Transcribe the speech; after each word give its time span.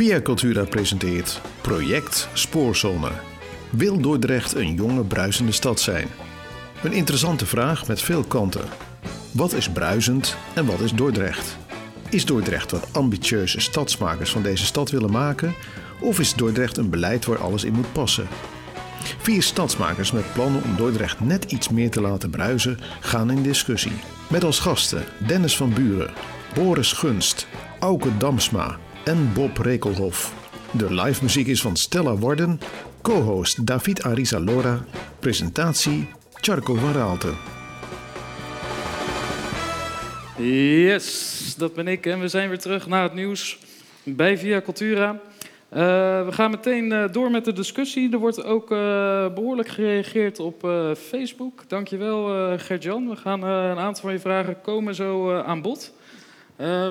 Via 0.00 0.20
Cultura 0.22 0.64
presenteert 0.64 1.40
Project 1.60 2.28
Spoorzone. 2.32 3.10
Wil 3.70 4.00
Dordrecht 4.00 4.54
een 4.54 4.74
jonge, 4.74 5.04
bruisende 5.04 5.52
stad 5.52 5.80
zijn? 5.80 6.08
Een 6.82 6.92
interessante 6.92 7.46
vraag 7.46 7.86
met 7.86 8.02
veel 8.02 8.22
kanten. 8.22 8.68
Wat 9.32 9.52
is 9.52 9.68
bruisend 9.68 10.36
en 10.54 10.66
wat 10.66 10.80
is 10.80 10.92
Dordrecht? 10.92 11.56
Is 12.10 12.24
Dordrecht 12.24 12.70
wat 12.70 12.88
ambitieuze 12.92 13.60
stadsmakers 13.60 14.30
van 14.30 14.42
deze 14.42 14.64
stad 14.64 14.90
willen 14.90 15.10
maken? 15.10 15.54
Of 16.00 16.18
is 16.18 16.34
Dordrecht 16.34 16.76
een 16.76 16.90
beleid 16.90 17.24
waar 17.24 17.42
alles 17.42 17.64
in 17.64 17.72
moet 17.72 17.92
passen? 17.92 18.28
Vier 19.18 19.42
stadsmakers 19.42 20.12
met 20.12 20.32
plannen 20.32 20.62
om 20.62 20.76
Dordrecht 20.76 21.20
net 21.20 21.44
iets 21.52 21.68
meer 21.68 21.90
te 21.90 22.00
laten 22.00 22.30
bruisen 22.30 22.78
gaan 23.00 23.30
in 23.30 23.42
discussie. 23.42 24.00
Met 24.28 24.44
als 24.44 24.58
gasten 24.58 25.04
Dennis 25.26 25.56
van 25.56 25.72
Buren, 25.72 26.10
Boris 26.54 26.92
Gunst, 26.92 27.46
Auke 27.78 28.16
Damsma 28.16 28.78
en 29.04 29.32
Bob 29.32 29.58
Rekelhof. 29.58 30.34
De 30.72 30.94
live 30.94 31.22
muziek 31.22 31.46
is 31.46 31.60
van 31.60 31.76
Stella 31.76 32.16
Worden, 32.16 32.60
co-host 33.02 33.66
David 33.66 34.02
Arizalora, 34.02 34.84
presentatie 35.18 36.08
Charco 36.34 36.74
van 36.74 36.92
Raalte. 36.92 37.32
Yes, 40.38 41.54
dat 41.58 41.74
ben 41.74 41.88
ik 41.88 42.06
en 42.06 42.20
we 42.20 42.28
zijn 42.28 42.48
weer 42.48 42.58
terug 42.58 42.86
naar 42.86 43.02
het 43.02 43.14
nieuws 43.14 43.58
bij 44.02 44.38
Via 44.38 44.60
Cultura. 44.60 45.10
Uh, 45.10 45.78
we 46.24 46.32
gaan 46.32 46.50
meteen 46.50 46.92
uh, 46.92 47.04
door 47.12 47.30
met 47.30 47.44
de 47.44 47.52
discussie. 47.52 48.12
Er 48.12 48.18
wordt 48.18 48.44
ook 48.44 48.70
uh, 48.70 48.78
behoorlijk 49.34 49.68
gereageerd 49.68 50.38
op 50.38 50.68
Facebook. 50.98 51.64
Dankjewel 51.68 52.58
Gert-Jan. 52.58 53.08
We 53.08 53.16
gaan 53.16 53.42
een 53.42 53.78
aantal 53.78 54.02
van 54.02 54.12
je 54.12 54.18
vragen 54.18 54.60
komen 54.60 54.94
zo 54.94 55.38
aan 55.40 55.62
bod. 55.62 55.92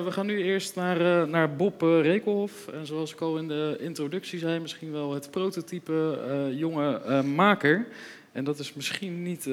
We 0.04 0.06
gaan 0.08 0.26
nu 0.26 0.42
eerst 0.42 0.74
naar, 0.74 1.28
naar 1.28 1.56
Bob 1.56 1.82
Rekelhof. 1.82 2.68
En 2.68 2.86
zoals 2.86 3.12
ik 3.12 3.20
al 3.20 3.38
in 3.38 3.48
de 3.48 3.76
introductie 3.80 4.38
zei, 4.38 4.60
misschien 4.60 4.92
wel 4.92 5.14
het 5.14 5.30
prototype 5.30 6.18
jonge 6.54 7.22
maker. 7.22 7.86
En 8.32 8.44
dat 8.44 8.58
is 8.58 8.74
misschien 8.74 9.22
niet 9.22 9.48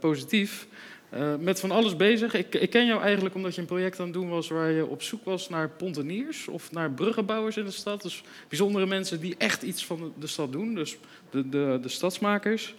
positief. 0.00 0.66
Uh, 1.14 1.34
met 1.40 1.60
van 1.60 1.70
alles 1.70 1.96
bezig. 1.96 2.34
Ik, 2.34 2.54
ik, 2.54 2.70
ken 2.70 2.86
jou 2.86 3.00
eigenlijk 3.02 3.34
omdat 3.34 3.54
je 3.54 3.60
een 3.60 3.66
project 3.66 3.98
aan 3.98 4.04
het 4.04 4.14
doen 4.14 4.28
was 4.28 4.48
waar 4.48 4.70
je 4.70 4.86
op 4.86 5.02
zoek 5.02 5.24
was 5.24 5.48
naar 5.48 5.68
ponteniers 5.68 6.48
of 6.48 6.72
naar 6.72 6.90
bruggenbouwers 6.90 7.56
in 7.56 7.64
de 7.64 7.70
stad. 7.70 8.02
Dus 8.02 8.22
bijzondere 8.48 8.86
mensen 8.86 9.20
die 9.20 9.34
echt 9.38 9.62
iets 9.62 9.86
van 9.86 10.12
de 10.18 10.26
stad 10.26 10.52
doen, 10.52 10.74
dus 10.74 10.98
de, 11.30 11.48
de, 11.48 11.78
de 11.82 11.88
stadsmakers. 11.88 12.74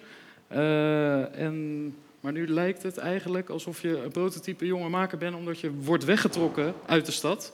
Uh, 0.52 1.40
en, 1.40 1.96
maar 2.20 2.32
nu 2.32 2.48
lijkt 2.48 2.84
het 2.84 2.98
eigenlijk 2.98 3.50
alsof 3.50 3.82
je 3.82 4.04
een 4.04 4.12
prototype 4.12 4.66
jonge 4.66 4.90
maker 4.90 5.18
bent 5.18 5.36
omdat 5.36 5.60
je 5.60 5.72
wordt 5.82 6.06
weggetrokken 6.06 6.74
uit 6.86 7.06
de 7.06 7.12
stad. 7.12 7.54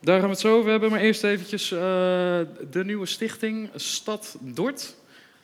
Daar 0.00 0.14
gaan 0.14 0.28
we 0.28 0.32
het 0.32 0.40
zo 0.40 0.56
over 0.56 0.70
hebben, 0.70 0.90
maar 0.90 1.00
eerst 1.00 1.24
eventjes 1.24 1.70
uh, 1.70 1.78
de 2.70 2.84
nieuwe 2.84 3.06
stichting 3.06 3.70
Stad 3.74 4.36
Dort. 4.40 4.96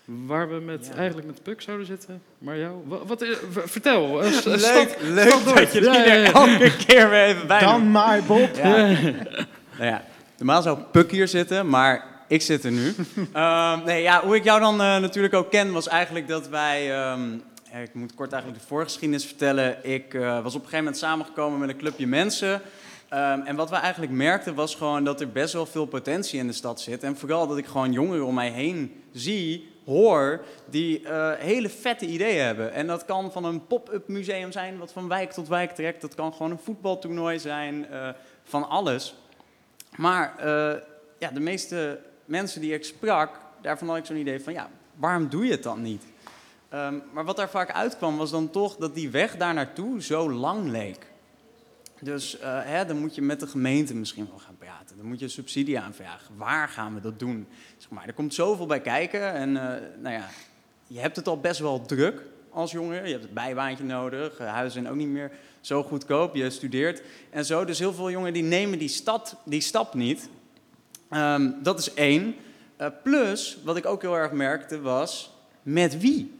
Waar 0.05 0.49
we 0.49 0.61
met, 0.61 0.91
eigenlijk 0.97 1.27
met 1.27 1.43
Puk 1.43 1.61
zouden 1.61 1.87
zitten. 1.87 2.23
Maar 2.39 2.59
jou, 2.59 2.83
wat, 2.87 3.03
wat 3.07 3.25
vertel. 3.65 4.03
Uh, 4.25 4.31
leuk 4.45 4.59
stad, 4.59 4.97
leuk 5.01 5.31
stad 5.31 5.57
dat 5.57 5.73
je 5.73 5.83
ja, 5.83 6.05
ja, 6.05 6.15
ja. 6.15 6.33
elke 6.33 6.77
keer 6.87 7.11
weer 7.11 7.25
even 7.25 7.47
bij 7.47 7.61
Dan 7.61 7.91
maar, 7.91 8.23
Bob. 8.23 8.57
Ja. 8.57 8.87
nou 9.77 9.91
ja, 9.91 10.05
normaal 10.37 10.63
zou 10.63 10.79
Puk 10.91 11.11
hier 11.11 11.29
zitten, 11.29 11.69
maar 11.69 12.05
ik 12.29 12.43
zit 12.43 12.65
er 12.65 12.71
nu. 12.71 12.95
um, 13.35 13.85
nee, 13.87 14.03
ja, 14.03 14.23
hoe 14.25 14.37
ik 14.37 14.45
jou 14.45 14.61
dan 14.61 14.75
uh, 14.75 14.99
natuurlijk 14.99 15.35
ook 15.35 15.51
ken, 15.51 15.73
was 15.73 15.89
eigenlijk 15.89 16.29
dat 16.29 16.49
wij... 16.49 17.11
Um, 17.13 17.43
ik 17.83 17.95
moet 17.95 18.15
kort 18.15 18.33
eigenlijk 18.33 18.63
de 18.63 18.69
voorgeschiedenis 18.69 19.27
vertellen. 19.27 19.79
Ik 19.83 20.15
uh, 20.15 20.43
was 20.43 20.55
op 20.55 20.61
een 20.61 20.69
gegeven 20.69 20.79
moment 20.79 20.97
samengekomen 20.97 21.59
met 21.59 21.69
een 21.69 21.77
clubje 21.77 22.07
mensen... 22.07 22.63
Um, 23.13 23.43
en 23.43 23.57
wat 23.57 23.71
we 23.71 23.77
eigenlijk 23.77 24.13
merkten 24.13 24.55
was 24.55 24.75
gewoon 24.75 25.05
dat 25.05 25.21
er 25.21 25.31
best 25.31 25.53
wel 25.53 25.67
veel 25.67 25.87
potentie 25.87 26.39
in 26.39 26.47
de 26.47 26.53
stad 26.53 26.81
zit. 26.81 27.03
En 27.03 27.17
vooral 27.17 27.47
dat 27.47 27.59
ik 27.59 27.67
gewoon 27.67 27.93
jongeren 27.93 28.27
om 28.27 28.35
mij 28.35 28.51
heen 28.51 29.03
zie 29.13 29.73
hoor 29.85 30.45
die 30.71 31.01
uh, 31.01 31.33
hele 31.33 31.69
vette 31.69 32.07
ideeën 32.07 32.45
hebben. 32.45 32.73
En 32.73 32.87
dat 32.87 33.05
kan 33.05 33.33
van 33.33 33.45
een 33.45 33.67
pop-up 33.67 34.09
museum 34.09 34.53
zijn, 34.53 34.79
wat 34.79 34.93
van 34.93 35.09
wijk 35.09 35.33
tot 35.33 35.49
wijk 35.49 35.71
trekt. 35.71 36.01
Dat 36.01 36.15
kan 36.15 36.33
gewoon 36.33 36.51
een 36.51 36.59
voetbaltoernooi 36.59 37.39
zijn, 37.39 37.87
uh, 37.91 38.09
van 38.45 38.69
alles. 38.69 39.15
Maar 39.97 40.35
ja, 41.19 41.31
de 41.31 41.41
meeste 41.41 42.01
mensen 42.25 42.61
die 42.61 42.75
ik 42.75 42.85
sprak, 42.85 43.31
daarvan 43.63 43.89
had 43.89 43.97
ik 43.97 44.05
zo'n 44.05 44.17
idee 44.17 44.41
van, 44.41 44.53
ja, 44.53 44.71
waarom 44.97 45.29
doe 45.29 45.45
je 45.45 45.51
het 45.51 45.63
dan 45.63 45.83
niet? 45.83 46.03
Um, 46.75 47.03
maar 47.13 47.25
wat 47.25 47.37
daar 47.37 47.51
vaak 47.51 47.73
uitkwam, 47.73 48.17
was 48.17 48.31
dan 48.31 48.51
toch 48.51 48.77
dat 48.77 48.95
die 48.95 49.11
weg 49.11 49.37
daar 49.37 49.55
naartoe 49.55 50.03
zo 50.03 50.33
lang 50.33 50.71
leek. 50.71 51.07
Dus 52.01 52.41
uh, 52.41 52.41
hè, 52.45 52.85
dan 52.85 52.99
moet 52.99 53.15
je 53.15 53.23
met 53.23 53.41
de 53.41 53.47
gemeente 53.47 53.95
misschien 53.95 54.27
wel 54.31 54.39
gaan 54.39 54.57
praten. 54.59 54.97
Dan 54.97 55.07
moet 55.07 55.21
je 55.21 55.29
subsidie 55.29 55.81
aanvragen. 55.81 56.37
Waar 56.37 56.69
gaan 56.69 56.95
we 56.95 57.01
dat 57.01 57.19
doen? 57.19 57.47
Zeg 57.77 57.91
maar, 57.91 58.07
er 58.07 58.13
komt 58.13 58.35
zoveel 58.35 58.67
bij 58.67 58.81
kijken. 58.81 59.33
En 59.33 59.49
uh, 59.49 59.63
nou 60.03 60.15
ja, 60.15 60.29
je 60.87 61.01
hebt 61.01 61.17
het 61.17 61.29
al 61.29 61.41
best 61.41 61.61
wel 61.61 61.87
druk 61.87 62.23
als 62.51 62.73
jongere. 62.73 63.05
Je 63.05 63.13
hebt 63.13 63.23
het 63.23 63.35
bijbaantje 63.35 63.85
nodig. 63.85 64.41
Uh, 64.41 64.47
huizen 64.47 64.73
zijn 64.73 64.93
ook 64.93 64.99
niet 64.99 65.09
meer 65.09 65.31
zo 65.61 65.83
goedkoop. 65.83 66.35
Je 66.35 66.51
studeert 66.51 67.03
en 67.31 67.45
zo. 67.45 67.65
Dus 67.65 67.79
heel 67.79 67.95
veel 67.95 68.11
jongeren 68.11 68.35
die 68.35 68.43
nemen 68.43 68.79
die, 68.79 68.89
stad, 68.89 69.37
die 69.45 69.61
stap 69.61 69.95
niet. 69.95 70.29
Um, 71.11 71.63
dat 71.63 71.79
is 71.79 71.95
één. 71.95 72.35
plus, 73.03 73.59
wat 73.65 73.77
ik 73.77 73.87
ook 73.87 74.03
heel 74.03 74.17
erg 74.17 74.33
merkte, 74.33 74.81
was 74.81 75.31
met 75.63 76.01
wie? 76.01 76.37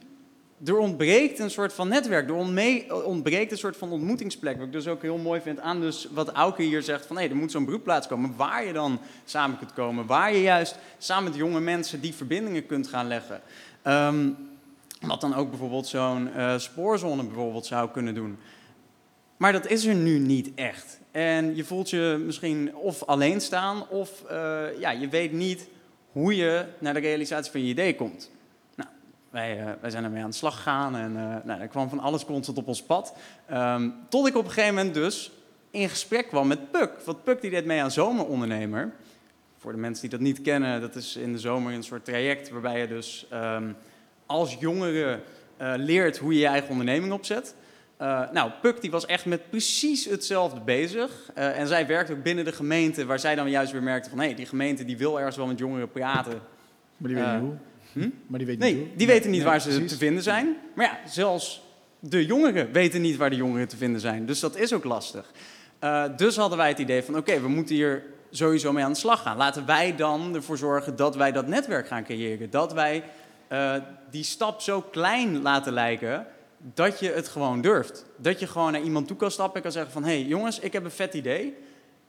Er 0.65 0.77
ontbreekt 0.77 1.39
een 1.39 1.49
soort 1.49 1.73
van 1.73 1.87
netwerk, 1.87 2.29
er 2.29 3.03
ontbreekt 3.03 3.51
een 3.51 3.57
soort 3.57 3.77
van 3.77 3.91
ontmoetingsplek. 3.91 4.57
Wat 4.57 4.65
ik 4.65 4.71
dus 4.71 4.87
ook 4.87 5.01
heel 5.01 5.17
mooi 5.17 5.41
vind 5.41 5.59
aan 5.59 5.81
dus 5.81 6.07
wat 6.11 6.31
Auke 6.31 6.61
hier 6.61 6.81
zegt, 6.81 7.05
van 7.05 7.19
er 7.19 7.35
moet 7.35 7.51
zo'n 7.51 7.65
beroepplaats 7.65 8.07
komen 8.07 8.33
waar 8.35 8.65
je 8.65 8.73
dan 8.73 8.99
samen 9.25 9.57
kunt 9.57 9.73
komen. 9.73 10.05
Waar 10.05 10.33
je 10.33 10.41
juist 10.41 10.77
samen 10.97 11.23
met 11.23 11.35
jonge 11.35 11.59
mensen 11.59 12.01
die 12.01 12.13
verbindingen 12.13 12.65
kunt 12.65 12.87
gaan 12.87 13.07
leggen. 13.07 13.41
Um, 13.87 14.37
wat 15.01 15.21
dan 15.21 15.35
ook 15.35 15.49
bijvoorbeeld 15.49 15.87
zo'n 15.87 16.29
uh, 16.35 16.57
spoorzone 16.57 17.23
bijvoorbeeld 17.23 17.65
zou 17.65 17.89
kunnen 17.89 18.15
doen. 18.15 18.37
Maar 19.37 19.51
dat 19.51 19.67
is 19.67 19.85
er 19.85 19.95
nu 19.95 20.19
niet 20.19 20.51
echt. 20.55 20.99
En 21.11 21.55
je 21.55 21.63
voelt 21.63 21.89
je 21.89 22.23
misschien 22.25 22.75
of 22.75 23.03
alleen 23.03 23.41
staan, 23.41 23.89
of 23.89 24.23
uh, 24.31 24.79
ja, 24.79 24.91
je 24.91 25.07
weet 25.07 25.31
niet 25.31 25.67
hoe 26.11 26.35
je 26.35 26.65
naar 26.79 26.93
de 26.93 26.99
realisatie 26.99 27.51
van 27.51 27.61
je 27.61 27.67
idee 27.67 27.95
komt. 27.95 28.29
Wij, 29.35 29.59
uh, 29.59 29.71
wij 29.81 29.89
zijn 29.89 30.03
ermee 30.03 30.23
aan 30.23 30.29
de 30.29 30.35
slag 30.35 30.55
gegaan 30.55 30.95
en 30.95 31.11
uh, 31.11 31.35
nou, 31.43 31.61
er 31.61 31.67
kwam 31.67 31.89
van 31.89 31.99
alles 31.99 32.25
constant 32.25 32.57
op 32.57 32.67
ons 32.67 32.83
pad. 32.83 33.13
Um, 33.53 33.93
tot 34.09 34.27
ik 34.27 34.35
op 34.35 34.45
een 34.45 34.51
gegeven 34.51 34.75
moment 34.75 34.93
dus 34.93 35.31
in 35.71 35.89
gesprek 35.89 36.27
kwam 36.27 36.47
met 36.47 36.71
Puk. 36.71 36.91
Want 37.05 37.23
Puk 37.23 37.41
die 37.41 37.49
deed 37.49 37.65
mee 37.65 37.81
aan 37.81 37.91
Zomerondernemer. 37.91 38.91
Voor 39.57 39.71
de 39.71 39.77
mensen 39.77 40.01
die 40.01 40.09
dat 40.09 40.19
niet 40.19 40.41
kennen, 40.41 40.81
dat 40.81 40.95
is 40.95 41.15
in 41.15 41.31
de 41.31 41.39
zomer 41.39 41.73
een 41.73 41.83
soort 41.83 42.05
traject 42.05 42.49
waarbij 42.49 42.79
je 42.79 42.87
dus 42.87 43.27
um, 43.33 43.75
als 44.25 44.55
jongere 44.59 45.19
uh, 45.61 45.73
leert 45.77 46.17
hoe 46.17 46.33
je 46.33 46.39
je 46.39 46.47
eigen 46.47 46.69
onderneming 46.69 47.13
opzet. 47.13 47.55
nou, 48.31 48.51
Puk 48.61 48.81
die 48.81 48.91
was 48.91 49.05
echt 49.05 49.25
met 49.25 49.49
precies 49.49 50.05
hetzelfde 50.05 50.59
bezig. 50.59 51.31
en 51.33 51.67
zij 51.67 51.87
werkte 51.87 52.13
ook 52.13 52.23
binnen 52.23 52.45
de 52.45 52.51
gemeente, 52.51 53.05
waar 53.05 53.19
zij 53.19 53.35
dan 53.35 53.49
juist 53.49 53.71
weer 53.71 53.83
merkte 53.83 54.09
van... 54.09 54.19
hé, 54.19 54.25
hey, 54.25 54.35
die 54.35 54.45
gemeente 54.45 54.85
die 54.85 54.97
wil 54.97 55.17
ergens 55.17 55.37
wel 55.37 55.47
met 55.47 55.59
jongeren 55.59 55.91
praten. 55.91 56.41
Maar 56.97 57.09
die 57.09 57.19
weet 57.19 57.31
niet 57.31 57.41
hoe. 57.41 57.57
Hm? 57.95 58.09
Maar 58.27 58.39
die, 58.39 58.57
nee, 58.57 58.75
niet 58.75 58.97
die 58.97 59.07
weten 59.07 59.29
niet 59.29 59.39
nee, 59.39 59.49
waar 59.49 59.61
ze 59.61 59.69
precies. 59.69 59.91
te 59.91 59.97
vinden 59.97 60.23
zijn. 60.23 60.55
Maar 60.73 60.85
ja, 60.85 61.09
zelfs 61.09 61.63
de 61.99 62.25
jongeren 62.25 62.71
weten 62.71 63.01
niet 63.01 63.17
waar 63.17 63.29
de 63.29 63.35
jongeren 63.35 63.67
te 63.67 63.77
vinden 63.77 64.01
zijn. 64.01 64.25
Dus 64.25 64.39
dat 64.39 64.55
is 64.55 64.73
ook 64.73 64.83
lastig. 64.83 65.31
Uh, 65.83 66.03
dus 66.17 66.35
hadden 66.35 66.57
wij 66.57 66.67
het 66.67 66.79
idee 66.79 67.03
van, 67.03 67.17
oké, 67.17 67.29
okay, 67.29 67.41
we 67.41 67.47
moeten 67.47 67.75
hier 67.75 68.03
sowieso 68.29 68.71
mee 68.71 68.83
aan 68.83 68.91
de 68.91 68.97
slag 68.97 69.21
gaan. 69.21 69.37
Laten 69.37 69.65
wij 69.65 69.95
dan 69.95 70.35
ervoor 70.35 70.57
zorgen 70.57 70.95
dat 70.95 71.15
wij 71.15 71.31
dat 71.31 71.47
netwerk 71.47 71.87
gaan 71.87 72.03
creëren. 72.03 72.49
Dat 72.49 72.73
wij 72.73 73.03
uh, 73.51 73.73
die 74.09 74.23
stap 74.23 74.61
zo 74.61 74.81
klein 74.81 75.41
laten 75.41 75.73
lijken 75.73 76.27
dat 76.57 76.99
je 76.99 77.11
het 77.11 77.27
gewoon 77.27 77.61
durft. 77.61 78.05
Dat 78.17 78.39
je 78.39 78.47
gewoon 78.47 78.71
naar 78.71 78.81
iemand 78.81 79.07
toe 79.07 79.17
kan 79.17 79.31
stappen 79.31 79.55
en 79.55 79.61
kan 79.61 79.71
zeggen 79.71 79.91
van... 79.91 80.03
hé 80.03 80.19
hey, 80.19 80.27
jongens, 80.27 80.59
ik 80.59 80.73
heb 80.73 80.83
een 80.83 80.91
vet 80.91 81.13
idee... 81.13 81.55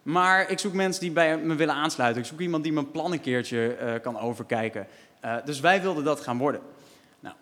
Maar 0.06 0.50
ik 0.50 0.58
zoek 0.58 0.72
mensen 0.72 1.02
die 1.02 1.10
bij 1.10 1.38
me 1.38 1.54
willen 1.54 1.74
aansluiten. 1.74 2.22
Ik 2.22 2.28
zoek 2.28 2.40
iemand 2.40 2.62
die 2.62 2.72
mijn 2.72 2.90
plan 2.90 3.12
een 3.12 3.20
keertje 3.20 3.76
uh, 3.80 3.92
kan 4.02 4.18
overkijken. 4.18 4.86
Uh, 5.24 5.36
dus 5.44 5.60
wij 5.60 5.82
wilden 5.82 6.04
dat 6.04 6.20
gaan 6.20 6.38
worden. 6.38 6.60
Nou, 7.20 7.34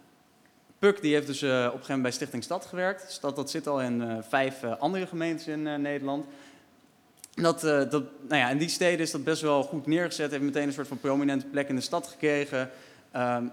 Puk 0.79 1.01
die 1.01 1.15
heeft 1.15 1.27
dus 1.27 1.43
uh, 1.43 1.51
op 1.51 1.57
een 1.57 1.63
gegeven 1.63 1.81
moment 1.81 2.03
bij 2.03 2.11
Stichting 2.11 2.45
Stad 2.45 2.67
gewerkt. 2.67 3.13
Stad 3.13 3.37
dat 3.37 3.51
zit 3.51 3.67
al 3.67 3.81
in 3.81 4.01
uh, 4.01 4.17
vijf 4.29 4.65
andere 4.65 5.07
gemeentes 5.07 5.47
in 5.47 5.63
Nederland. 5.63 6.27
Dat, 7.35 7.61
dat, 7.61 8.03
nou 8.29 8.37
ja, 8.37 8.49
in 8.51 8.59
die 8.59 8.69
steden 8.69 9.01
is 9.01 9.11
dat 9.11 9.25
best 9.25 9.43
wel 9.43 9.63
goed 9.63 9.87
neergezet. 9.87 10.31
Heeft 10.31 10.43
meteen 10.43 10.67
een 10.67 10.73
soort 10.73 10.89
van 10.89 10.99
prominente 10.99 11.47
plek 11.47 11.69
in 11.69 11.75
de 11.75 11.81
stad 11.81 12.07
gekregen. 12.07 12.71
Um, 13.17 13.53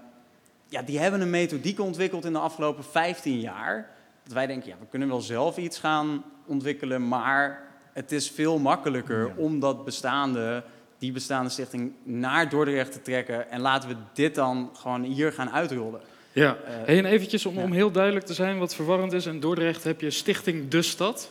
ja, 0.72 0.82
die 0.82 0.98
hebben 0.98 1.20
een 1.20 1.30
methodiek 1.30 1.80
ontwikkeld 1.80 2.24
in 2.24 2.32
de 2.32 2.38
afgelopen 2.38 2.84
15 2.84 3.40
jaar. 3.40 3.90
Dat 4.22 4.32
wij 4.32 4.46
denken, 4.46 4.68
ja, 4.68 4.76
we 4.80 4.86
kunnen 4.90 5.08
wel 5.08 5.20
zelf 5.20 5.56
iets 5.56 5.78
gaan 5.78 6.24
ontwikkelen, 6.46 7.08
maar 7.08 7.62
het 7.92 8.12
is 8.12 8.30
veel 8.30 8.58
makkelijker 8.58 9.26
ja. 9.26 9.32
om 9.36 9.60
dat 9.60 9.84
bestaande 9.84 10.64
die 11.02 11.12
bestaande 11.12 11.50
stichting 11.50 11.92
naar 12.02 12.48
Dordrecht 12.48 12.92
te 12.92 13.02
trekken. 13.02 13.50
En 13.50 13.60
laten 13.60 13.88
we 13.88 13.94
dit 14.12 14.34
dan 14.34 14.70
gewoon 14.72 15.02
hier 15.02 15.32
gaan 15.32 15.50
uitrollen. 15.50 16.00
Ja, 16.32 16.58
uh, 16.88 16.98
en 16.98 17.04
eventjes 17.04 17.46
om, 17.46 17.54
ja. 17.54 17.62
om 17.62 17.72
heel 17.72 17.90
duidelijk 17.90 18.26
te 18.26 18.34
zijn 18.34 18.58
wat 18.58 18.74
verwarrend 18.74 19.12
is. 19.12 19.26
In 19.26 19.40
Dordrecht 19.40 19.84
heb 19.84 20.00
je 20.00 20.10
Stichting 20.10 20.68
De 20.68 20.82
Stad. 20.82 21.30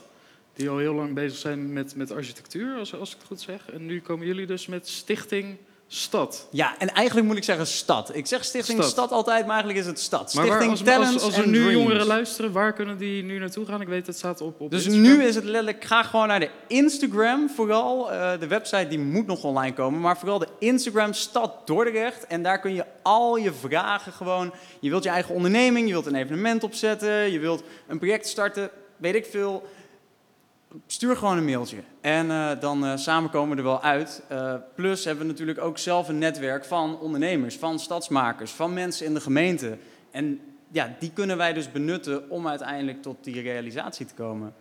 die 0.53 0.69
al 0.69 0.77
heel 0.77 0.93
lang 0.93 1.13
bezig 1.13 1.37
zijn 1.37 1.73
met, 1.73 1.95
met 1.95 2.11
architectuur, 2.11 2.77
als, 2.77 2.95
als 2.95 3.11
ik 3.11 3.17
het 3.17 3.27
goed 3.27 3.41
zeg. 3.41 3.69
En 3.69 3.85
nu 3.85 4.01
komen 4.01 4.25
jullie 4.25 4.45
dus 4.45 4.67
met 4.67 4.87
Stichting 4.87 5.57
Stad. 5.93 6.47
Ja, 6.51 6.75
en 6.77 6.89
eigenlijk 6.89 7.27
moet 7.27 7.37
ik 7.37 7.43
zeggen 7.43 7.67
stad. 7.67 8.15
Ik 8.15 8.27
zeg 8.27 8.43
Stichting 8.43 8.77
Stad. 8.77 8.91
Stad, 8.91 9.11
altijd, 9.11 9.45
maar 9.45 9.55
eigenlijk 9.55 9.79
is 9.79 9.85
het 9.85 9.99
stad. 9.99 10.33
Maar 10.33 10.45
Stichting 10.45 10.59
waar, 10.59 10.69
als, 10.69 10.81
Talents 10.81 11.13
als, 11.13 11.23
als 11.23 11.37
er 11.37 11.47
nu 11.47 11.53
Dreams. 11.59 11.73
jongeren 11.73 12.05
luisteren, 12.05 12.51
waar 12.51 12.73
kunnen 12.73 12.97
die 12.97 13.23
nu 13.23 13.39
naartoe 13.39 13.65
gaan? 13.65 13.81
Ik 13.81 13.87
weet, 13.87 14.07
het 14.07 14.17
staat 14.17 14.41
op, 14.41 14.61
op 14.61 14.71
Dus 14.71 14.85
Instagram. 14.85 15.17
nu 15.17 15.23
is 15.23 15.35
het 15.35 15.43
letterlijk, 15.43 15.83
ga 15.83 16.03
gewoon 16.03 16.27
naar 16.27 16.39
de 16.39 16.49
Instagram 16.67 17.49
vooral. 17.49 18.11
Eh, 18.11 18.39
de 18.39 18.47
website 18.47 18.87
die 18.87 18.99
moet 18.99 19.27
nog 19.27 19.43
online 19.43 19.73
komen, 19.73 19.99
maar 19.99 20.17
vooral 20.17 20.39
de 20.39 20.47
Instagram 20.59 21.13
Stad 21.13 21.67
Dordrecht. 21.67 22.27
En 22.27 22.43
daar 22.43 22.59
kun 22.59 22.73
je 22.73 22.85
al 23.01 23.35
je 23.37 23.53
vragen 23.53 24.11
gewoon, 24.11 24.53
je 24.79 24.89
wilt 24.89 25.03
je 25.03 25.09
eigen 25.09 25.35
onderneming, 25.35 25.87
je 25.87 25.93
wilt 25.93 26.05
een 26.05 26.15
evenement 26.15 26.63
opzetten, 26.63 27.31
je 27.31 27.39
wilt 27.39 27.63
een 27.87 27.97
project 27.97 28.27
starten, 28.27 28.69
weet 28.97 29.15
ik 29.15 29.25
veel. 29.25 29.63
Stuur 30.87 31.17
gewoon 31.17 31.37
een 31.37 31.45
mailtje 31.45 31.77
en 32.01 32.31
eh, 32.31 32.51
dan 32.59 32.85
eh, 32.85 32.97
samen 32.97 33.29
komen 33.29 33.49
we 33.51 33.57
er 33.57 33.67
wel 33.67 33.81
uit. 33.81 34.23
Eh, 34.27 34.55
plus 34.75 35.05
hebben 35.05 35.25
we 35.25 35.31
natuurlijk 35.31 35.59
ook 35.59 35.77
zelf 35.77 36.07
een 36.09 36.17
netwerk 36.17 36.65
van 36.65 36.99
ondernemers, 36.99 37.55
van 37.55 37.79
stadsmakers, 37.79 38.51
van 38.51 38.73
mensen 38.73 39.05
in 39.05 39.13
de 39.13 39.21
gemeente. 39.21 39.77
En 40.11 40.39
ja, 40.71 40.95
die 40.99 41.11
kunnen 41.13 41.37
wij 41.37 41.53
dus 41.53 41.71
benutten 41.71 42.29
om 42.29 42.47
uiteindelijk 42.47 43.01
tot 43.01 43.23
die 43.23 43.41
realisatie 43.41 44.05
te 44.05 44.13
komen. 44.13 44.53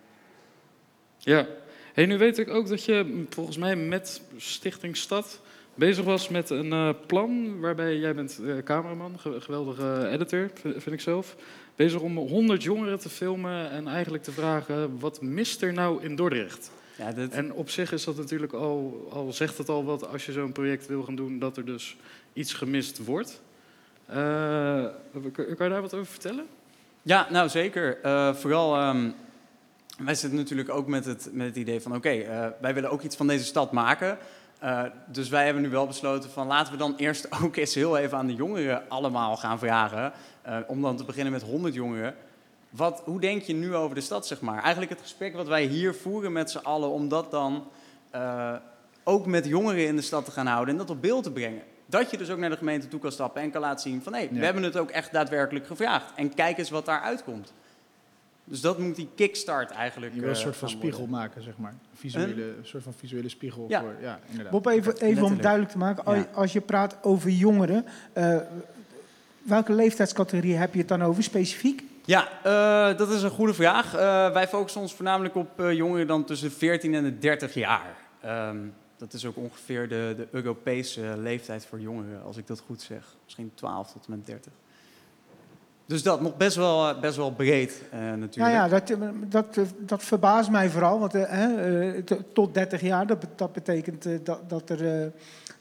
Ja. 1.19 1.47
Hey, 1.93 2.07
nu 2.07 2.19
weet 2.19 2.39
ik 2.39 2.49
ook 2.49 2.69
dat 2.69 2.85
je 2.85 3.03
mm, 3.07 3.27
volgens 3.31 3.57
mij 3.57 3.77
met 3.77 4.23
Stichting 4.37 4.97
Stad 4.97 5.41
bezig 5.75 6.05
was 6.05 6.29
met 6.29 6.51
een 6.51 6.97
plan 7.07 7.61
waarbij 7.61 7.97
jij 7.97 8.15
bent 8.15 8.41
cameraman, 8.65 9.19
ge- 9.19 9.41
geweldige 9.41 10.09
editor, 10.09 10.51
vind 10.63 10.93
ik 10.93 11.01
zelf. 11.01 11.37
Bezig 11.77 12.01
om 12.01 12.17
100 12.17 12.63
jongeren 12.63 12.99
te 12.99 13.09
filmen 13.09 13.71
en 13.71 13.89
eigenlijk 13.89 14.23
te 14.23 14.33
vragen 14.33 14.99
wat 14.99 15.23
mist 15.23 15.63
er 15.63 15.73
nou 15.73 16.03
in 16.03 16.17
Dordrecht? 16.17 16.71
Ja, 16.99 17.13
dit, 17.13 17.33
En 17.33 17.53
op 17.53 17.71
zich 17.71 17.93
is 17.93 18.05
dat 18.05 18.17
natuurlijk 18.17 18.53
al, 18.53 19.09
al 19.13 19.33
zegt 19.33 19.59
het 19.59 19.69
al 19.69 19.85
wat 19.85 20.09
als 20.09 20.27
je 20.27 20.33
zo'n 20.33 20.53
project 20.53 20.87
wil 20.87 21.03
gaan 21.03 21.17
doen, 21.17 21.39
dat 21.39 21.57
er 21.57 21.65
dus 21.65 21.97
iets 22.33 22.53
gemist 22.53 23.05
wordt. 23.05 23.41
Kan, 24.07 25.33
kan 25.33 25.45
je 25.47 25.69
daar 25.69 25.81
wat 25.81 25.95
over 25.95 26.07
vertellen? 26.07 26.47
Ja, 27.03 27.27
nou 27.31 27.49
zeker. 27.49 27.99
Eh, 28.03 28.35
vooral, 28.35 28.77
ehm, 28.77 29.11
wij 29.99 30.15
zitten 30.15 30.39
natuurlijk 30.39 30.69
ook 30.69 30.87
met 30.87 31.05
het, 31.05 31.29
met 31.33 31.47
het 31.47 31.57
idee 31.57 31.81
van... 31.81 31.95
oké, 31.95 32.11
eh, 32.11 32.47
wij 32.61 32.75
willen 32.75 32.91
ook 32.91 33.03
iets 33.03 33.17
van 33.17 33.27
deze 33.27 33.45
stad 33.45 33.73
maken. 33.73 34.19
Eh, 34.61 34.83
dus 35.07 35.29
wij 35.29 35.45
hebben 35.45 35.63
nu 35.63 35.69
wel 35.69 35.87
besloten 35.87 36.31
van... 36.31 36.47
laten 36.47 36.73
we 36.73 36.79
dan 36.79 36.95
eerst 36.97 37.29
ook 37.45 37.57
eens 37.57 37.75
heel 37.75 37.97
even 37.97 38.19
aan 38.19 38.27
de 38.27 38.35
jongeren 38.35 38.83
allemaal 38.89 39.37
gaan 39.37 39.59
vragen. 39.59 40.13
eh, 40.43 40.57
om 40.67 40.83
dan 40.83 40.97
te 40.97 41.05
beginnen 41.05 41.33
met 41.33 41.43
100 41.43 41.75
jongeren. 41.75 42.15
Wat, 42.71 43.03
hoe 43.05 43.21
denk 43.21 43.43
je 43.43 43.53
nu 43.55 43.75
over 43.75 43.95
de 43.95 44.01
stad, 44.01 44.27
zeg 44.27 44.41
maar? 44.41 44.61
Eigenlijk 44.63 44.91
het 44.91 45.01
gesprek 45.01 45.35
wat 45.35 45.47
wij 45.49 45.65
hier 45.65 45.95
voeren 45.95 46.33
met 46.33 46.51
z'n 46.51 46.59
allen... 46.59 46.91
om 46.91 47.09
dat 47.09 47.31
dan 47.31 47.69
eh, 48.11 48.53
ook 49.05 49.27
met 49.27 49.47
jongeren 49.47 49.87
in 49.87 49.97
de 49.97 50.03
stad 50.03 50.25
te 50.25 50.31
gaan 50.31 50.47
houden... 50.47 50.75
en 50.75 50.81
dat 50.81 50.91
op 50.91 51.03
beeld 51.03 51.23
te 51.23 51.33
brengen. 51.33 51.63
Dat 51.87 52.11
je 52.11 52.17
dus 52.17 52.31
ook 52.31 52.39
naar 52.39 52.51
de 52.51 52.57
gemeente 52.57 52.89
toe 52.89 53.01
kan 53.01 53.13
stappen 53.13 53.43
en 53.43 53.51
kan 53.51 53.61
laten 53.61 53.91
zien 53.91 54.03
van... 54.03 54.15
hé, 54.15 54.29
we 54.29 54.35
Ja. 54.35 54.41
hebben 54.43 54.63
het 54.63 54.77
ook 54.77 54.91
echt 54.91 55.13
daadwerkelijk 55.13 55.67
gevraagd. 55.67 56.13
En 56.17 56.35
kijk 56.35 56.59
eens 56.59 56.71
wat 56.71 56.85
daar 56.85 57.01
uitkomt. 57.01 57.53
Dus 58.51 58.61
dat 58.61 58.79
moet 58.79 58.97
die 58.97 59.09
kickstart 59.15 59.71
eigenlijk 59.71 60.15
Je 60.15 60.21
wil 60.21 60.29
een 60.29 60.35
eh, 60.35 60.41
soort 60.41 60.57
van 60.57 60.69
spiegel 60.69 60.99
worden. 60.99 61.17
maken, 61.19 61.43
zeg 61.43 61.57
maar. 61.59 61.71
Een 61.71 61.97
visuele, 61.99 62.43
een 62.43 62.55
soort 62.67 62.83
van 62.83 62.93
visuele 62.93 63.29
spiegel 63.29 63.65
Ja. 63.69 63.81
voor, 63.81 63.95
ja, 64.01 64.19
inderdaad. 64.29 64.53
Bob, 64.53 64.67
even, 64.67 64.97
even 64.97 65.23
om 65.23 65.41
duidelijk 65.41 65.71
te 65.73 65.79
maken, 65.79 66.05
als, 66.05 66.17
Ja. 66.17 66.29
als 66.35 66.53
je 66.53 66.61
praat 66.61 66.97
over 67.03 67.31
jongeren, 67.31 67.85
eh, 68.13 68.37
welke 69.43 69.73
leeftijdscategorie 69.73 70.55
heb 70.55 70.73
je 70.73 70.79
het 70.79 70.89
dan 70.89 71.03
over 71.03 71.23
specifiek? 71.23 71.83
Ja, 72.05 72.29
eh, 72.43 72.99
dat 72.99 73.11
is 73.11 73.23
een 73.23 73.31
goede 73.31 73.55
vraag. 73.55 73.95
Eh, 73.95 74.33
wij 74.33 74.49
focussen 74.49 74.81
ons 74.81 74.95
voornamelijk 74.95 75.35
op 75.35 75.63
jongeren 75.73 76.07
dan 76.07 76.25
tussen 76.25 76.49
de 76.49 76.55
14 76.55 76.95
en 76.95 77.03
de 77.05 77.19
30 77.19 77.55
jaar. 77.55 77.97
Ehm, 78.21 78.59
dat 78.97 79.13
is 79.13 79.27
ook 79.27 79.37
ongeveer 79.37 79.89
de, 79.89 80.15
de 80.17 80.29
Europese 80.31 81.15
leeftijd 81.19 81.67
voor 81.67 81.81
jongeren, 81.81 82.23
als 82.23 82.37
ik 82.37 82.47
dat 82.47 82.61
goed 82.61 82.81
zeg. 82.83 83.17
Misschien 83.25 83.51
12 83.55 83.93
tot 83.93 84.07
en 84.07 84.11
met 84.11 84.27
30. 84.27 84.53
Dus 85.91 86.03
dat 86.03 86.21
nog 86.21 86.37
best 86.37 86.57
wel, 86.57 86.89
eh, 86.89 87.01
best 87.01 87.17
wel 87.17 87.33
breed 87.33 87.83
eh, 87.91 88.01
Nou 88.01 88.17
natuurlijk. 88.17 88.55
ja, 88.55 88.69
dat, 88.69 88.91
eh, 88.91 88.99
dat, 89.29 89.59
dat 89.79 90.03
verbaast 90.03 90.51
mij 90.51 90.71
vooral, 90.71 90.99
want 90.99 91.15
eh, 91.15 91.89
tot 92.33 92.55
30 92.55 92.81
jaar, 92.81 93.07
dat, 93.07 93.27
dat 93.37 93.53
betekent 93.53 94.27
dat, 94.27 94.51
dat 94.51 94.71
er, 94.71 95.13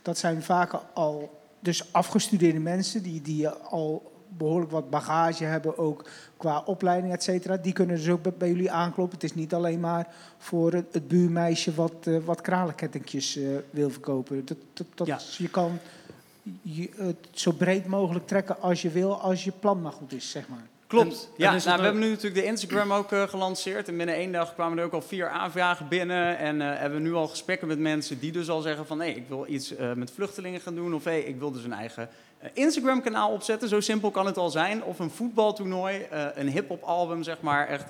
dat 0.01 0.17
zijn 0.17 0.43
vaak 0.43 0.71
al 0.93 1.39
dus 1.59 1.93
afgestudeerde 1.93 2.59
mensen 2.59 3.03
die, 3.03 3.21
die 3.21 3.47
al 3.49 4.11
behoorlijk 4.37 4.71
wat 4.71 4.89
bagage 4.89 5.43
hebben, 5.43 5.77
ook 5.77 6.09
qua 6.37 6.63
opleiding, 6.65 7.13
et 7.13 7.23
cetera. 7.23 7.57
Die 7.57 7.73
kunnen 7.73 7.95
dus 7.95 8.09
ook 8.09 8.37
bij, 8.37 8.47
jullie 8.47 8.71
aankloppen. 8.71 9.15
Het 9.19 9.29
is 9.29 9.35
niet 9.35 9.53
alleen 9.53 9.79
maar 9.79 10.07
voor 10.37 10.73
het, 10.73 10.85
het 10.91 11.07
buurmeisje 11.07 11.73
wat, 11.73 11.93
eh, 12.03 12.17
wat 12.25 12.41
kralenkettingjes 12.41 13.39
wil 13.69 13.89
verkopen. 13.89 14.45
Dat, 14.45 14.57
dat, 14.73 14.87
dat, 14.95 15.07
Ja. 15.07 15.19
Je 15.37 15.49
kan 15.49 15.79
je, 16.61 16.89
het 16.95 17.27
zo 17.31 17.51
breed 17.51 17.85
mogelijk 17.85 18.27
trekken 18.27 18.61
als 18.61 18.81
je 18.81 18.89
wil, 18.89 19.21
als 19.21 19.43
je 19.43 19.51
plan 19.51 19.81
maar 19.81 19.91
goed 19.91 20.13
is, 20.13 20.31
zeg 20.31 20.47
maar. 20.47 20.67
Klopt. 20.87 21.29
En- 21.29 21.33
ja, 21.37 21.51
nou, 21.51 21.77
we 21.77 21.83
hebben 21.83 22.01
nu 22.01 22.09
natuurlijk 22.09 22.41
de 22.41 22.47
Instagram 22.47 22.93
ook 22.93 23.11
eh, 23.11 23.23
gelanceerd. 23.23 23.87
En 23.87 23.97
binnen 23.97 24.15
één 24.15 24.31
dag 24.31 24.53
kwamen 24.53 24.77
er 24.77 24.83
ook 24.83 24.93
al 24.93 25.01
vier 25.01 25.29
aanvragen 25.29 25.87
binnen. 25.87 26.37
En 26.37 26.61
eh, 26.61 26.79
hebben 26.79 27.01
we 27.01 27.07
nu 27.07 27.13
al 27.13 27.27
gesprekken 27.27 27.67
met 27.67 27.79
mensen 27.79 28.19
die 28.19 28.31
dus 28.31 28.49
al 28.49 28.61
zeggen 28.61 28.85
van... 28.85 28.99
hé, 28.99 29.07
ik 29.07 29.27
wil 29.27 29.45
iets 29.47 29.75
eh, 29.75 29.93
met 29.93 30.11
vluchtelingen 30.11 30.61
gaan 30.61 30.75
doen. 30.75 30.93
Of 30.93 31.03
hé, 31.03 31.15
ik 31.15 31.39
wil 31.39 31.51
dus 31.51 31.63
een 31.63 31.73
eigen 31.73 32.09
Instagram-kanaal 32.53 33.31
opzetten. 33.31 33.69
Zo 33.69 33.79
simpel 33.79 34.11
kan 34.11 34.25
het 34.25 34.37
al 34.37 34.49
zijn. 34.49 34.83
Of 34.83 34.99
een 34.99 35.09
voetbaltoernooi, 35.09 36.01
eh, 36.01 36.25
een 36.35 36.49
hip-hop 36.49 36.83
album, 36.83 37.23
zeg 37.23 37.41
maar. 37.41 37.67
Echt, 37.67 37.85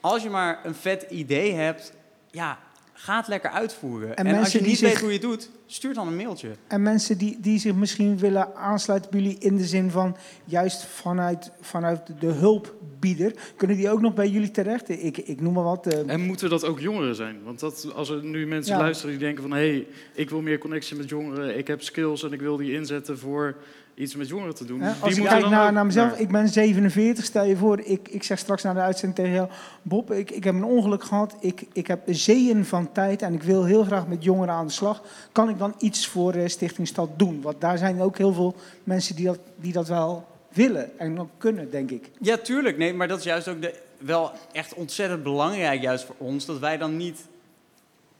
als 0.00 0.22
je 0.22 0.30
maar 0.30 0.60
een 0.64 0.74
vet 0.74 1.02
idee 1.02 1.52
hebt, 1.52 1.92
ja, 2.30 2.58
ga 3.04 3.16
het 3.16 3.28
lekker 3.28 3.50
uitvoeren. 3.50 4.16
En, 4.16 4.26
als 4.26 4.34
mensen 4.34 4.52
je 4.52 4.58
die 4.58 4.68
niet 4.68 4.78
zich- 4.78 4.88
weet 4.88 4.98
hoe 5.00 5.08
je 5.08 5.14
het 5.14 5.22
doet, 5.22 5.50
stuur 5.66 5.94
dan 5.94 6.06
een 6.06 6.16
mailtje. 6.16 6.48
En 6.68 6.82
mensen 6.82 7.18
die, 7.18 7.36
die 7.40 7.58
zich 7.58 7.74
misschien 7.74 8.18
willen 8.18 8.56
aansluiten 8.56 9.10
bij 9.10 9.20
jullie 9.20 9.38
in 9.38 9.56
de 9.56 9.64
zin 9.64 9.90
van 9.90 10.16
juist 10.44 10.84
vanuit, 10.84 11.50
vanuit 11.60 12.00
de 12.20 12.26
hulpbieder, 12.26 13.32
kunnen 13.56 13.76
die 13.76 13.90
ook 13.90 14.00
nog 14.00 14.14
bij 14.14 14.28
jullie 14.28 14.50
terecht? 14.50 14.88
Ik, 14.88 15.18
ik 15.18 15.40
noem 15.40 15.52
maar 15.52 15.64
wat. 15.64 15.86
eh, 15.86 16.08
En 16.12 16.20
moeten 16.20 16.50
dat 16.50 16.64
ook 16.64 16.80
jongeren 16.80 17.14
zijn? 17.14 17.36
Want 17.44 17.60
dat, 17.60 17.88
als 17.94 18.08
er 18.08 18.24
nu 18.24 18.46
mensen 18.46 18.74
Ja. 18.74 18.80
luisteren 18.80 19.10
die 19.10 19.24
denken 19.26 19.42
van... 19.42 19.52
hé, 19.52 19.68
hey, 19.70 19.86
ik 20.14 20.30
wil 20.30 20.40
meer 20.40 20.58
connectie 20.58 20.96
met 20.96 21.08
jongeren, 21.08 21.58
ik 21.58 21.66
heb 21.66 21.82
skills 21.82 22.22
en 22.22 22.32
ik 22.32 22.40
wil 22.40 22.56
die 22.56 22.72
inzetten 22.72 23.18
voor 23.18 23.56
iets 23.94 24.16
met 24.16 24.28
jongeren 24.28 24.54
te 24.54 24.64
doen. 24.64 24.82
als 25.00 25.16
ik 25.16 25.24
kijk 25.24 25.48
naar, 25.48 25.72
naar 25.72 25.86
mezelf, 25.86 26.10
naar. 26.10 26.20
ik 26.20 26.28
ben 26.28 26.48
47, 26.48 27.24
stel 27.24 27.44
je 27.44 27.56
voor, 27.56 27.80
ik, 27.80 28.08
ik 28.08 28.22
zeg 28.22 28.38
straks 28.38 28.62
na 28.62 28.72
de 28.72 28.80
uitzending 28.80 29.14
tegen 29.14 29.32
jou, 29.32 29.48
Bob, 29.82 30.12
ik, 30.12 30.30
ik 30.30 30.44
heb 30.44 30.54
een 30.54 30.64
ongeluk 30.64 31.04
gehad, 31.04 31.36
ik, 31.40 31.64
ik 31.72 31.86
heb 31.86 32.00
zeeën 32.06 32.64
van 32.64 32.92
tijd 32.92 33.22
en 33.22 33.34
ik 33.34 33.42
wil 33.42 33.64
heel 33.64 33.84
graag 33.84 34.06
met 34.06 34.24
jongeren 34.24 34.54
aan 34.54 34.66
de 34.66 34.72
slag. 34.72 35.02
Kan 35.32 35.48
ik 35.48 35.58
dan 35.58 35.74
iets 35.78 36.06
voor 36.06 36.32
eh, 36.32 36.48
Stichting 36.48 36.88
Stad 36.88 37.08
doen? 37.16 37.40
Want 37.42 37.60
daar 37.60 37.78
zijn 37.78 38.00
ook 38.00 38.18
heel 38.18 38.32
veel 38.32 38.54
mensen 38.84 39.16
die 39.16 39.26
dat, 39.26 39.38
die 39.56 39.72
dat 39.72 39.88
wel 39.88 40.26
willen 40.48 40.98
en 40.98 41.20
ook 41.20 41.30
kunnen, 41.38 41.70
denk 41.70 41.90
ik. 41.90 42.10
Ja, 42.20 42.36
tuurlijk. 42.36 42.78
Nee, 42.78 42.94
maar 42.94 43.08
dat 43.08 43.18
is 43.18 43.24
juist 43.24 43.48
ook 43.48 43.62
de, 43.62 43.74
wel 43.98 44.30
echt 44.52 44.74
ontzettend 44.74 45.22
belangrijk 45.22 45.82
juist 45.82 46.04
voor 46.04 46.14
ons. 46.18 46.46
Dat 46.46 46.58
wij 46.58 46.78
dan 46.78 46.96
niet 46.96 47.18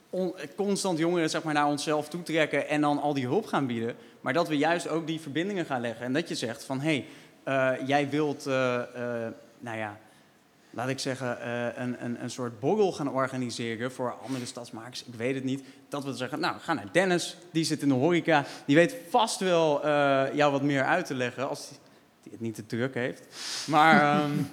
on- 0.09 0.33
constant 0.55 0.97
jongeren 0.97 1.29
zeg 1.29 1.43
maar, 1.43 1.53
naar 1.53 1.67
onszelf 1.67 2.09
toetrekken 2.09 2.69
en 2.69 2.81
dan 2.81 3.01
al 3.01 3.13
die 3.13 3.25
hulp 3.25 3.45
gaan 3.45 3.67
bieden. 3.67 3.95
Maar 4.23 4.33
dat 4.33 4.47
we 4.47 4.57
juist 4.57 4.87
ook 4.87 5.07
die 5.07 5.21
verbindingen 5.21 5.65
gaan 5.65 5.81
leggen. 5.81 6.05
En 6.05 6.13
dat 6.13 6.27
je 6.27 6.35
zegt 6.35 6.63
van, 6.63 6.81
hé, 6.81 7.05
hey, 7.43 7.77
eh, 7.79 7.87
jij 7.87 8.09
wilt, 8.09 8.47
eh, 8.47 8.75
eh, 8.75 9.31
nou 9.59 9.77
ja, 9.77 9.97
laat 10.69 10.89
ik 10.89 10.99
zeggen, 10.99 11.49
een, 11.81 12.03
een, 12.03 12.23
een 12.23 12.29
soort 12.29 12.59
borrel 12.59 12.91
gaan 12.91 13.11
organiseren 13.11 13.91
voor 13.91 14.15
andere 14.25 14.45
stadsmakers. 14.45 15.05
Ik 15.05 15.13
weet 15.13 15.35
het 15.35 15.43
niet. 15.43 15.63
Dat 15.89 16.03
we 16.03 16.13
zeggen, 16.13 16.39
nou, 16.39 16.59
ga 16.59 16.73
naar 16.73 16.91
Dennis, 16.91 17.37
die 17.51 17.63
zit 17.63 17.81
in 17.81 17.87
de 17.87 17.93
horeca. 17.93 18.45
Die 18.65 18.75
weet 18.75 18.95
vast 19.09 19.39
wel 19.39 19.87
jou 20.35 20.51
wat 20.51 20.61
meer 20.61 20.83
uit 20.83 21.05
te 21.05 21.15
leggen 21.15 21.49
als 21.49 21.71
die 22.23 22.31
het 22.31 22.41
niet 22.41 22.55
te 22.55 22.65
druk 22.65 22.93
heeft. 22.93 23.21
Maar... 23.67 24.01
ehm, 24.01 24.31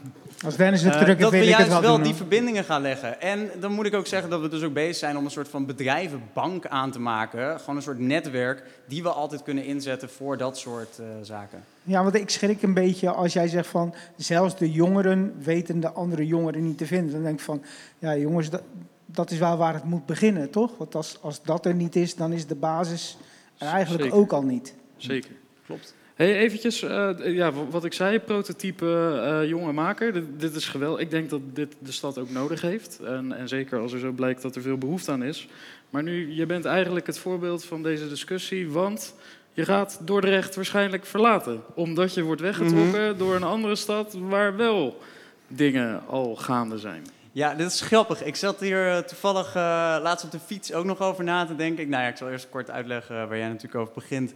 Als 0.44 0.56
Dennis 0.56 0.82
het 0.82 0.94
eh, 0.94 1.00
druk 1.00 1.18
heeft, 1.18 1.20
dat 1.20 1.30
wil 1.30 1.40
we 1.40 1.46
ik 1.46 1.52
het 1.52 1.58
juist 1.58 1.72
wel 1.72 1.82
wel 1.82 1.94
doen. 1.94 2.02
die 2.02 2.12
hoor. 2.12 2.20
verbindingen 2.20 2.64
gaan 2.64 2.82
leggen. 2.82 3.20
En 3.20 3.50
dan 3.60 3.72
moet 3.72 3.86
ik 3.86 3.94
ook 3.94 4.06
zeggen 4.06 4.30
dat 4.30 4.40
we 4.40 4.48
dus 4.48 4.62
ook 4.62 4.72
bezig 4.72 4.96
zijn 4.96 5.16
om 5.16 5.24
een 5.24 5.30
soort 5.30 5.48
van 5.48 5.66
bedrijvenbank 5.66 6.66
aan 6.66 6.90
te 6.90 7.00
maken. 7.00 7.60
Gewoon 7.60 7.76
een 7.76 7.82
soort 7.82 7.98
netwerk 7.98 8.62
die 8.86 9.02
we 9.02 9.08
altijd 9.08 9.42
kunnen 9.42 9.64
inzetten 9.64 10.10
voor 10.10 10.36
dat 10.36 10.58
soort 10.58 10.98
eh, 10.98 11.06
zaken. 11.22 11.64
Ja, 11.82 12.02
want 12.02 12.14
ik 12.14 12.30
schrik 12.30 12.62
een 12.62 12.74
beetje 12.74 13.10
als 13.10 13.32
jij 13.32 13.48
zegt 13.48 13.68
van 13.68 13.94
zelfs 14.16 14.56
de 14.56 14.70
jongeren 14.70 15.34
weten 15.42 15.80
de 15.80 15.90
andere 15.90 16.26
jongeren 16.26 16.62
niet 16.62 16.78
te 16.78 16.86
vinden. 16.86 17.12
Dan 17.12 17.22
denk 17.22 17.38
ik 17.38 17.44
van, 17.44 17.62
ja 17.98 18.16
jongens, 18.16 18.50
dat, 18.50 18.62
dat 19.06 19.30
is 19.30 19.38
wel 19.38 19.56
waar 19.56 19.74
het 19.74 19.84
moet 19.84 20.06
beginnen, 20.06 20.50
toch? 20.50 20.76
Want 20.76 20.94
als, 20.94 21.18
als 21.20 21.42
dat 21.42 21.66
er 21.66 21.74
niet 21.74 21.96
is, 21.96 22.14
dan 22.14 22.32
is 22.32 22.46
de 22.46 22.54
basis 22.54 23.16
er 23.58 23.66
eigenlijk 23.66 24.02
Zeker. 24.02 24.18
ook 24.18 24.32
al 24.32 24.42
niet. 24.42 24.74
Zeker. 24.96 25.30
Klopt. 25.66 25.94
Hey, 26.20 26.36
eventjes, 26.36 26.82
eh, 26.82 27.10
ja, 27.22 27.52
wat 27.52 27.84
ik 27.84 27.92
zei, 27.92 28.18
prototype 28.18 29.20
eh, 29.24 29.48
jonge 29.48 29.72
maker. 29.72 30.12
Dit, 30.12 30.24
dit 30.36 30.54
is 30.54 30.66
geweldig. 30.66 31.00
Ik 31.00 31.10
denk 31.10 31.30
dat 31.30 31.40
dit 31.54 31.76
de 31.78 31.92
stad 31.92 32.18
ook 32.18 32.30
nodig 32.30 32.60
heeft. 32.60 33.00
En, 33.04 33.32
en 33.32 33.48
zeker 33.48 33.80
als 33.80 33.92
er 33.92 33.98
zo 33.98 34.12
blijkt 34.12 34.42
dat 34.42 34.56
er 34.56 34.62
veel 34.62 34.78
behoefte 34.78 35.10
aan 35.10 35.22
is. 35.22 35.48
Maar 35.90 36.02
nu, 36.02 36.34
je 36.34 36.46
bent 36.46 36.64
eigenlijk 36.64 37.06
het 37.06 37.18
voorbeeld 37.18 37.64
van 37.64 37.82
deze 37.82 38.08
discussie, 38.08 38.70
want 38.70 39.14
je 39.52 39.64
gaat 39.64 40.00
Dordrecht 40.04 40.54
waarschijnlijk 40.54 41.06
verlaten. 41.06 41.62
Omdat 41.74 42.14
je 42.14 42.22
wordt 42.22 42.40
weggetrokken 42.40 43.18
door 43.18 43.34
een 43.34 43.42
andere 43.42 43.76
stad 43.76 44.16
waar 44.20 44.56
wel 44.56 45.00
dingen 45.48 46.02
al 46.06 46.36
gaande 46.36 46.78
zijn. 46.78 47.06
Ja, 47.32 47.54
dit 47.54 47.66
is 47.66 47.80
grappig. 47.80 48.24
Ik 48.24 48.36
zat 48.36 48.60
hier 48.60 48.90
eh, 48.90 48.98
toevallig 48.98 49.48
uh, 49.48 49.62
laatst 50.02 50.24
op 50.24 50.30
de 50.30 50.40
fiets 50.40 50.72
ook 50.72 50.84
nog 50.84 51.00
over 51.00 51.24
na 51.24 51.44
te 51.46 51.56
denken. 51.56 51.88
Nou 51.88 52.02
ja, 52.02 52.08
ik 52.08 52.16
zal 52.16 52.30
eerst 52.30 52.48
kort 52.50 52.70
uitleggen 52.70 53.28
waar 53.28 53.38
jij 53.38 53.48
natuurlijk 53.48 53.80
over 53.80 53.94
begint. 53.94 54.32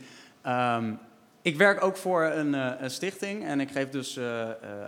Um, 0.47 0.99
ik 1.45 1.57
werk 1.57 1.85
ook 1.85 1.97
voor 1.97 2.23
een, 2.23 2.55
uh, 2.55 2.71
een, 2.79 2.91
stichting 2.91 3.45
en 3.45 3.61
ik 3.61 3.71
geef 3.71 3.89
dus 3.89 4.17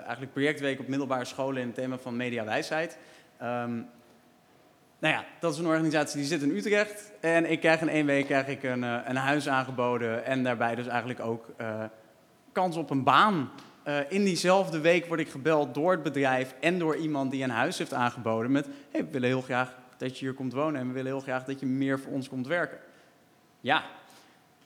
eigenlijk 0.03 0.33
projectweek 0.33 0.81
op 0.81 0.89
middelbare 0.89 1.25
scholen 1.25 1.61
in 1.61 1.67
het 1.67 1.77
thema 1.77 1.99
van 1.99 2.17
mediawijsheid. 2.17 2.99
Um, 3.43 3.89
nou 4.99 5.15
ja, 5.15 5.25
dat 5.41 5.53
is 5.53 5.59
een 5.59 5.67
organisatie 5.67 6.19
die 6.19 6.27
zit 6.27 6.43
in 6.43 6.57
Utrecht. 6.57 7.13
En 7.21 7.51
ik 7.51 7.61
krijg 7.61 7.81
in 7.81 7.89
één 7.89 8.07
week 8.07 8.27
krijg 8.27 8.47
ik 8.47 8.63
een, 8.63 8.83
een 8.83 9.17
huis 9.17 9.49
aangeboden 9.49 10.25
en 10.25 10.43
daarbij 10.43 10.75
dus 10.75 10.87
eigenlijk 10.87 11.21
ook 11.21 11.47
kans 12.53 12.77
op 12.77 12.91
een 12.91 13.03
baan. 13.03 13.51
In 14.09 14.25
diezelfde 14.25 14.81
week 14.81 15.07
word 15.07 15.21
ik 15.21 15.29
gebeld 15.29 15.75
door 15.75 15.93
het 15.93 16.03
bedrijf 16.03 16.55
en 16.61 16.79
door 16.79 16.97
iemand 16.97 17.31
die 17.31 17.43
een 17.43 17.51
huis 17.51 17.79
heeft 17.79 17.93
aangeboden 17.93 18.53
met... 18.53 18.69
Hey, 18.91 19.05
we 19.05 19.11
willen 19.11 19.29
heel 19.29 19.43
graag 19.43 19.75
dat 19.97 20.19
je 20.19 20.25
hier 20.25 20.35
komt 20.35 20.53
wonen 20.53 20.81
en 20.81 20.87
we 20.87 20.93
willen 20.93 21.11
heel 21.11 21.21
graag 21.21 21.45
dat 21.45 21.61
je 21.61 21.67
meer 21.67 22.01
voor 22.01 22.13
ons 22.13 22.29
komt 22.29 22.47
werken. 22.47 22.79
Ja, 23.61 23.85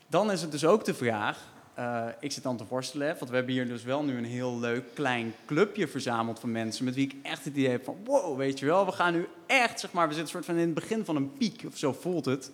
dan 0.07 0.31
is 0.31 0.43
het 0.43 0.53
dus 0.53 0.65
ook 0.65 0.85
de 0.85 0.95
vraag, 0.95 1.39
uh, 1.79 2.07
ik 2.21 2.33
zit 2.33 2.43
dan 2.43 2.57
te 2.57 2.65
worstelen, 2.69 3.17
want 3.19 3.31
we 3.31 3.37
hebben 3.37 3.55
hier 3.55 3.69
dus 3.69 3.83
wel 3.83 4.05
nu 4.05 4.17
een 4.17 4.25
heel 4.25 4.59
leuk 4.59 4.85
klein 4.95 5.35
clubje 5.47 5.89
verzameld 5.89 6.41
van 6.41 6.53
mensen 6.53 6.85
met 6.85 6.95
wie 6.95 7.07
ik 7.07 7.15
echt 7.23 7.45
het 7.45 7.57
idee 7.57 7.71
heb 7.71 7.85
van, 7.85 7.97
wow, 8.05 8.37
weet 8.37 8.59
je 8.59 8.67
wel, 8.67 8.87
we 8.87 8.93
gaan 8.93 9.13
nu 9.13 9.29
echt, 9.47 9.81
zeg 9.81 9.93
maar, 9.93 10.09
we 10.09 10.15
zitten 10.15 10.33
soort 10.33 10.45
van 10.45 10.55
in 10.55 10.61
het 10.61 10.75
begin 10.75 11.05
van 11.05 11.17
een 11.17 11.33
piek, 11.33 11.63
of 11.67 11.77
zo 11.77 11.93
voelt 11.93 12.25
het. 12.25 12.47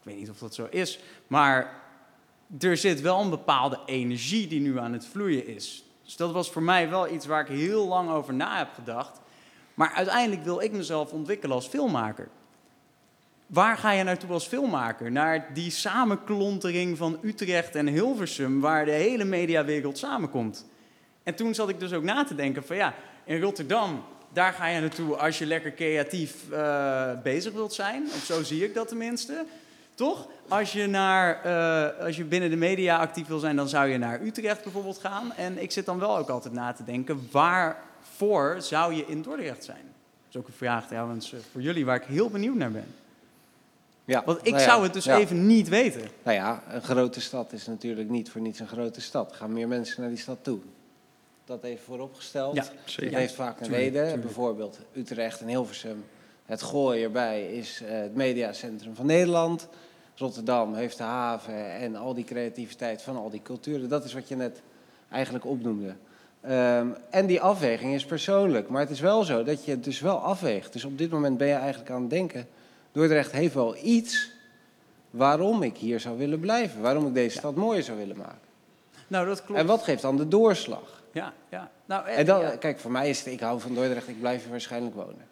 Ik 0.00 0.02
weet 0.02 0.18
niet 0.18 0.30
of 0.30 0.38
dat 0.38 0.54
zo 0.54 0.66
is, 0.70 0.98
maar 1.26 1.82
er 2.58 2.76
zit 2.76 3.00
wel 3.00 3.20
een 3.20 3.30
bepaalde 3.30 3.78
energie 3.86 4.46
die 4.46 4.60
nu 4.60 4.78
aan 4.78 4.92
het 4.92 5.06
vloeien 5.06 5.46
is. 5.46 5.84
Dus 6.04 6.16
dat 6.16 6.32
was 6.32 6.50
voor 6.50 6.62
mij 6.62 6.90
wel 6.90 7.08
iets 7.08 7.26
waar 7.26 7.40
ik 7.40 7.56
heel 7.56 7.86
lang 7.86 8.10
over 8.10 8.34
na 8.34 8.58
heb 8.58 8.68
gedacht. 8.74 9.20
Maar 9.74 9.92
uiteindelijk 9.92 10.44
wil 10.44 10.60
ik 10.60 10.72
mezelf 10.72 11.12
ontwikkelen 11.12 11.54
als 11.54 11.66
filmmaker. 11.66 12.28
Waar 13.46 13.76
ga 13.76 13.90
je 13.90 14.02
naartoe 14.02 14.30
als 14.30 14.46
filmmaker? 14.46 15.12
Naar 15.12 15.46
die 15.52 15.70
samenklontering 15.70 16.96
van 16.96 17.18
Utrecht 17.22 17.74
en 17.74 17.86
Hilversum, 17.86 18.60
waar 18.60 18.84
de 18.84 18.90
hele 18.90 19.24
mediawereld 19.24 19.98
samenkomt. 19.98 20.66
En 21.22 21.34
toen 21.34 21.54
zat 21.54 21.68
ik 21.68 21.80
dus 21.80 21.92
ook 21.92 22.02
na 22.02 22.24
te 22.24 22.34
denken 22.34 22.64
van 22.64 22.76
ja, 22.76 22.94
in 23.24 23.40
Rotterdam, 23.40 24.04
daar 24.32 24.52
ga 24.52 24.66
je 24.66 24.80
naartoe 24.80 25.16
als 25.16 25.38
je 25.38 25.46
lekker 25.46 25.74
creatief 25.74 26.34
uh, 26.50 27.10
bezig 27.22 27.52
wilt 27.52 27.72
zijn. 27.72 28.02
Of 28.04 28.24
zo 28.24 28.42
zie 28.42 28.64
ik 28.64 28.74
dat 28.74 28.88
tenminste. 28.88 29.44
Toch? 29.94 30.28
Als 30.48 30.72
je, 30.72 30.86
naar, 30.86 31.46
uh, 31.46 32.04
als 32.04 32.16
je 32.16 32.24
binnen 32.24 32.50
de 32.50 32.56
media 32.56 32.98
actief 32.98 33.26
wil 33.26 33.38
zijn, 33.38 33.56
dan 33.56 33.68
zou 33.68 33.88
je 33.88 33.98
naar 33.98 34.22
Utrecht 34.22 34.62
bijvoorbeeld 34.62 34.98
gaan. 34.98 35.32
En 35.32 35.62
ik 35.62 35.70
zit 35.70 35.86
dan 35.86 35.98
wel 35.98 36.16
ook 36.16 36.28
altijd 36.28 36.54
na 36.54 36.72
te 36.72 36.84
denken, 36.84 37.28
waarvoor 37.30 38.56
zou 38.58 38.94
je 38.94 39.04
in 39.06 39.22
Dordrecht 39.22 39.64
zijn? 39.64 39.84
Dat 39.84 40.28
is 40.28 40.36
ook 40.36 40.46
een 40.46 40.52
vraag 40.52 40.86
trouwens 40.86 41.32
eh, 41.32 41.38
voor 41.52 41.60
jullie, 41.60 41.84
waar 41.84 41.96
ik 41.96 42.06
heel 42.06 42.30
benieuwd 42.30 42.56
naar 42.56 42.70
ben. 42.70 42.94
Ja, 44.06 44.22
Want 44.24 44.38
ik 44.38 44.44
nou 44.44 44.58
ja, 44.58 44.68
zou 44.68 44.82
het 44.82 44.92
dus 44.92 45.04
ja. 45.04 45.18
even 45.18 45.46
niet 45.46 45.68
weten. 45.68 46.00
Nou 46.22 46.36
ja, 46.36 46.62
een 46.70 46.82
grote 46.82 47.20
stad 47.20 47.52
is 47.52 47.66
natuurlijk 47.66 48.08
niet 48.08 48.30
voor 48.30 48.40
niets 48.40 48.60
een 48.60 48.68
grote 48.68 49.00
stad. 49.00 49.32
Gaan 49.32 49.52
meer 49.52 49.68
mensen 49.68 50.00
naar 50.00 50.10
die 50.10 50.18
stad 50.18 50.38
toe. 50.42 50.58
Dat 51.44 51.62
even 51.62 51.84
vooropgesteld. 51.84 52.54
Ja, 52.54 52.64
zeker. 52.84 53.04
Het 53.04 53.20
heeft 53.20 53.34
vaak 53.34 53.60
een 53.60 53.68
reden. 53.68 54.20
Bijvoorbeeld 54.20 54.78
Utrecht 54.92 55.40
en 55.40 55.48
Hilversum. 55.48 56.04
Het 56.44 56.62
gooi 56.62 57.02
erbij 57.02 57.46
is 57.52 57.82
uh, 57.82 57.88
het 57.90 58.14
mediacentrum 58.14 58.94
van 58.94 59.06
Nederland. 59.06 59.68
Rotterdam 60.14 60.74
heeft 60.74 60.96
de 60.96 61.02
haven 61.02 61.72
en 61.72 61.96
al 61.96 62.14
die 62.14 62.24
creativiteit 62.24 63.02
van 63.02 63.16
al 63.16 63.30
die 63.30 63.42
culturen. 63.42 63.88
Dat 63.88 64.04
is 64.04 64.14
wat 64.14 64.28
je 64.28 64.36
net 64.36 64.62
eigenlijk 65.10 65.44
opnoemde. 65.44 65.94
Um, 66.48 66.96
en 67.10 67.26
die 67.26 67.40
afweging 67.40 67.94
is 67.94 68.04
persoonlijk. 68.04 68.68
Maar 68.68 68.80
het 68.80 68.90
is 68.90 69.00
wel 69.00 69.24
zo 69.24 69.42
dat 69.42 69.64
je 69.64 69.70
het 69.70 69.84
dus 69.84 70.00
wel 70.00 70.18
afweegt. 70.18 70.72
Dus 70.72 70.84
op 70.84 70.98
dit 70.98 71.10
moment 71.10 71.38
ben 71.38 71.48
je 71.48 71.54
eigenlijk 71.54 71.90
aan 71.90 72.00
het 72.00 72.10
denken... 72.10 72.48
Dordrecht 72.96 73.32
heeft 73.32 73.54
wel 73.54 73.76
iets 73.82 74.30
waarom 75.10 75.62
ik 75.62 75.76
hier 75.76 76.00
zou 76.00 76.18
willen 76.18 76.40
blijven. 76.40 76.80
Waarom 76.80 77.06
ik 77.06 77.14
deze 77.14 77.38
stad 77.38 77.54
mooier 77.54 77.82
zou 77.82 77.98
willen 77.98 78.16
maken. 78.16 78.48
Nou, 79.06 79.26
dat 79.26 79.44
klopt. 79.44 79.60
En 79.60 79.66
wat 79.66 79.82
geeft 79.82 80.02
dan 80.02 80.16
de 80.16 80.28
doorslag? 80.28 81.02
Ja, 81.12 81.32
ja. 81.48 81.70
Nou, 81.84 82.06
en 82.06 82.26
dan, 82.26 82.40
ja. 82.40 82.56
kijk, 82.56 82.78
voor 82.78 82.90
mij 82.90 83.08
is 83.08 83.18
het, 83.18 83.26
ik 83.26 83.40
hou 83.40 83.60
van 83.60 83.74
Dordrecht, 83.74 84.08
ik 84.08 84.20
blijf 84.20 84.42
hier 84.42 84.50
waarschijnlijk 84.50 84.94
wonen. 84.94 85.26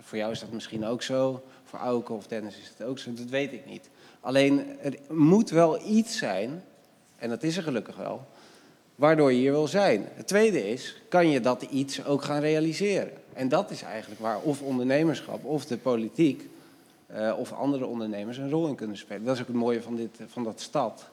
Voor 0.00 0.18
jou 0.18 0.32
is 0.32 0.40
dat 0.40 0.50
misschien 0.50 0.84
ook 0.84 1.02
zo. 1.02 1.42
Voor 1.64 1.78
Auke 1.78 2.12
of 2.12 2.26
Dennis 2.26 2.58
is 2.58 2.68
het 2.68 2.86
ook 2.86 2.98
zo. 2.98 3.12
Dat 3.12 3.28
weet 3.28 3.52
ik 3.52 3.66
niet. 3.66 3.90
Alleen, 4.20 4.80
er 4.82 4.98
moet 5.08 5.50
wel 5.50 5.86
iets 5.86 6.18
zijn, 6.18 6.64
en 7.16 7.28
dat 7.28 7.42
is 7.42 7.56
er 7.56 7.62
gelukkig 7.62 7.96
wel, 7.96 8.26
waardoor 8.94 9.32
je 9.32 9.38
hier 9.38 9.52
wil 9.52 9.68
zijn. 9.68 10.08
Het 10.14 10.26
tweede 10.26 10.68
is, 10.68 11.02
kan 11.08 11.28
je 11.28 11.40
dat 11.40 11.62
iets 11.62 12.04
ook 12.04 12.22
gaan 12.22 12.40
realiseren? 12.40 13.12
En 13.36 13.48
dat 13.48 13.70
is 13.70 13.82
eigenlijk 13.82 14.20
waar 14.20 14.40
of 14.40 14.62
ondernemerschap 14.62 15.44
of 15.44 15.66
de 15.66 15.76
politiek 15.76 16.48
uh, 17.12 17.34
of 17.38 17.52
andere 17.52 17.86
ondernemers 17.86 18.36
een 18.36 18.50
rol 18.50 18.66
in 18.68 18.74
kunnen 18.74 18.96
spelen. 18.96 19.24
Dat 19.24 19.34
is 19.34 19.40
ook 19.40 19.46
het 19.46 19.56
mooie 19.56 19.82
van, 19.82 19.96
dit, 19.96 20.10
van 20.26 20.44
dat 20.44 20.60
stad 20.60 21.10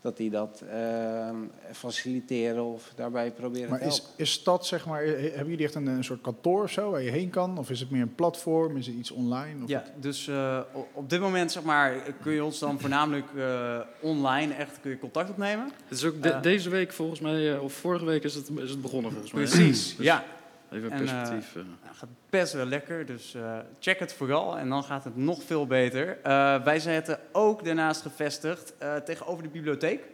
dat 0.00 0.16
die 0.16 0.30
dat 0.30 0.62
uh, 0.72 1.28
faciliteren 1.72 2.64
of 2.64 2.92
daarbij 2.96 3.30
proberen 3.30 3.70
maar 3.70 3.78
te 3.78 3.84
helpen. 3.84 4.04
Is, 4.04 4.12
is 4.16 4.32
stad, 4.32 4.66
zeg 4.66 4.86
maar, 4.86 5.02
hebben 5.02 5.48
jullie 5.48 5.64
echt 5.64 5.74
een, 5.74 5.86
een, 5.86 6.04
soort 6.04 6.20
kantoor 6.20 6.62
of 6.62 6.70
zo 6.70 6.90
waar 6.90 7.02
je 7.02 7.10
heen 7.10 7.30
kan? 7.30 7.58
Of 7.58 7.70
is 7.70 7.80
het 7.80 7.90
meer 7.90 8.02
een 8.02 8.14
platform? 8.14 8.76
Is 8.76 8.86
het 8.86 8.96
iets 8.96 9.10
online? 9.10 9.62
Of 9.62 9.68
ja, 9.68 9.82
het? 9.84 10.02
dus 10.02 10.26
uh, 10.26 10.60
op 10.92 11.10
dit 11.10 11.20
moment, 11.20 11.52
zeg 11.52 11.62
maar, 11.62 11.94
kun 12.22 12.32
je 12.32 12.44
ons 12.44 12.58
dan 12.58 12.80
voornamelijk 12.80 13.26
uh, 13.34 13.78
online 14.00 14.54
echt 14.54 14.80
kun 14.80 14.90
je 14.90 14.98
contact 14.98 15.30
opnemen. 15.30 15.70
Het 15.88 15.98
is 15.98 16.04
ook 16.04 16.22
de, 16.22 16.38
deze 16.42 16.70
week 16.70 16.92
volgens 16.92 17.20
mij, 17.20 17.58
of 17.58 17.72
vorige 17.72 18.04
week 18.04 18.24
is 18.24 18.34
het, 18.34 18.50
is 18.56 18.70
het 18.70 18.82
begonnen 18.82 19.10
volgens 19.10 19.32
mij. 19.32 19.42
Precies, 19.42 19.96
dus 19.96 20.06
ja. 20.06 20.24
Even 20.70 20.92
een 20.92 20.98
perspectief. 20.98 21.52
Het 21.52 21.64
uh, 21.64 21.90
gaat 21.92 22.08
best 22.30 22.52
wel 22.52 22.64
lekker, 22.64 23.06
dus 23.06 23.34
uh, 23.34 23.58
check 23.80 23.98
het 23.98 24.12
vooral 24.12 24.58
en 24.58 24.68
dan 24.68 24.84
gaat 24.84 25.04
het 25.04 25.16
nog 25.16 25.42
veel 25.42 25.66
beter. 25.66 26.18
Uh, 26.26 26.62
wij 26.62 26.78
zitten 26.78 27.18
ook 27.32 27.64
daarnaast 27.64 28.02
gevestigd 28.02 28.74
tegenover 29.04 29.42
de 29.42 29.48
bibliotheek. 29.48 30.04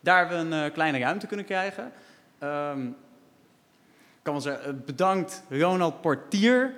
Daar 0.00 0.28
we 0.28 0.34
een 0.34 0.72
kleine 0.72 0.98
ruimte 0.98 1.26
kunnen 1.26 1.46
krijgen. 1.46 1.92
Um, 2.42 2.96
kan 4.22 4.32
wel 4.32 4.40
zeggen, 4.40 4.82
bedankt 4.84 5.42
Ronald 5.48 6.00
Portier, 6.00 6.74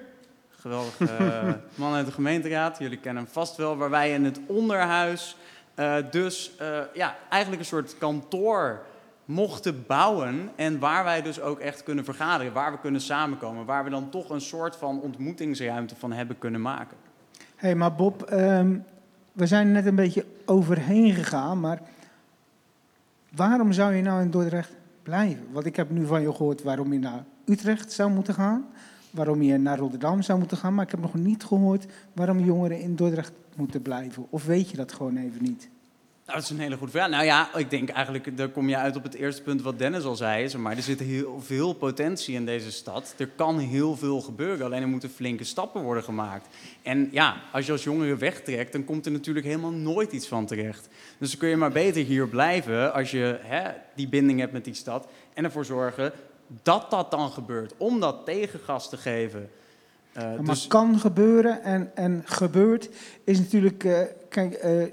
geweldige 0.50 1.06
man 1.74 1.94
uit 1.94 2.06
de 2.06 2.12
gemeenteraad. 2.12 2.78
Jullie 2.78 2.98
kennen 2.98 3.22
hem 3.22 3.32
vast 3.32 3.56
wel, 3.56 3.76
waar 3.76 3.90
wij 3.90 4.12
in 4.12 4.24
het 4.24 4.40
onderhuis 4.46 5.36
dus 6.10 6.52
ja, 6.94 7.16
eigenlijk 7.28 7.62
een 7.62 7.68
soort 7.68 7.98
kantoor 7.98 8.86
mochten 9.32 9.84
bouwen 9.86 10.50
en 10.56 10.78
waar 10.78 11.04
wij 11.04 11.22
dus 11.22 11.40
ook 11.40 11.58
echt 11.58 11.82
kunnen 11.82 12.04
vergaderen, 12.04 12.52
waar 12.52 12.72
we 12.72 12.78
kunnen 12.78 13.00
samenkomen, 13.00 13.64
waar 13.64 13.84
we 13.84 13.90
dan 13.90 14.10
toch 14.10 14.30
een 14.30 14.40
soort 14.40 14.76
van 14.76 15.00
ontmoetingsruimte 15.00 15.96
van 15.96 16.12
hebben 16.12 16.38
kunnen 16.38 16.60
maken. 16.60 16.96
Hé, 17.36 17.68
hey, 17.68 17.74
maar 17.74 17.94
Bob, 17.94 18.32
um, 18.32 18.84
we 19.32 19.46
zijn 19.46 19.72
net 19.72 19.86
een 19.86 19.94
beetje 19.94 20.26
overheen 20.44 21.12
gegaan, 21.14 21.60
maar 21.60 21.80
waarom 23.34 23.72
zou 23.72 23.94
je 23.94 24.02
nou 24.02 24.22
in 24.22 24.30
Dordrecht 24.30 24.72
blijven? 25.02 25.46
Want 25.52 25.66
ik 25.66 25.76
heb 25.76 25.90
nu 25.90 26.06
van 26.06 26.22
je 26.22 26.34
gehoord 26.34 26.62
waarom 26.62 26.92
je 26.92 26.98
naar 26.98 27.24
Utrecht 27.44 27.92
zou 27.92 28.10
moeten 28.10 28.34
gaan, 28.34 28.66
waarom 29.10 29.42
je 29.42 29.58
naar 29.58 29.78
Rotterdam 29.78 30.22
zou 30.22 30.38
moeten 30.38 30.56
gaan, 30.56 30.74
maar 30.74 30.84
ik 30.84 30.90
heb 30.90 31.00
nog 31.00 31.14
niet 31.14 31.44
gehoord 31.44 31.86
waarom 32.12 32.38
jongeren 32.38 32.80
in 32.80 32.96
Dordrecht 32.96 33.32
moeten 33.56 33.82
blijven. 33.82 34.26
Of 34.30 34.44
weet 34.44 34.70
je 34.70 34.76
dat 34.76 34.92
gewoon 34.92 35.16
even 35.16 35.42
niet? 35.42 35.68
Nou, 36.32 36.44
dat 36.44 36.52
is 36.52 36.58
een 36.58 36.64
hele 36.64 36.76
goede 36.76 36.92
vraag. 36.92 37.08
Nou 37.08 37.24
ja, 37.24 37.56
ik 37.56 37.70
denk 37.70 37.88
eigenlijk, 37.88 38.36
daar 38.36 38.48
kom 38.48 38.68
je 38.68 38.76
uit 38.76 38.96
op 38.96 39.02
het 39.02 39.14
eerste 39.14 39.42
punt 39.42 39.62
wat 39.62 39.78
Dennis 39.78 40.04
al 40.04 40.16
zei. 40.16 40.56
Maar 40.56 40.76
er 40.76 40.82
zit 40.82 41.00
heel 41.00 41.40
veel 41.40 41.72
potentie 41.72 42.34
in 42.34 42.44
deze 42.44 42.72
stad. 42.72 43.14
Er 43.18 43.28
kan 43.36 43.58
heel 43.58 43.96
veel 43.96 44.20
gebeuren, 44.20 44.66
alleen 44.66 44.82
er 44.82 44.88
moeten 44.88 45.10
flinke 45.10 45.44
stappen 45.44 45.82
worden 45.82 46.02
gemaakt. 46.02 46.46
En 46.82 47.08
ja, 47.10 47.36
als 47.52 47.66
je 47.66 47.72
als 47.72 47.84
jongere 47.84 48.16
wegtrekt, 48.16 48.72
dan 48.72 48.84
komt 48.84 49.06
er 49.06 49.12
natuurlijk 49.12 49.46
helemaal 49.46 49.70
nooit 49.70 50.12
iets 50.12 50.26
van 50.26 50.46
terecht. 50.46 50.88
Dus 51.18 51.30
dan 51.30 51.38
kun 51.38 51.48
je 51.48 51.56
maar 51.56 51.72
beter 51.72 52.04
hier 52.04 52.28
blijven 52.28 52.92
als 52.92 53.10
je 53.10 53.38
hè, 53.42 53.70
die 53.94 54.08
binding 54.08 54.40
hebt 54.40 54.52
met 54.52 54.64
die 54.64 54.74
stad. 54.74 55.06
En 55.34 55.44
ervoor 55.44 55.64
zorgen 55.64 56.12
dat 56.62 56.90
dat 56.90 57.10
dan 57.10 57.30
gebeurt, 57.30 57.74
om 57.76 58.00
dat 58.00 58.24
tegengas 58.24 58.88
te 58.88 58.96
geven. 58.96 59.50
Uh, 60.16 60.22
maar 60.22 60.44
dus... 60.44 60.66
kan 60.66 60.98
gebeuren 60.98 61.62
en, 61.62 61.90
en 61.94 62.22
gebeurt 62.24 62.88
is 63.24 63.38
natuurlijk... 63.38 63.84
Uh, 63.84 64.00
kijk, 64.28 64.64
uh, 64.64 64.84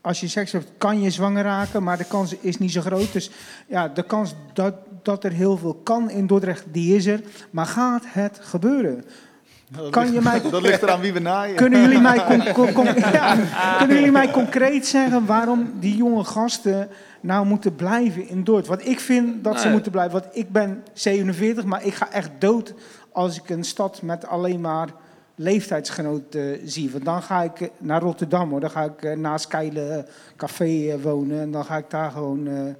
als 0.00 0.20
je 0.20 0.28
seks 0.28 0.52
hebt, 0.52 0.70
kan 0.78 1.00
je 1.00 1.10
zwanger 1.10 1.42
raken, 1.42 1.82
maar 1.82 1.98
de 1.98 2.04
kans 2.04 2.36
is 2.40 2.58
niet 2.58 2.72
zo 2.72 2.80
groot. 2.80 3.12
Dus 3.12 3.30
ja, 3.66 3.88
de 3.88 4.02
kans 4.02 4.34
dat, 4.52 4.74
dat 5.02 5.24
er 5.24 5.32
heel 5.32 5.56
veel 5.56 5.74
kan 5.74 6.10
in 6.10 6.26
Dordrecht, 6.26 6.64
die 6.72 6.96
is 6.96 7.06
er. 7.06 7.20
Maar 7.50 7.66
gaat 7.66 8.04
het 8.06 8.38
gebeuren? 8.42 9.04
dat, 9.70 9.90
kan 9.90 10.02
ligt, 10.02 10.14
je 10.14 10.20
mij, 10.20 10.42
dat 10.50 10.62
ligt 10.62 10.82
eraan 10.82 11.00
wie 11.00 11.12
we 11.12 11.18
naaien. 11.18 11.56
Kunnen 11.56 11.80
jullie, 11.80 12.00
mij 12.00 12.24
con, 12.52 12.72
con, 12.72 12.84
ja, 13.12 13.36
kunnen 13.78 13.96
jullie 13.96 14.12
mij 14.12 14.30
concreet 14.30 14.86
zeggen 14.86 15.26
waarom 15.26 15.72
die 15.80 15.96
jonge 15.96 16.24
gasten 16.24 16.88
nou 17.20 17.46
moeten 17.46 17.74
blijven 17.74 18.28
in 18.28 18.44
Dordrecht? 18.44 18.68
Want 18.68 18.90
ik 18.90 19.00
vind 19.00 19.44
dat 19.44 19.60
ze 19.60 19.68
moeten 19.68 19.92
blijven. 19.92 20.20
Want 20.20 20.36
ik 20.36 20.52
ben 20.52 20.82
47, 20.92 21.64
maar 21.64 21.84
ik 21.84 21.94
ga 21.94 22.10
echt 22.12 22.30
dood 22.38 22.74
als 23.12 23.38
ik 23.38 23.50
een 23.50 23.64
stad 23.64 24.02
met 24.02 24.26
alleen 24.26 24.60
maar 24.60 24.88
leeftijdsgenoot 25.40 26.34
uh, 26.34 26.58
zie. 26.64 26.90
Want 26.90 27.04
dan 27.04 27.22
ga 27.22 27.42
ik 27.42 27.70
naar 27.78 28.00
Rotterdam 28.00 28.50
hoor. 28.50 28.60
Dan 28.60 28.70
ga 28.70 28.84
ik 28.84 29.02
uh, 29.02 29.12
naast 29.12 29.46
Keile 29.46 30.06
Café 30.36 30.64
uh, 30.64 30.94
wonen. 31.02 31.40
En 31.40 31.50
dan 31.50 31.64
ga 31.64 31.76
ik 31.76 31.90
daar 31.90 32.10
gewoon 32.10 32.76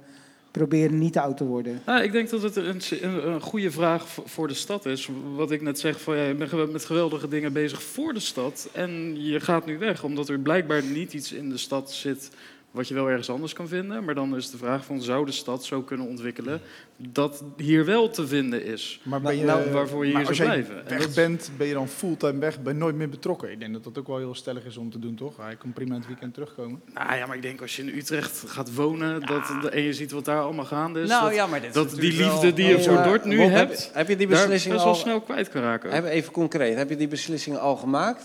proberen 0.51 0.97
niet 0.97 1.17
oud 1.17 1.37
te 1.37 1.45
worden. 1.45 1.81
Nou, 1.85 2.03
ik 2.03 2.11
denk 2.11 2.29
dat 2.29 2.41
het 2.41 2.55
een, 2.55 2.81
een, 3.01 3.27
een, 3.27 3.41
goede 3.41 3.71
vraag 3.71 4.05
voor 4.25 4.47
de 4.47 4.53
stad 4.53 4.85
is. 4.85 5.09
Wat 5.35 5.51
ik 5.51 5.61
net 5.61 5.79
zeg, 5.79 6.01
van, 6.01 6.17
ja, 6.17 6.23
je 6.23 6.35
bent 6.35 6.71
met 6.71 6.85
geweldige 6.85 7.27
dingen 7.27 7.53
bezig 7.53 7.83
voor 7.83 8.13
de 8.13 8.19
stad. 8.19 8.69
En 8.73 9.21
je 9.23 9.39
gaat 9.39 9.65
nu 9.65 9.77
weg, 9.77 10.03
omdat 10.03 10.29
er 10.29 10.39
blijkbaar 10.39 10.83
niet 10.83 11.13
iets 11.13 11.31
in 11.31 11.49
de 11.49 11.57
stad 11.57 11.91
zit 11.91 12.29
wat 12.71 12.87
je 12.87 12.93
wel 12.93 13.09
ergens 13.09 13.29
anders 13.29 13.53
kan 13.53 13.67
vinden. 13.67 14.03
Maar 14.03 14.15
dan 14.15 14.35
is 14.35 14.51
de 14.51 14.57
vraag 14.57 14.85
van, 14.85 15.01
zou 15.01 15.25
de 15.25 15.31
stad 15.31 15.65
zo 15.65 15.81
kunnen 15.81 16.07
ontwikkelen 16.07 16.61
dat 16.97 17.43
hier 17.57 17.85
wel 17.85 18.09
te 18.09 18.27
vinden 18.27 18.65
is? 18.65 18.99
Maar 19.03 19.21
ben 19.21 19.37
je, 19.37 19.45
nou, 19.45 19.71
waarvoor 19.71 20.05
je 20.05 20.15
hier 20.15 20.25
zou 20.25 20.49
blijven? 20.49 20.83
weg 20.87 20.99
dat... 20.99 21.15
bent, 21.15 21.51
ben 21.57 21.67
je 21.67 21.73
dan 21.73 21.87
fulltime 21.87 22.39
weg, 22.39 22.61
ben 22.61 22.73
je 22.73 22.79
nooit 22.79 22.95
meer 22.95 23.09
betrokken. 23.09 23.51
Ik 23.51 23.59
denk 23.59 23.73
dat 23.73 23.83
dat 23.83 23.97
ook 23.97 24.07
wel 24.07 24.17
heel 24.17 24.35
stellig 24.35 24.65
is 24.65 24.77
om 24.77 24.91
te 24.91 24.99
doen, 24.99 25.15
toch? 25.15 25.37
Hij 25.37 25.55
kan 25.55 25.73
prima 25.73 25.93
in 25.93 25.99
het 25.99 26.07
weekend 26.07 26.33
terugkomen. 26.33 26.81
Nou 26.93 27.15
ja, 27.15 27.25
maar 27.25 27.35
ik 27.35 27.41
denk 27.41 27.61
als 27.61 27.75
je 27.75 27.81
in 27.81 27.97
Utrecht 27.97 28.43
gaat 28.47 28.75
wonen 28.75 29.25
dat, 29.25 29.69
en 29.69 29.81
je 29.81 29.93
ziet 29.93 30.11
wat 30.11 30.25
daar 30.25 30.41
allemaal 30.41 30.65
gaande 30.65 31.01
is. 31.01 31.09
Nou, 31.09 31.23
dat, 31.23 31.35
ja, 31.35 31.47
maar 31.47 31.71
dat 31.71 31.89
die 31.89 32.13
liefde 32.13 32.53
die 32.53 32.67
je 32.67 32.81
voor 32.81 33.03
Dort 33.03 33.25
nu 33.25 33.41
hebt, 33.41 33.83
heb, 33.85 33.93
heb, 33.93 34.07
je 34.07 34.15
die 34.15 34.27
beslissing 34.27 34.75
al, 34.75 34.95
snel 34.95 35.21
kwijt 35.21 35.49
kan 35.49 35.61
raken. 35.61 36.05
Even 36.05 36.31
concreet, 36.31 36.77
heb 36.77 36.89
je 36.89 36.95
die 36.95 37.07
beslissing 37.07 37.57
al 37.57 37.75
gemaakt? 37.75 38.23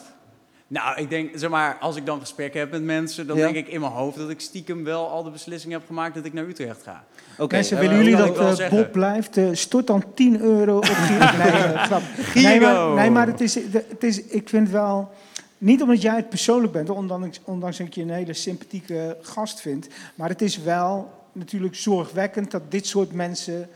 Nou, 0.69 1.01
ik 1.01 1.11
denk, 1.11 1.31
zeg 1.35 1.51
maar, 1.51 1.77
als 1.81 1.97
ik 1.97 2.07
dan 2.07 2.21
gesprekken 2.21 2.61
heb 2.61 2.71
met 2.71 2.83
mensen, 2.83 3.27
dan 3.27 3.37
denk 3.37 3.57
ik 3.57 3.69
in 3.69 3.81
mijn 3.81 3.93
hoofd 3.93 4.17
dat 4.17 4.31
ik 4.31 4.41
stiekem 4.41 4.85
wel 4.85 5.09
al 5.09 5.23
de 5.23 5.31
beslissing 5.31 5.73
heb 5.73 5.83
gemaakt 5.87 6.15
dat 6.15 6.25
ik 6.25 6.33
naar 6.33 6.45
Utrecht 6.45 6.83
ga. 6.83 7.05
Oké, 7.33 7.43
okay, 7.43 7.59
mensen, 7.59 7.79
willen 7.79 7.97
jullie 7.97 8.17
dat 8.17 8.61
uh, 8.61 8.69
Bob 8.69 8.93
blijft? 8.93 9.37
Uh, 9.37 9.49
stort 9.53 9.87
dan 9.87 10.05
10 10.15 10.41
euro 10.41 10.77
op 10.77 10.85
Giro. 10.85 11.19
nee, 12.35 12.45
uh, 12.45 12.45
nee, 12.45 12.61
maar, 12.61 12.95
nee, 12.95 13.11
maar 13.11 13.27
het 13.27 13.41
is, 13.41 13.55
het 13.73 14.05
is, 14.05 14.23
ik 14.23 14.49
vind 14.49 14.71
wel, 14.71 15.11
niet 15.59 15.83
omdat 15.83 16.03
jij 16.03 16.17
het 16.17 16.29
persoonlijk 16.29 16.73
bent, 16.73 16.91
ondanks, 16.91 17.41
ondanks 17.45 17.77
dat 17.77 17.87
ik 17.87 17.95
je 17.95 18.03
een 18.03 18.11
hele 18.11 18.33
sympathieke 18.33 19.17
gast 19.21 19.61
vind, 19.61 19.89
maar 20.15 20.29
het 20.29 20.43
is 20.43 20.59
wel 20.59 21.11
natuurlijk 21.33 21.75
zorgwekkend 21.75 22.51
dat 22.51 22.71
dit 22.71 22.87
soort 22.87 23.13
mensen 23.13 23.69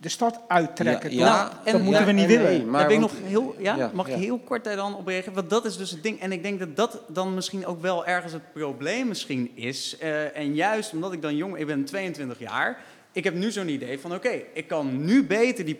de 0.00 0.08
stad 0.08 0.40
uittrekken. 0.48 1.14
Ja, 1.14 1.36
nou, 1.36 1.52
en, 1.64 1.72
dat 1.72 1.82
moeten 1.82 2.06
we 2.06 2.12
niet 2.12 2.26
willen. 2.26 2.44
Nee, 2.44 2.64
maar 2.64 2.90
ik 2.90 2.98
nog 2.98 3.12
heel, 3.22 3.54
ja, 3.58 3.90
mag 3.94 4.08
ik 4.08 4.14
heel 4.14 4.38
kort 4.38 4.64
daar 4.64 4.76
dan 4.76 4.96
op 4.96 5.06
reageren? 5.06 5.34
Want 5.34 5.50
dat 5.50 5.64
is 5.64 5.76
dus 5.76 5.90
het 5.90 6.02
ding. 6.02 6.20
En 6.20 6.32
ik 6.32 6.42
denk 6.42 6.58
dat 6.58 6.76
dat 6.76 7.02
dan 7.08 7.34
misschien 7.34 7.66
ook 7.66 7.80
wel 7.80 8.06
ergens 8.06 8.32
het 8.32 8.52
probleem 8.52 9.08
misschien 9.08 9.50
is. 9.54 9.96
Uh, 10.02 10.36
en 10.36 10.54
juist 10.54 10.92
omdat 10.92 11.12
ik 11.12 11.22
dan 11.22 11.36
jong, 11.36 11.56
ik 11.56 11.66
ben 11.66 11.84
22 11.84 12.38
jaar. 12.38 12.78
Ik 13.12 13.24
heb 13.24 13.34
nu 13.34 13.50
zo'n 13.50 13.68
idee 13.68 14.00
van 14.00 14.14
oké, 14.14 14.42
ik 14.54 14.68
kan 14.68 15.04
nu 15.04 15.24
beter 15.24 15.64
die 15.64 15.78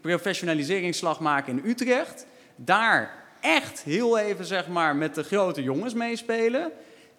professionaliseringsslag 0.00 1.20
maken 1.20 1.58
in 1.58 1.70
Utrecht. 1.70 2.26
Daar 2.56 3.10
echt 3.40 3.82
heel 3.82 4.18
even 4.18 4.44
zeg 4.44 4.68
maar 4.68 4.96
met 4.96 5.14
de 5.14 5.22
grote 5.22 5.62
jongens 5.62 5.94
meespelen 5.94 6.72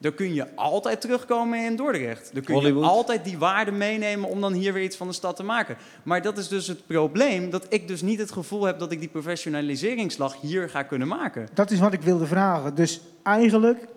dan 0.05 0.13
kun 0.13 0.33
je 0.33 0.55
altijd 0.55 1.01
terugkomen 1.01 1.65
in 1.65 1.75
Dordrecht. 1.75 2.29
Dan 2.33 2.43
kun 2.43 2.61
je 2.61 2.73
altijd 2.73 3.23
die 3.23 3.37
waarde 3.37 3.71
meenemen 3.71 4.29
om 4.29 4.41
dan 4.41 4.53
hier 4.53 4.73
weer 4.73 4.83
iets 4.83 4.97
van 4.97 5.07
de 5.07 5.13
stad 5.13 5.35
te 5.35 5.43
maken. 5.43 5.77
Maar 6.03 6.21
dat 6.21 6.37
is 6.37 6.47
dus 6.47 6.67
het 6.67 6.87
probleem, 6.87 7.49
dat 7.49 7.65
ik 7.69 7.87
dus 7.87 8.01
niet 8.01 8.19
het 8.19 8.31
gevoel 8.31 8.63
heb 8.63 8.79
dat 8.79 8.91
ik 8.91 8.99
die 8.99 9.09
professionaliseringsslag 9.09 10.41
hier 10.41 10.69
ga 10.69 10.83
kunnen 10.83 11.07
maken. 11.07 11.47
Dat 11.53 11.71
is 11.71 11.79
wat 11.79 11.93
ik 11.93 12.01
wilde 12.01 12.25
vragen. 12.25 12.75
Dus 12.75 13.01
eigenlijk 13.23 13.87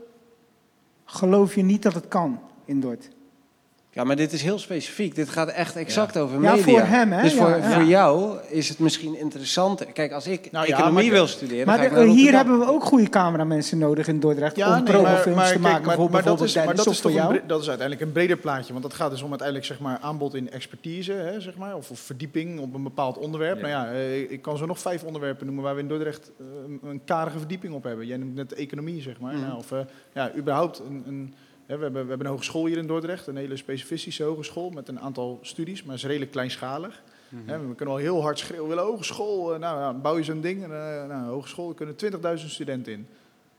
geloof 1.05 1.55
je 1.55 1.63
niet 1.63 1.83
dat 1.83 1.95
het 1.95 2.09
kan 2.09 2.41
in 2.65 2.81
Dordrecht? 2.81 3.17
Ja, 3.99 4.05
maar 4.05 4.17
dit 4.17 4.33
is 4.33 4.43
heel 4.43 4.59
specifiek. 4.59 5.15
Dit 5.15 5.29
gaat 5.29 5.49
echt 5.49 5.77
exact 5.77 6.17
over 6.17 6.41
media. 6.41 6.55
Ja, 6.55 6.63
voor 6.63 6.81
hem, 6.81 7.13
hè? 7.13 7.23
Dus 7.23 7.35
voor, 7.35 7.63
voor 7.63 7.83
jou 7.83 8.39
is 8.49 8.69
het 8.69 8.79
misschien 8.79 9.19
interessanter. 9.19 9.87
Kijk, 9.87 10.13
als 10.13 10.27
ik 10.27 10.51
nou, 10.51 10.67
economie 10.67 11.11
wil 11.11 11.27
studeren... 11.27 11.67
Maar 11.67 11.79
ga 11.79 11.85
ik 11.85 12.11
hier 12.11 12.33
hebben 12.33 12.59
we 12.59 12.67
ook 12.67 12.85
goede 12.85 13.09
cameramensen 13.09 13.79
nodig 13.79 14.09
in 14.09 14.21
Dordrecht... 14.21 14.57
om 14.57 14.71
nee, 14.71 14.83
profilms 14.83 15.53
te 15.53 15.59
maken. 15.59 15.87
Maar, 15.87 16.11
maar, 16.11 16.23
dat 16.23 16.41
is, 16.41 16.55
maar 16.55 16.75
dat 16.75 16.87
is, 16.87 17.01
toch 17.01 17.15
een, 17.15 17.41
dat 17.47 17.61
is 17.61 17.69
uiteindelijk 17.69 18.07
een 18.07 18.13
breder 18.13 18.37
plaatje. 18.37 18.73
Want 18.73 18.85
dat 18.85 18.95
gaat 18.95 19.11
dus 19.11 19.23
om 19.23 19.29
uiteindelijk 19.29 19.67
zeg 19.67 19.79
maar, 19.81 19.99
aanbod 20.01 20.35
in 20.35 20.51
expertise, 20.51 21.13
hè, 21.13 21.41
zeg 21.41 21.57
maar, 21.57 21.77
of, 21.77 21.91
of 21.91 21.99
verdieping 21.99 22.61
op 22.61 22.75
een 22.75 22.83
bepaald 22.83 23.19
onderwerp. 23.19 23.61
Nou 23.61 23.69
ja, 23.69 23.93
eh, 23.93 24.31
ik 24.31 24.43
kan 24.43 24.57
zo 24.57 24.67
nog 24.67 24.79
vijf 24.79 25.03
onderwerpen 25.03 25.47
noemen 25.47 25.65
waar 25.65 25.75
we 25.75 25.81
in 25.81 25.89
Dordrecht 25.89 26.31
uh, 26.41 26.91
een 26.91 27.01
karige 27.05 27.39
verdieping 27.39 27.75
op 27.75 27.85
hebben. 27.85 28.07
Jij 28.07 28.17
noemt 28.17 28.35
net 28.35 28.53
economie, 28.53 29.03
zeg 29.03 29.21
maar. 29.21 29.35
Mm. 29.35 29.41
Nou, 29.41 29.59
of 29.59 29.71
uh, 29.71 29.79
ja, 30.15 30.33
überhaupt 30.37 30.79
een, 30.79 31.03
een 31.07 31.35
we, 31.77 31.83
hebben, 31.83 32.03
we 32.03 32.09
hebben 32.09 32.27
een 32.27 32.33
hogeschool 32.33 32.67
hier 32.67 32.77
in 32.77 32.87
Dordrecht, 32.87 33.27
een 33.27 33.37
hele 33.37 33.57
specifische 33.57 34.23
hogeschool 34.23 34.71
met 34.71 34.89
een 34.89 35.01
aantal 35.01 35.39
studies, 35.43 35.83
maar 35.83 35.95
is 35.95 36.05
redelijk 36.05 36.31
kleinschalig. 36.31 37.03
Mhm. 37.29 37.69
we 37.69 37.75
kunnen 37.75 37.95
al 37.95 38.01
heel 38.01 38.23
hard 38.23 38.39
schreeuwen, 38.39 38.69
we 38.69 38.75
willen 38.75 38.91
hogeschool, 38.91 39.55
uh, 39.55 39.61
nou, 39.61 39.95
bouw 39.95 40.17
je 40.17 40.25
zo'n 40.25 40.41
ding, 40.41 40.63
en, 40.63 40.71
uh, 40.71 41.07
nou, 41.07 41.31
hogeschool, 41.31 41.69
er 41.69 41.75
kunnen 41.75 41.97
20.000 42.41 42.47
studenten 42.47 42.93
in. 42.93 43.09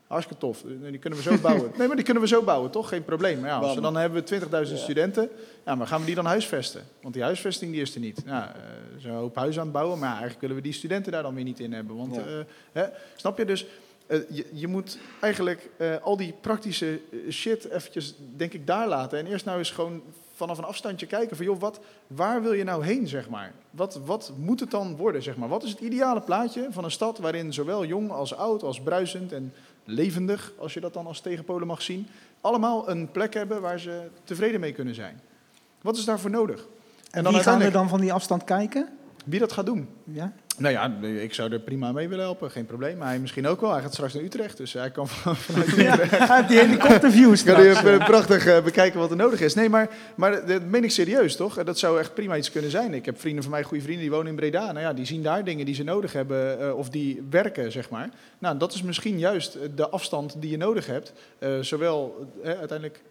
Hartstikke 0.07 0.41
tof, 0.41 0.63
eh, 0.63 0.89
die 0.89 0.99
kunnen 0.99 1.19
we 1.19 1.25
zo 1.25 1.37
bouwen. 1.47 1.71
Nee, 1.77 1.87
maar 1.87 1.95
die 1.95 2.05
kunnen 2.05 2.23
we 2.23 2.29
zo 2.29 2.43
bouwen, 2.43 2.71
toch? 2.71 2.89
Geen 2.89 3.03
probleem. 3.03 3.39
Maar 3.39 3.49
ja, 3.49 3.57
als 3.57 3.75
we 3.75 3.81
dan 3.81 3.95
hebben 3.95 4.23
we 4.23 4.67
20.000 4.67 4.77
studenten, 4.77 5.29
ja, 5.65 5.75
maar 5.75 5.87
gaan 5.87 5.99
we 5.99 6.05
die 6.05 6.15
dan 6.15 6.25
huisvesten? 6.25 6.83
Want 7.01 7.13
die 7.13 7.23
huisvesting 7.23 7.71
die 7.71 7.81
is 7.81 7.93
er 7.95 8.01
niet. 8.01 8.21
Ja, 8.25 8.55
uh, 8.97 9.03
een 9.05 9.11
hoop 9.11 9.35
huizen 9.35 9.59
aan 9.61 9.67
het 9.67 9.75
bouwen, 9.75 9.99
maar 9.99 10.09
eigenlijk 10.09 10.41
willen 10.41 10.55
we 10.55 10.61
die 10.61 10.73
studenten 10.73 11.11
daar 11.11 11.23
dan 11.23 11.35
weer 11.35 11.43
niet 11.43 11.59
in 11.59 11.73
hebben. 11.73 11.95
Want, 11.95 12.19
hè, 12.71 12.85
snap 13.15 13.37
je 13.37 13.45
dus? 13.45 13.65
Eh, 14.09 14.19
je, 14.29 14.45
je, 14.53 14.67
moet 14.67 14.97
eigenlijk 15.19 15.69
uh, 15.77 15.95
al 16.01 16.17
die 16.17 16.33
praktische 16.41 17.01
eh, 17.11 17.31
shit 17.31 17.69
eventjes, 17.69 18.15
denk 18.35 18.53
ik, 18.53 18.67
daar 18.67 18.87
laten. 18.87 19.19
En 19.19 19.25
eerst 19.25 19.45
nou 19.45 19.57
eens 19.57 19.71
gewoon 19.71 20.01
vanaf 20.35 20.57
een 20.57 20.63
afstandje 20.63 21.05
kijken 21.05 21.35
van, 21.35 21.45
joh, 21.45 21.59
wat, 21.59 21.79
waar 22.07 22.41
wil 22.41 22.53
je 22.53 22.63
nou 22.63 22.85
heen, 22.85 23.07
zeg 23.07 23.29
maar? 23.29 23.53
Wat, 23.71 23.99
wat 24.05 24.31
moet 24.37 24.59
het 24.59 24.71
dan 24.71 24.95
worden, 24.95 25.23
zeg 25.23 25.37
maar? 25.37 25.49
Wat 25.49 25.63
is 25.63 25.69
het 25.69 25.79
ideale 25.79 26.21
plaatje 26.21 26.67
van 26.69 26.83
een 26.83 26.91
stad 26.91 27.17
waarin 27.17 27.53
zowel 27.53 27.85
jong 27.85 28.11
als 28.11 28.35
oud, 28.35 28.63
als 28.63 28.81
bruisend 28.81 29.31
en 29.31 29.53
levendig, 29.83 30.51
als 30.57 30.73
je 30.73 30.79
dat 30.79 30.93
dan 30.93 31.07
als 31.07 31.21
tegenpolen 31.21 31.67
mag 31.67 31.81
zien, 31.81 32.07
allemaal 32.41 32.89
een 32.89 33.11
plek 33.11 33.33
hebben 33.33 33.61
waar 33.61 33.79
ze 33.79 34.09
tevreden 34.23 34.59
mee 34.59 34.73
kunnen 34.73 34.95
zijn? 34.95 35.21
Wat 35.81 35.97
is 35.97 36.05
daarvoor 36.05 36.29
nodig? 36.29 36.67
En, 37.11 37.25
en 37.25 37.31
wie 37.31 37.41
gaan 37.41 37.59
we 37.59 37.71
dan 37.71 37.89
van 37.89 37.99
die 37.99 38.13
afstand 38.13 38.43
kijken? 38.43 38.89
Wie 39.25 39.39
dat 39.39 39.51
gaat 39.51 39.65
doen? 39.65 39.89
Ja? 40.03 40.33
Nou 40.59 40.73
ja, 40.73 41.07
ik 41.21 41.33
zou 41.33 41.51
er 41.51 41.59
prima 41.59 41.91
mee 41.91 42.07
willen 42.07 42.23
helpen, 42.23 42.51
geen 42.51 42.65
probleem. 42.65 42.97
Maar 42.97 43.07
hij 43.07 43.19
misschien 43.19 43.47
ook 43.47 43.61
wel. 43.61 43.71
Hij 43.71 43.81
gaat 43.81 43.93
straks 43.93 44.13
naar 44.13 44.23
Utrecht, 44.23 44.57
dus 44.57 44.73
hij 44.73 44.91
kan 44.91 45.07
vanuit. 45.13 45.75
Ja, 45.75 46.41
die 46.41 46.59
helikopterviews 46.59 47.43
Kan 47.43 47.55
hij 47.55 47.97
prachtig 47.97 48.47
uh, 48.47 48.63
bekijken 48.63 48.99
wat 48.99 49.09
er 49.09 49.15
nodig 49.15 49.41
is. 49.41 49.53
Nee, 49.53 49.69
maar, 49.69 49.89
maar 50.15 50.45
dat 50.45 50.63
meen 50.63 50.83
ik 50.83 50.91
serieus, 50.91 51.35
toch? 51.35 51.63
Dat 51.63 51.79
zou 51.79 51.99
echt 51.99 52.13
prima 52.13 52.35
iets 52.35 52.51
kunnen 52.51 52.71
zijn. 52.71 52.93
Ik 52.93 53.05
heb 53.05 53.19
vrienden 53.19 53.43
van 53.43 53.51
mij, 53.51 53.63
goede 53.63 53.83
vrienden, 53.83 54.03
die 54.03 54.11
wonen 54.11 54.27
in 54.27 54.35
Breda. 54.35 54.65
Nou 54.65 54.79
ja, 54.79 54.93
die 54.93 55.05
zien 55.05 55.23
daar 55.23 55.43
dingen 55.43 55.65
die 55.65 55.75
ze 55.75 55.83
nodig 55.83 56.13
hebben 56.13 56.61
uh, 56.61 56.77
of 56.77 56.89
die 56.89 57.23
werken, 57.29 57.71
zeg 57.71 57.89
maar. 57.89 58.09
Nou, 58.39 58.57
dat 58.57 58.73
is 58.73 58.81
misschien 58.81 59.19
juist 59.19 59.57
de 59.75 59.89
afstand 59.89 60.35
die 60.41 60.51
je 60.51 60.57
nodig 60.57 60.85
hebt. 60.85 61.13
Uh, 61.39 61.59
zowel 61.61 62.27
uiteindelijk 62.43 63.01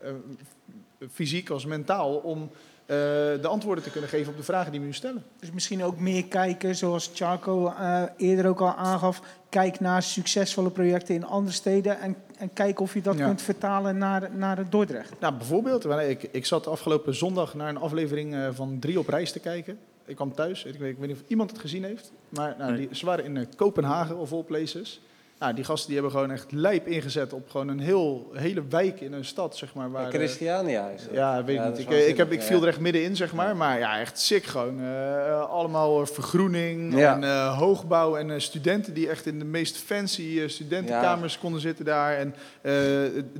fysiek 1.12 1.50
als 1.50 1.66
mentaal, 1.66 2.16
om 2.16 2.50
uh, 2.90 2.96
de 3.42 3.48
antwoorden 3.48 3.84
te 3.84 3.90
kunnen 3.90 4.10
geven 4.10 4.30
op 4.30 4.36
de 4.36 4.42
vragen 4.42 4.70
die 4.70 4.80
we 4.80 4.86
nu 4.86 4.92
stellen. 4.92 5.24
Dus 5.40 5.50
misschien 5.50 5.84
ook 5.84 5.98
meer 5.98 6.24
kijken, 6.24 6.76
zoals 6.76 7.10
Charco 7.14 7.66
uh, 7.66 8.02
eerder 8.16 8.46
ook 8.46 8.60
al 8.60 8.74
aangaf. 8.74 9.22
Kijk 9.48 9.80
naar 9.80 10.02
succesvolle 10.02 10.70
projecten 10.70 11.14
in 11.14 11.24
andere 11.24 11.54
steden 11.54 12.00
en, 12.00 12.16
en 12.38 12.52
kijk 12.52 12.80
of 12.80 12.94
je 12.94 13.02
dat 13.02 13.16
kunt 13.16 13.42
vertalen 13.42 13.98
naar, 13.98 14.28
naar 14.34 14.56
het 14.56 14.72
Dordrecht. 14.72 15.12
Nou, 15.20 15.34
bijvoorbeeld, 15.34 15.84
ik, 15.84 16.22
ik 16.22 16.46
zat 16.46 16.66
afgelopen 16.66 17.14
zondag 17.14 17.54
naar 17.54 17.68
een 17.68 17.76
aflevering 17.76 18.34
uh, 18.34 18.48
van 18.52 18.78
Drie 18.78 18.98
op 18.98 19.08
reis 19.08 19.32
te 19.32 19.40
kijken. 19.40 19.78
Ik 20.04 20.16
kwam 20.16 20.34
thuis, 20.34 20.64
ik 20.64 20.78
weet, 20.78 20.90
ik 20.90 20.98
weet 20.98 21.08
niet 21.08 21.16
of 21.16 21.28
iemand 21.28 21.50
het 21.50 21.60
gezien 21.60 21.84
heeft, 21.84 22.12
maar 22.28 22.54
nou, 22.58 22.76
die, 22.76 22.88
ze 22.92 23.06
waren 23.06 23.24
in 23.24 23.48
Kopenhagen 23.56 24.16
of 24.16 24.32
all 24.32 24.42
places. 24.42 25.00
Nou, 25.38 25.54
die 25.54 25.64
gasten 25.64 25.86
die 25.86 25.94
hebben 26.00 26.12
gewoon 26.12 26.30
echt 26.30 26.52
lijp 26.52 26.86
ingezet 26.86 27.32
op 27.32 27.50
gewoon 27.50 27.68
een 27.68 27.80
heel, 27.80 28.30
hele 28.32 28.62
wijk 28.68 29.00
in 29.00 29.12
een 29.12 29.24
stad, 29.24 29.56
zeg 29.56 29.74
maar. 29.74 29.90
Waar, 29.90 30.10
Christiania 30.10 30.88
is 30.88 31.02
Ja, 31.12 31.44
weet 31.44 31.64
niet. 31.64 31.78
Ik, 31.78 31.90
ik, 31.90 32.16
heb, 32.16 32.32
ik 32.32 32.42
viel 32.42 32.62
er 32.62 32.68
echt 32.68 32.80
middenin, 32.80 33.16
zeg 33.16 33.32
maar. 33.32 33.56
Maar 33.56 33.78
ja, 33.78 34.00
echt 34.00 34.18
sick 34.18 34.44
gewoon. 34.44 34.80
Uh, 34.80 35.50
allemaal 35.50 36.06
vergroening 36.06 37.00
en 37.00 37.22
uh, 37.22 37.58
hoogbouw 37.58 38.16
en 38.16 38.40
studenten 38.40 38.94
die 38.94 39.08
echt 39.08 39.26
in 39.26 39.38
de 39.38 39.44
meest 39.44 39.76
fancy 39.76 40.48
studentenkamers 40.48 41.38
konden 41.38 41.60
zitten 41.60 41.84
daar. 41.84 42.16
En 42.16 42.34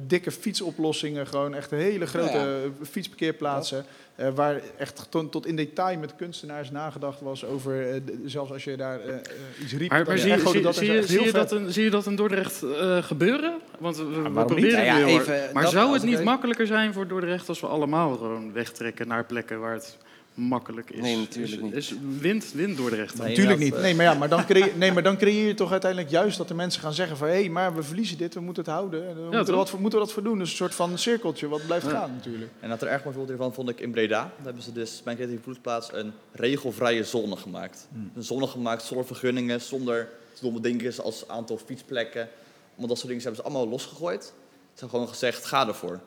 dikke 0.07 0.31
fietsoplossingen, 0.31 1.27
gewoon 1.27 1.55
echt 1.55 1.71
hele 1.71 2.07
grote 2.07 2.71
fietsparkeerplaatsen. 2.83 3.85
Uh, 4.21 4.29
waar 4.35 4.61
echt 4.77 5.07
tot, 5.11 5.33
tot, 5.33 5.47
in 5.47 5.57
detail 5.57 5.99
met 5.99 6.17
kunstenaars 6.17 6.71
nagedacht 6.71 7.21
was 7.21 7.45
over, 7.45 7.95
uh, 7.95 8.01
zelfs 8.25 8.53
als 8.53 8.65
je 8.65 8.77
daar 8.77 9.07
uh, 9.07 9.15
iets 9.63 9.73
riep. 9.73 9.91
Maar, 9.91 10.07
maar 10.07 10.19
zie, 10.19 10.39
zie, 10.49 10.61
dat 10.61 10.77
zie, 10.77 10.93
je, 10.93 11.03
zie, 11.03 11.25
je 11.25 11.33
dat 11.33 11.53
een, 11.53 11.73
zie 11.73 11.85
je 11.85 11.91
dat 11.91 12.07
in 12.07 12.17
Dordrecht 12.17 12.65
gebeuren? 13.01 13.59
Want 13.79 13.97
we, 13.97 14.23
we 14.23 14.45
proberen 14.45 14.85
ja, 14.85 15.07
even, 15.07 15.51
Maar 15.53 15.69
zou 15.69 15.93
het 15.93 16.03
niet 16.03 16.25
makkelijker 16.25 16.67
zijn 16.67 16.93
voor 16.93 17.09
Dordrecht 17.09 17.49
als 17.49 17.61
we 17.61 17.67
allemaal 17.67 18.17
gewoon 18.17 18.53
wegtrekken 18.53 19.09
naar 19.09 19.25
plekken 19.25 19.61
waar 19.61 19.73
het 19.73 19.99
makkelijk 20.39 20.91
is. 20.91 21.01
Nee, 21.01 21.17
natuurlijk 21.17 21.63
niet. 21.63 21.75
Is 21.75 21.95
wind, 22.19 22.53
wind 22.53 22.77
Dordrecht. 22.77 23.19
Nee, 23.19 23.29
natuurlijk 23.29 23.59
niet. 23.59 23.81
Nee, 23.81 23.95
maar, 23.95 24.05
ja, 24.05 24.15
maar, 24.15 24.29
dan 24.29 24.45
creëer, 24.45 24.73
nee, 24.79 24.93
maar 24.93 25.03
dan 25.03 25.17
creëer 25.17 25.47
je 25.47 25.55
toch 25.55 25.71
uiteindelijk 25.71 26.11
juist 26.11 26.39
dat 26.39 26.49
de 26.49 26.55
mensen 26.55 26.83
gaan 26.83 26.93
zeggen 26.93 27.17
van... 27.17 27.29
hé, 27.29 27.35
hey, 27.35 27.49
maar 27.49 27.75
we 27.75 27.83
verliezen 27.83 28.19
dit, 28.19 28.35
we 28.35 28.41
moeten 28.41 28.65
het 28.65 28.73
houden. 28.73 29.01
We 29.01 29.21
ja, 29.31 29.37
moeten, 29.37 29.55
wat, 29.55 29.79
moeten 29.79 29.99
we 29.99 30.05
dat 30.05 30.15
voor 30.15 30.23
doen? 30.23 30.39
Dus 30.39 30.51
een 30.51 30.57
soort 30.57 30.75
van 30.75 30.99
cirkeltje 30.99 31.49
wat 31.49 31.67
blijft 31.67 31.87
gaan 31.87 32.13
natuurlijk. 32.13 32.51
En 32.61 32.69
dat 32.69 32.83
er 32.83 32.89
erg 32.89 33.05
mooi 33.05 33.17
voorbeeld 33.17 33.29
hiervan 33.29 33.55
vond 33.55 33.69
ik 33.69 33.81
in 33.81 33.91
Breda. 33.91 34.23
Daar 34.23 34.45
hebben 34.45 34.63
ze 34.63 34.73
dus 34.73 35.03
bij 35.03 35.13
een 35.13 35.19
creatieve 35.19 35.43
vloedplaats 35.43 35.93
een 35.93 36.13
regelvrije 36.33 37.05
zone 37.05 37.37
gemaakt. 37.37 37.89
Hmm. 37.93 38.11
Een 38.15 38.23
zone 38.23 38.47
gemaakt 38.47 38.83
zonder 38.83 39.07
vergunningen, 39.07 39.61
zonder 39.61 40.09
domme 40.41 40.61
dingen 40.61 41.03
als 41.03 41.29
aantal 41.29 41.59
fietsplekken. 41.59 42.29
Want 42.75 42.89
dat 42.89 42.99
soort 42.99 43.09
dingen 43.09 43.23
hebben 43.23 43.43
ze 43.43 43.49
allemaal 43.49 43.69
losgegooid. 43.69 44.25
Ze 44.25 44.85
hebben 44.85 44.91
gewoon 44.91 45.09
gezegd, 45.09 45.45
ga 45.45 45.67
ervoor. 45.69 46.01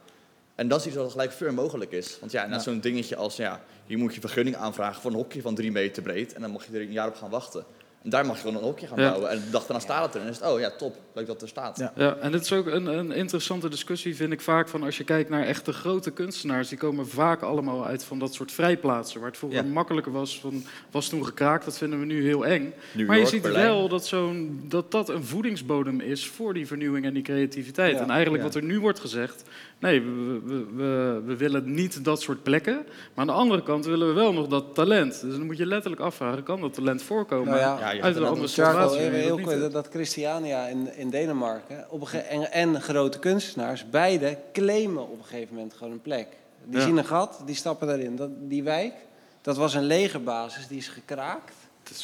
En 0.56 0.68
dat 0.68 0.80
is 0.80 0.86
iets 0.86 0.96
wat 0.96 1.12
gelijk 1.12 1.32
veel 1.32 1.54
mogelijk 1.54 1.92
is. 1.92 2.18
Want 2.20 2.32
ja, 2.32 2.46
na 2.46 2.60
zo'n 2.60 2.80
dingetje 2.80 3.16
als, 3.16 3.36
ja, 3.36 3.62
hier 3.86 3.98
moet 3.98 4.14
je 4.16 4.20
vergunning 4.20 4.56
aanvragen 4.56 5.02
voor 5.02 5.12
een 5.12 5.18
hokje 5.18 5.42
van 5.42 5.56
drie 5.56 5.72
meter 5.72 6.04
breed. 6.04 6.34
En 6.34 6.42
dan 6.42 6.52
mag 6.52 6.66
je 6.66 6.74
er 6.74 6.82
een 6.82 6.92
jaar 6.92 7.08
op 7.08 7.16
gaan 7.16 7.30
wachten. 7.30 7.66
En 8.04 8.10
daar 8.10 8.26
mag 8.26 8.36
je 8.36 8.42
gewoon 8.42 8.58
een 8.58 8.64
hokje 8.64 8.88
gaan 8.88 8.98
bouwen. 8.98 9.30
En 9.30 9.40
de 9.40 9.50
dag 9.50 9.66
daarna 9.66 9.84
staat 9.84 10.04
het 10.06 10.14
er. 10.14 10.20
En 10.20 10.26
dan 10.26 10.36
is 10.36 10.42
het, 10.42 10.50
oh 10.50 10.60
ja, 10.60 10.72
top, 10.78 10.96
leuk 11.14 11.28
dat 11.28 11.42
er 11.42 11.48
staat. 11.48 11.78
Ja, 11.78 11.94
ja 11.96 12.16
en 12.16 12.32
dit 12.32 12.42
is 12.42 12.54
ook 12.54 12.66
een, 12.66 12.86
een, 12.86 13.12
interessante 13.12 13.70
discussie, 13.70 14.16
vind 14.16 14.34
ik 14.34 14.42
vaak, 14.42 14.68
van 14.68 14.84
als 14.84 14.98
je 14.98 15.04
kijkt 15.04 15.30
naar 15.30 15.44
echte 15.44 15.74
grote 15.74 16.12
kunstenaars, 16.12 16.70
die 16.70 16.78
komen 16.78 17.08
vaak 17.08 17.42
allemaal 17.42 17.86
uit 17.86 18.04
van 18.04 18.20
dat 18.20 18.34
soort 18.34 18.52
vrijplaatsen, 18.52 19.20
waar 19.20 19.30
het 19.30 19.38
vroeger 19.38 19.66
makkelijker 19.66 20.12
was, 20.12 20.40
van, 20.40 20.66
was 20.92 21.10
toen 21.10 21.26
gekraakt, 21.26 21.66
dat 21.66 21.78
vinden 21.78 22.00
we 22.00 22.06
nu 22.06 22.24
heel 22.24 22.46
eng. 22.46 22.74
maar 23.08 23.20
je 23.20 23.26
ziet 23.26 23.52
wel 23.52 23.90
dat, 23.90 24.06
zo'n, 24.06 24.66
dat 24.68 24.92
dat 24.92 25.10
een 25.10 25.24
voedingsbodem 25.24 26.00
is 26.00 26.28
voor 26.28 26.54
die 26.54 26.68
vernieuwing 26.68 27.06
en 27.06 27.14
die 27.14 27.24
creativiteit. 27.24 28.00
en 28.00 28.10
eigenlijk 28.10 28.44
wat 28.44 28.56
er 28.56 28.64
nu 28.64 28.80
wordt 28.80 29.00
gezegd, 29.00 29.44
Nee, 29.82 30.02
we, 30.02 30.42
we, 30.46 30.66
we, 30.76 31.22
we, 31.26 31.38
willen 31.38 31.74
niet 31.74 32.04
dat 32.06 32.22
soort 32.22 32.44
plekken. 32.44 32.76
Maar 32.76 33.16
aan 33.16 33.28
de 33.28 33.34
andere 33.34 33.64
kant 33.64 33.86
willen 33.86 34.08
we 34.08 34.14
wel 34.14 34.34
nog 34.34 34.48
dat 34.48 34.76
talent. 34.76 35.22
Dus 35.22 35.36
dan 35.36 35.46
moet 35.46 35.58
je 35.58 35.66
letterlijk 35.66 36.02
afvragen, 36.02 36.44
kan 36.44 36.62
dat 36.62 36.74
talent 36.74 37.02
voorkomen 37.02 37.48
nou 37.48 37.60
ja, 37.60 38.02
uit 38.02 38.16
een 38.16 38.24
andere 38.24 38.48
situatie? 38.48 39.00
Heel 39.00 39.38
heel 39.38 39.70
dat 39.70 39.88
Christiania 39.92 40.68
in, 40.68 40.98
in 40.98 41.10
Denemarken 41.10 41.86
op 41.90 42.02
een 42.02 42.22
en, 42.22 42.52
en 42.52 42.82
grote 42.82 43.20
kunstenaars, 43.20 43.90
beide 43.90 44.38
claimen 44.54 45.04
op 45.04 45.18
een 45.18 45.26
gegeven 45.26 45.56
moment 45.56 45.74
gewoon 45.74 45.94
een 45.94 46.02
plek. 46.02 46.28
Die 46.66 46.82
zien 46.82 46.98
een 46.98 47.06
gat, 47.06 47.42
die 47.46 47.56
stappen 47.56 47.88
daarin. 47.88 48.16
Dat, 48.16 48.30
die 48.40 48.64
wijk, 48.64 48.94
dat 49.42 49.58
was 49.58 49.74
een 49.74 49.86
legerbasis, 49.86 50.68
die 50.68 50.78
is 50.78 50.88
gekraakt. 50.88 51.54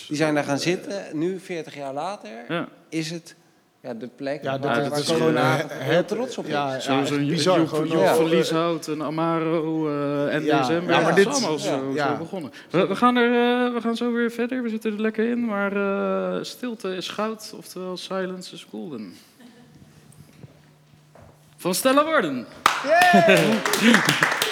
Die 0.07 0.17
zijn 0.17 0.33
daar 0.33 0.43
gaan 0.43 0.59
zitten. 0.59 1.17
Nu, 1.17 1.39
40 1.39 1.75
jaar 1.75 1.93
later, 1.93 2.67
is 2.89 3.11
het 3.11 3.35
ja, 3.87 3.93
de 3.93 4.07
plek 4.07 4.43
ja, 4.43 4.57
dat, 4.57 4.77
waar 4.77 4.99
is 4.99 5.07
gewoon 5.07 5.33
uh, 5.33 5.55
heel 5.67 6.05
trots 6.05 6.37
op 6.37 6.47
ja, 6.47 6.73
ja, 6.73 7.05
Zo'n 7.05 7.27
bizar. 7.27 7.67
Gewoon 7.67 7.87
Job 7.87 8.07
Verlieshout, 8.07 8.87
een 8.87 9.03
Amaro, 9.03 9.89
uh, 9.89 10.33
en 10.33 10.43
ja, 10.43 10.61
DSM. 10.61 10.81
Ja, 10.87 11.01
maar 11.01 11.15
dit 11.15 11.27
is 11.27 11.33
allemaal 11.33 11.59
zo, 11.59 11.93
zo 11.97 12.17
begonnen. 12.17 12.51
We, 12.69 12.87
we, 12.87 12.95
gaan 12.95 13.15
er, 13.15 13.29
uh, 13.29 13.73
we 13.73 13.81
gaan 13.81 13.95
zo 13.95 14.11
weer 14.11 14.31
verder. 14.31 14.63
We 14.63 14.69
zitten 14.69 14.93
er 14.93 15.01
lekker 15.01 15.29
in. 15.29 15.45
Maar 15.45 15.75
uh, 15.75 16.43
stilte 16.43 16.95
is 16.95 17.07
goud, 17.07 17.53
oftewel 17.57 17.97
silence 17.97 18.53
is 18.53 18.67
golden. 18.69 19.13
Van 21.57 21.73
Stella 21.73 22.05
Worden. 22.05 22.47
Yeah. 22.83 24.37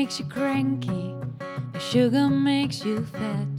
makes 0.00 0.18
you 0.18 0.24
cranky. 0.24 1.14
the 1.74 1.78
Sugar 1.78 2.30
makes 2.30 2.82
you 2.86 3.04
fat. 3.04 3.52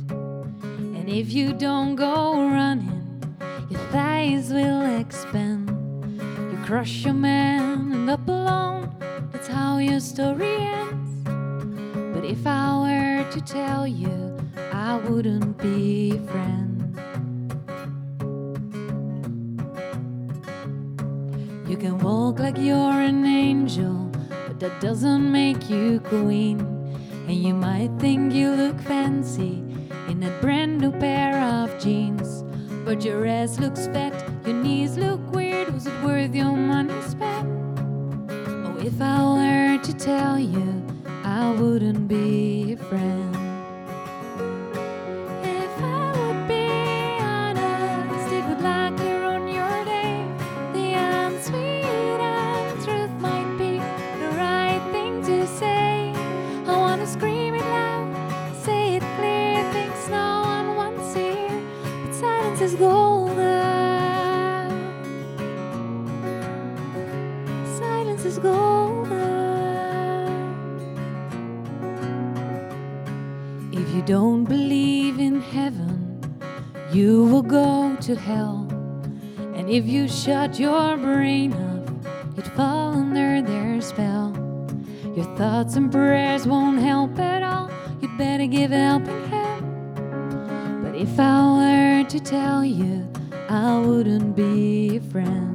And 0.97 1.07
if 1.07 1.31
you 1.31 1.53
don't 1.53 1.93
go 1.95 2.33
running, 2.33 3.21
your 3.69 3.79
thighs 3.91 4.51
will 4.51 4.99
expand. 4.99 5.69
You 6.51 6.57
crush 6.65 7.05
your 7.05 7.13
man 7.13 7.91
and 7.93 8.09
up 8.09 8.27
alone, 8.27 8.91
that's 9.31 9.47
how 9.47 9.77
your 9.77 9.99
story 9.99 10.55
ends. 10.81 11.11
But 12.15 12.25
if 12.25 12.47
I 12.47 12.65
were 12.85 13.31
to 13.35 13.41
tell 13.41 13.85
you, 13.85 14.35
I 14.73 14.97
wouldn't 14.97 15.59
be 15.59 16.17
a 16.17 16.21
friend. 16.31 16.99
You 21.69 21.77
can 21.77 21.99
walk 21.99 22.39
like 22.39 22.57
you're 22.57 22.99
an 23.11 23.27
angel, 23.27 24.00
that 24.61 24.79
doesn't 24.79 25.31
make 25.31 25.71
you 25.71 25.99
queen. 26.01 26.59
And 27.27 27.35
you 27.35 27.53
might 27.55 27.89
think 27.97 28.31
you 28.31 28.51
look 28.51 28.79
fancy 28.81 29.63
in 30.07 30.21
a 30.21 30.29
brand 30.39 30.79
new 30.79 30.91
pair 30.91 31.35
of 31.41 31.79
jeans. 31.79 32.43
But 32.85 33.03
your 33.03 33.25
ass 33.25 33.59
looks 33.59 33.87
fat, 33.87 34.13
your 34.45 34.55
knees 34.55 34.97
look 34.97 35.19
weird. 35.31 35.73
Was 35.73 35.87
it 35.87 36.03
worth 36.03 36.35
your 36.35 36.55
money 36.55 36.93
spent? 37.01 37.49
Oh, 38.29 38.77
if 38.79 39.01
I 39.01 39.17
were 39.33 39.83
to 39.83 39.93
tell 39.93 40.37
you, 40.37 40.85
I 41.23 41.51
wouldn't 41.59 42.07
be 42.07 42.73
a 42.73 42.77
friend. 42.77 43.20
Don't 74.01 74.45
believe 74.45 75.19
in 75.19 75.41
heaven, 75.41 76.21
you 76.91 77.25
will 77.25 77.41
go 77.43 77.95
to 78.01 78.15
hell. 78.15 78.67
And 79.55 79.69
if 79.69 79.85
you 79.85 80.07
shut 80.07 80.59
your 80.59 80.97
brain 80.97 81.53
up, 81.53 81.89
you'd 82.35 82.47
fall 82.53 82.93
under 82.93 83.41
their 83.41 83.81
spell. 83.81 84.33
Your 85.15 85.25
thoughts 85.35 85.75
and 85.75 85.91
prayers 85.91 86.47
won't 86.47 86.79
help 86.79 87.19
at 87.19 87.43
all. 87.43 87.69
You'd 88.01 88.17
better 88.17 88.47
give 88.47 88.71
helping 88.71 89.27
hand. 89.29 90.83
But 90.83 90.95
if 90.95 91.19
I 91.19 92.01
were 92.01 92.09
to 92.09 92.19
tell 92.19 92.63
you, 92.65 93.07
I 93.49 93.77
wouldn't 93.79 94.35
be 94.35 94.97
a 94.97 95.01
friend. 95.01 95.50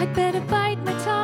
I'd 0.00 0.14
better 0.14 0.40
bite 0.40 0.82
my 0.82 0.92
tongue. 1.04 1.19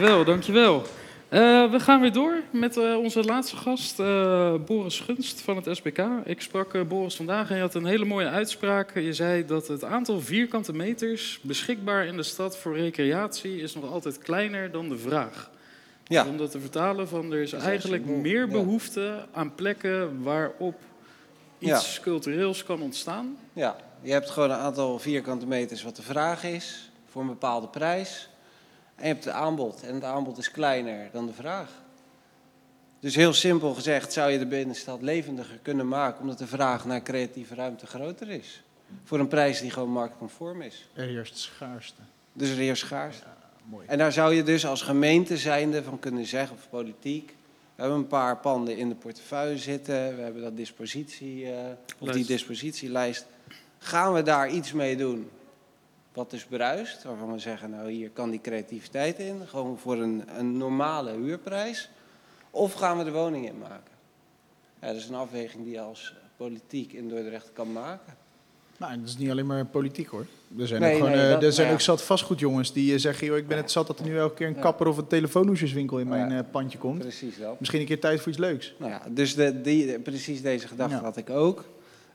Dankjewel, 0.00 0.24
dankjewel. 0.24 0.76
Uh, 0.76 1.70
we 1.70 1.80
gaan 1.80 2.00
weer 2.00 2.12
door 2.12 2.42
met 2.50 2.76
uh, 2.76 2.96
onze 2.96 3.22
laatste 3.22 3.56
gast, 3.56 3.98
uh, 3.98 4.54
Boris 4.66 5.00
Gunst 5.00 5.40
van 5.40 5.56
het 5.56 5.76
SBK. 5.76 5.98
Ik 6.24 6.40
sprak 6.40 6.88
Boris 6.88 7.16
vandaag 7.16 7.50
en 7.50 7.56
je 7.56 7.60
had 7.60 7.74
een 7.74 7.84
hele 7.84 8.04
mooie 8.04 8.28
uitspraak. 8.28 8.94
Je 8.94 9.12
zei 9.12 9.46
dat 9.46 9.68
het 9.68 9.84
aantal 9.84 10.20
vierkante 10.20 10.72
meters 10.72 11.40
beschikbaar 11.42 12.06
in 12.06 12.16
de 12.16 12.22
stad 12.22 12.58
voor 12.58 12.76
recreatie 12.76 13.60
is 13.62 13.74
nog 13.74 13.92
altijd 13.92 14.18
kleiner 14.18 14.70
dan 14.70 14.88
de 14.88 14.98
vraag. 14.98 15.50
Ja. 16.04 16.26
Om 16.26 16.36
dat 16.36 16.50
te 16.50 16.60
vertalen 16.60 17.08
van 17.08 17.32
er 17.32 17.42
is 17.42 17.52
eigenlijk 17.52 18.06
meer 18.06 18.48
behoefte 18.48 19.26
aan 19.32 19.54
plekken 19.54 20.22
waarop 20.22 20.80
iets 21.58 22.00
cultureels 22.00 22.64
kan 22.64 22.82
ontstaan. 22.82 23.36
Ja, 23.52 23.76
je 24.02 24.12
hebt 24.12 24.30
gewoon 24.30 24.50
een 24.50 24.56
aantal 24.56 24.98
vierkante 24.98 25.46
meters 25.46 25.82
wat 25.82 25.96
de 25.96 26.02
vraag 26.02 26.44
is 26.44 26.90
voor 27.10 27.22
een 27.22 27.28
bepaalde 27.28 27.68
prijs. 27.68 28.29
En 29.00 29.06
je 29.06 29.12
hebt 29.12 29.24
het 29.24 29.34
aanbod 29.34 29.82
en 29.82 29.94
het 29.94 30.04
aanbod 30.04 30.38
is 30.38 30.50
kleiner 30.50 31.08
dan 31.12 31.26
de 31.26 31.32
vraag. 31.32 31.68
Dus 33.00 33.14
heel 33.14 33.32
simpel 33.32 33.74
gezegd 33.74 34.12
zou 34.12 34.30
je 34.30 34.38
de 34.38 34.46
binnenstad 34.46 35.02
levendiger 35.02 35.58
kunnen 35.62 35.88
maken 35.88 36.20
omdat 36.20 36.38
de 36.38 36.46
vraag 36.46 36.84
naar 36.84 37.02
creatieve 37.02 37.54
ruimte 37.54 37.86
groter 37.86 38.30
is. 38.30 38.62
Voor 39.04 39.18
een 39.18 39.28
prijs 39.28 39.60
die 39.60 39.70
gewoon 39.70 39.90
marktconform 39.90 40.62
is. 40.62 40.88
Er 40.94 41.06
heerst 41.06 41.38
schaarste. 41.38 42.00
Dus 42.32 42.50
er 42.50 42.56
heerst 42.56 42.82
schaarste. 42.82 43.24
Ja, 43.24 43.36
mooi. 43.64 43.86
En 43.86 43.98
daar 43.98 44.12
zou 44.12 44.34
je 44.34 44.42
dus 44.42 44.66
als 44.66 44.82
gemeente 44.82 45.36
zijnde 45.36 45.82
van 45.82 45.98
kunnen 45.98 46.26
zeggen, 46.26 46.56
of 46.56 46.66
politiek. 46.70 47.34
We 47.74 47.82
hebben 47.82 47.98
een 47.98 48.06
paar 48.06 48.36
panden 48.36 48.76
in 48.76 48.88
de 48.88 48.94
portefeuille 48.94 49.58
zitten. 49.58 50.16
We 50.16 50.22
hebben 50.22 50.42
dat 50.42 50.56
dispositie, 50.56 51.42
uh, 51.42 51.50
of 51.98 51.98
die 51.98 52.12
Lijst. 52.12 52.28
dispositielijst. 52.28 53.26
Gaan 53.78 54.12
we 54.12 54.22
daar 54.22 54.50
iets 54.50 54.72
mee 54.72 54.96
doen 54.96 55.30
wat 56.12 56.30
dus 56.30 56.44
bruist? 56.44 57.02
Waarvan 57.04 57.32
we 57.32 57.38
zeggen, 57.38 57.70
nou 57.70 57.90
hier 57.90 58.10
kan 58.10 58.30
die 58.30 58.40
creativiteit 58.40 59.18
in. 59.18 59.40
Gewoon 59.46 59.78
voor 59.78 59.96
een, 59.96 60.22
een 60.38 60.56
normale 60.56 61.10
huurprijs. 61.12 61.90
Of 62.50 62.72
gaan 62.72 62.98
we 62.98 63.04
de 63.04 63.12
woning 63.12 63.46
in 63.48 63.58
maken? 63.58 63.92
Ja, 64.80 64.86
dat 64.86 64.96
is 64.96 65.08
een 65.08 65.14
afweging 65.14 65.64
die 65.64 65.72
je 65.72 65.80
als 65.80 66.14
politiek 66.36 66.92
in 66.92 67.08
Dordrecht 67.08 67.50
kan 67.52 67.72
maken. 67.72 68.14
Nou, 68.76 68.98
dat 68.98 69.08
is 69.08 69.16
niet 69.16 69.30
alleen 69.30 69.46
maar 69.46 69.64
politiek 69.66 70.06
hoor. 70.06 70.26
Er 70.58 70.66
zijn 70.66 70.80
Nee, 70.80 70.90
ook, 70.92 70.96
gewoon, 70.98 71.12
nee, 71.12 71.24
eh, 71.26 71.30
dat- 71.32 71.42
er 71.42 71.52
zijn 71.52 71.66
ja. 71.66 71.72
ook 71.72 71.80
zat 71.80 72.02
vastgoedjongens 72.02 72.72
die 72.72 72.92
eh, 72.94 72.98
zeggen... 72.98 73.26
Joh, 73.26 73.36
ik 73.36 73.48
ben 73.48 73.56
het 73.56 73.70
zat 73.70 73.86
dat 73.86 73.98
er 73.98 74.04
nu 74.04 74.18
elke 74.18 74.34
keer 74.34 74.46
een 74.46 74.58
kapper 74.58 74.86
of 74.86 74.96
een 74.96 75.06
telefoonhoesjeswinkel 75.06 75.98
in 75.98 76.08
mijn 76.08 76.30
Ja. 76.30 76.38
eh, 76.38 76.44
pandje 76.50 76.78
komt. 76.78 76.98
Precies 76.98 77.38
dat. 77.38 77.58
Misschien 77.60 77.80
een 77.80 77.86
keer 77.86 78.00
tijd 78.00 78.20
voor 78.20 78.28
iets 78.28 78.38
leuks. 78.40 78.74
Nou 78.78 78.90
ja, 78.90 79.02
dus 79.10 79.34
de, 79.34 79.60
die, 79.60 79.98
precies 79.98 80.42
deze 80.42 80.68
gedachte 80.68 80.94
had 80.94 81.16
ik 81.16 81.30
ook. 81.30 81.64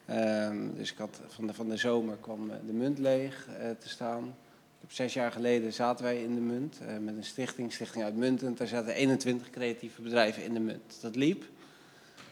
Ehm, 0.05 0.75
dus 0.75 0.91
ik 0.91 0.97
had 0.97 1.21
van 1.27 1.47
de, 1.47 1.53
van 1.53 1.69
de 1.69 1.77
zomer 1.77 2.17
kwam 2.21 2.49
eh, 2.49 2.57
de 2.65 2.73
munt 2.73 2.99
leeg 2.99 3.47
eh, 3.47 3.69
te 3.79 3.89
staan. 3.89 4.35
Zes 4.87 5.13
jaar 5.13 5.31
geleden 5.31 5.73
zaten 5.73 6.05
wij 6.05 6.23
in 6.23 6.35
de 6.35 6.41
munt 6.41 6.79
eh, 6.79 6.97
met 6.97 7.17
een 7.17 7.23
stichting, 7.23 7.73
Stichting 7.73 8.03
Uitmuntend. 8.03 8.57
Daar 8.57 8.67
zaten 8.67 8.93
21 8.93 9.49
creatieve 9.49 10.01
bedrijven 10.01 10.43
in 10.43 10.53
de 10.53 10.59
munt. 10.59 10.97
Dat 11.01 11.15
liep. 11.15 11.43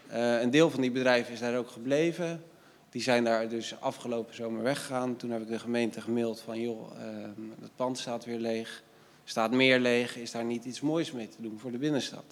Een 0.08 0.50
deel 0.50 0.70
van 0.70 0.80
die 0.80 0.90
bedrijven 0.90 1.32
is 1.32 1.40
daar 1.40 1.56
ook 1.56 1.68
gebleven. 1.68 2.42
Die 2.90 3.02
zijn 3.02 3.24
daar 3.24 3.48
dus 3.48 3.80
afgelopen 3.80 4.34
zomer 4.34 4.62
weggegaan. 4.62 5.16
Toen 5.16 5.30
heb 5.30 5.42
ik 5.42 5.48
de 5.48 5.58
gemeente 5.58 6.00
gemaild 6.00 6.40
van 6.40 6.60
joh, 6.60 6.90
ehm, 6.98 7.60
het 7.60 7.76
pand 7.76 7.98
staat 7.98 8.24
weer 8.24 8.38
leeg. 8.38 8.82
Staat 9.24 9.50
meer 9.50 9.80
leeg, 9.80 10.16
is 10.16 10.30
daar 10.30 10.44
niet 10.44 10.64
iets 10.64 10.80
moois 10.80 11.12
mee 11.12 11.28
te 11.28 11.42
doen 11.42 11.58
voor 11.58 11.70
de 11.70 11.78
binnenstad? 11.78 12.24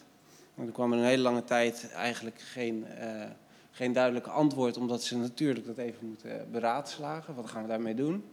Want 0.55 0.69
er 0.69 0.75
kwam 0.75 0.93
een 0.93 1.05
hele 1.05 1.23
lange 1.23 1.45
tijd 1.45 1.91
eigenlijk 1.91 2.41
geen, 2.41 2.87
geen 3.73 3.93
duidelijk 3.93 4.27
antwoord, 4.27 4.77
omdat 4.77 5.03
ze 5.03 5.17
natuurlijk 5.17 5.67
dat 5.67 5.79
even 5.79 6.07
moeten 6.07 6.49
beraadslagen. 6.51 7.35
Wat 7.35 7.51
gaan 7.51 7.63
we 7.63 7.69
daarmee 7.69 7.95
doen? 7.95 8.25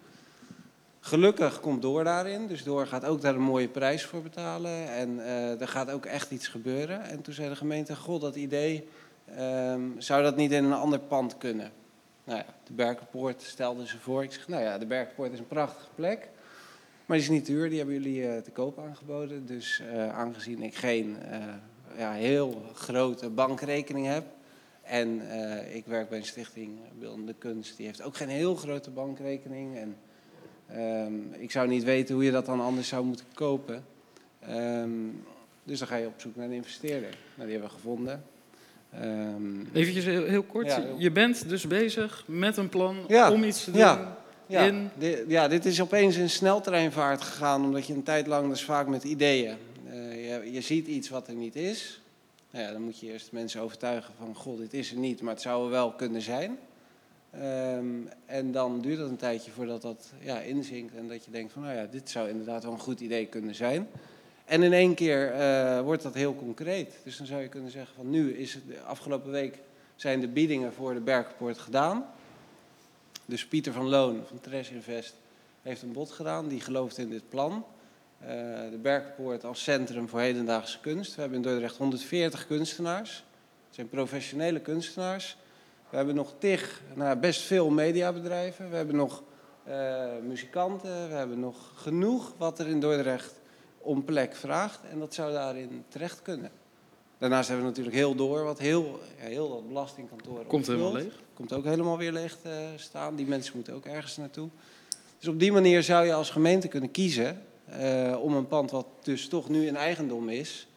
Gelukkig 1.00 1.60
komt 1.60 1.82
Door 1.82 2.04
daarin, 2.04 2.48
dus 2.48 2.64
Door 2.64 2.88
gaat 2.88 3.06
ook 3.06 3.22
daar 3.22 3.36
een 3.36 3.42
mooie 3.42 3.68
prijs 3.68 4.06
voor 4.06 4.22
betalen. 4.22 4.90
En 4.90 5.26
eh, 5.26 5.62
er 5.62 5.68
gaat 5.68 5.92
ook 5.92 6.06
echt 6.06 6.32
iets 6.32 6.48
gebeuren. 6.48 7.02
En 7.02 7.22
toen 7.22 7.34
zei 7.34 7.50
de 7.50 7.56
gemeente, 7.56 7.96
goh, 7.96 8.22
dat 8.22 8.36
idee, 8.36 8.88
ehm, 9.36 9.82
zou 9.98 10.24
dat 10.24 10.36
niet 10.36 10.52
in 10.52 10.64
een 10.64 10.74
ander 10.74 11.00
pand 11.00 11.38
kunnen? 11.38 11.72
Nou 12.24 12.38
ja, 12.38 12.46
de 12.64 12.74
Berkenpoort 12.74 13.42
stelden 13.42 13.88
ze 13.88 14.00
voor. 14.00 14.24
Ik 14.24 14.32
zeg, 14.32 14.48
nou 14.48 14.64
ja, 14.64 14.78
de 14.78 14.86
Berkenpoort 14.86 15.32
is 15.32 15.40
een 15.40 15.48
prachtige 15.48 15.90
plek. 15.96 16.30
Maar 17.06 17.18
die 17.18 17.26
is 17.26 17.32
niet 17.32 17.46
duur, 17.46 17.70
die 17.70 17.78
hebben 17.78 17.96
jullie 17.96 18.28
eh, 18.28 18.42
te 18.42 18.52
koop 18.52 18.80
aangeboden. 18.80 19.46
Dus 19.46 19.82
eh, 19.92 20.18
aangezien 20.18 20.64
ik 20.64 20.76
geen 20.76 21.18
ja, 21.98 22.12
heel 22.12 22.62
grote 22.74 23.30
bankrekening 23.30 24.06
heb. 24.06 24.24
En 24.90 25.22
eh, 25.30 25.76
ik 25.76 25.86
werk 25.86 26.10
bij 26.10 26.18
een 26.18 26.26
stichting 26.26 26.70
Beeldende 27.00 27.34
Kunst. 27.38 27.78
Die 27.78 27.86
heeft 27.86 28.02
ook 28.02 28.16
geen 28.16 28.30
heel 28.30 28.56
grote 28.56 28.90
bankrekening. 28.90 29.78
En 29.78 29.96
ehm, 30.68 31.42
ik 31.42 31.52
zou 31.52 31.68
niet 31.68 31.84
weten 31.84 32.16
hoe 32.16 32.24
je 32.24 32.32
dat 32.32 32.46
dan 32.46 32.62
anders 32.62 32.88
zou 32.88 33.06
moeten 33.06 33.26
kopen. 33.34 33.84
Ehm, 34.40 34.90
dus 35.64 35.80
dan 35.80 35.88
ga 35.88 35.96
je 35.96 36.06
op 36.08 36.14
zoek 36.18 36.36
naar 36.36 36.46
een 36.46 36.52
investeerder. 36.52 37.10
Nou, 37.36 37.50
die 37.50 37.52
hebben 37.52 37.70
we 37.70 37.76
gevonden. 37.76 38.24
Ehm, 38.94 39.60
Eventjes 39.74 40.06
heel, 40.06 40.26
heel 40.26 40.44
kort. 40.44 40.66
Ja, 40.68 40.82
heel- 40.82 40.96
Je 41.00 41.12
bent 41.12 41.50
dus 41.50 41.68
bezig 41.68 42.24
met 42.28 42.58
een 42.58 42.70
plan 42.70 42.98
Ja, 43.08 43.32
om 43.32 43.44
iets 43.44 43.64
te 43.64 43.72
doen. 43.72 43.80
ja. 43.80 44.18
Ja, 44.48 44.62
in- 44.62 44.90
di- 44.98 45.24
ja, 45.28 45.48
dit 45.48 45.66
is 45.66 45.82
opeens 45.82 46.16
in 46.18 46.30
sneltreinvaart 46.30 47.22
gegaan, 47.22 47.64
omdat 47.64 47.88
je 47.88 47.94
een 47.94 48.04
tijd 48.04 48.28
lang, 48.28 48.50
dus 48.50 48.64
vaak 48.64 48.88
met 48.88 49.04
ideeën, 49.04 49.56
eh, 49.90 50.30
je, 50.44 50.52
je 50.52 50.62
ziet 50.62 50.88
iets 50.88 51.10
wat 51.10 51.28
er 51.28 51.34
niet 51.34 51.56
is. 51.56 52.02
Nou 52.52 52.66
ja, 52.66 52.72
dan 52.72 52.82
moet 52.82 53.00
je 53.00 53.12
eerst 53.12 53.32
mensen 53.32 53.62
overtuigen 53.62 54.14
van, 54.18 54.36
goh, 54.36 54.58
dit 54.58 54.74
is 54.74 54.92
er 54.92 54.98
niet, 54.98 55.22
maar 55.22 55.34
het 55.34 55.42
zou 55.42 55.64
er 55.64 55.70
wel 55.70 55.92
kunnen 55.92 56.22
zijn. 56.22 56.60
Ehm, 57.32 57.86
en 58.26 58.52
dan 58.52 58.82
duurt 58.82 59.00
het 59.00 59.10
een 59.10 59.16
tijdje 59.16 59.52
voordat 59.52 59.82
dat 59.82 60.12
ja, 60.20 60.40
inzinkt 60.40 60.96
en 60.96 61.08
dat 61.08 61.26
je 61.26 61.32
denkt 61.32 61.54
van, 61.54 61.62
nou 61.62 61.76
ja, 61.76 61.86
dit 61.86 62.10
zou 62.10 62.30
inderdaad 62.30 62.64
wel 62.64 62.72
een 62.72 62.80
goed 62.80 63.00
idee 63.00 63.26
kunnen 63.26 63.56
zijn. 63.56 63.88
En 64.46 64.64
in 64.64 64.74
één 64.74 64.94
keer 64.94 65.32
eh, 65.32 65.82
wordt 65.82 66.04
dat 66.04 66.14
heel 66.14 66.36
concreet. 66.36 66.94
Dus 67.04 67.18
dan 67.18 67.28
zou 67.28 67.42
je 67.42 67.48
kunnen 67.48 67.72
zeggen 67.72 67.96
van, 67.96 68.10
nu 68.10 68.34
is 68.34 68.54
het, 68.54 68.68
de 68.68 68.82
afgelopen 68.82 69.32
week 69.32 69.60
zijn 69.96 70.20
de 70.20 70.28
biedingen 70.28 70.74
voor 70.74 70.94
de 70.94 71.00
Berkenpoort 71.00 71.58
gedaan. 71.58 72.06
Dus 73.26 73.46
Pieter 73.46 73.74
van 73.74 73.90
Loon 73.90 74.22
van 74.28 74.40
Trash 74.40 74.70
Invest 74.72 75.14
heeft 75.62 75.82
een 75.82 75.92
bod 75.92 76.12
gedaan. 76.12 76.48
Die 76.48 76.62
gelooft 76.62 76.98
in 76.98 77.10
dit 77.10 77.30
plan. 77.30 77.66
Eh, 78.20 78.28
de 78.72 78.78
Berkenpoort 78.82 79.44
als 79.44 79.64
centrum 79.64 80.10
voor 80.10 80.20
hedendaagse 80.20 80.80
kunst. 80.80 81.16
We 81.16 81.22
hebben 81.22 81.38
in 81.38 81.44
Dordrecht 81.44 81.78
140 81.78 82.48
kunstenaars. 82.48 83.24
Het 83.66 83.76
zijn 83.76 83.90
professionele 83.90 84.60
kunstenaars. 84.60 85.38
We 85.90 85.98
hebben 85.98 86.16
nog 86.16 86.34
tig, 86.38 86.82
nou, 86.94 87.18
best 87.18 87.42
veel 87.42 87.70
mediabedrijven. 87.70 88.70
We 88.70 88.76
hebben 88.76 88.96
nog 88.96 89.24
eh, 89.64 90.06
muzikanten. 90.28 91.10
We 91.10 91.16
hebben 91.16 91.40
nog 91.40 91.72
genoeg 91.76 92.34
wat 92.38 92.60
er 92.60 92.68
in 92.68 92.80
Dordrecht 92.80 93.40
om 93.78 94.04
plek 94.04 94.36
vraagt. 94.36 94.80
En 94.92 95.00
dat 95.00 95.14
zou 95.14 95.32
daarin 95.32 95.84
terecht 95.88 96.22
kunnen. 96.22 96.52
Daarnaast 97.18 97.48
hebben 97.48 97.66
we 97.66 97.72
natuurlijk 97.72 97.98
heel 97.98 98.16
door, 98.16 98.44
wat 98.44 98.60
heel, 98.60 99.00
ja, 99.18 99.26
heel 99.26 99.50
dat 99.50 99.68
belastingkantoor 99.68 100.46
Komt 100.46 100.68
helemaal 100.68 100.94
leeg. 100.94 101.14
Komt 101.34 101.54
ook 101.54 101.64
helemaal 101.64 101.98
weer 101.98 102.12
leeg 102.12 102.38
te 102.42 102.74
staan. 102.76 103.16
Die 103.16 103.28
mensen 103.28 103.56
moeten 103.56 103.74
ook 103.74 103.86
ergens 103.86 104.18
naartoe. 104.18 104.50
Dus 105.20 105.28
op 105.28 105.40
die 105.40 105.52
manier 105.52 105.84
zou 105.84 106.06
je 106.06 106.14
als 106.14 106.30
gemeente 106.30 106.68
kunnen 106.68 106.92
kiezen 106.92 107.42
om 108.22 108.36
een 108.36 108.48
pand 108.48 108.72
wat 108.72 108.86
dus 109.02 109.28
toch 109.28 109.50
nu 109.50 109.66
in 109.68 109.76
eigendom 109.76 110.30
is, 110.30 110.68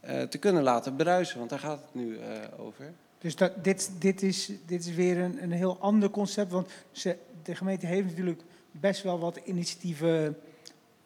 eh, 0.00 0.22
te 0.22 0.38
kunnen 0.38 0.62
laten 0.62 0.96
bruisen. 0.96 1.38
Want 1.38 1.50
daar 1.50 1.58
gaat 1.58 1.78
het 1.80 1.94
nu 2.02 2.16
eh, 2.18 2.24
over. 2.56 2.92
Dus 3.18 3.36
dat, 3.36 3.64
dit, 3.64 3.90
dit, 3.98 4.22
is, 4.22 4.50
dit 4.66 4.86
is 4.86 4.94
weer 4.94 5.18
een, 5.18 5.42
een 5.42 5.52
heel 5.52 5.76
ander 5.80 6.10
concept. 6.10 6.52
Want 6.52 6.68
ze, 6.90 7.16
de 7.42 7.54
gemeente 7.54 7.86
heeft 7.86 8.06
natuurlijk 8.08 8.42
best 8.70 9.02
wel 9.02 9.18
wat 9.18 9.40
initiatieven 9.44 10.36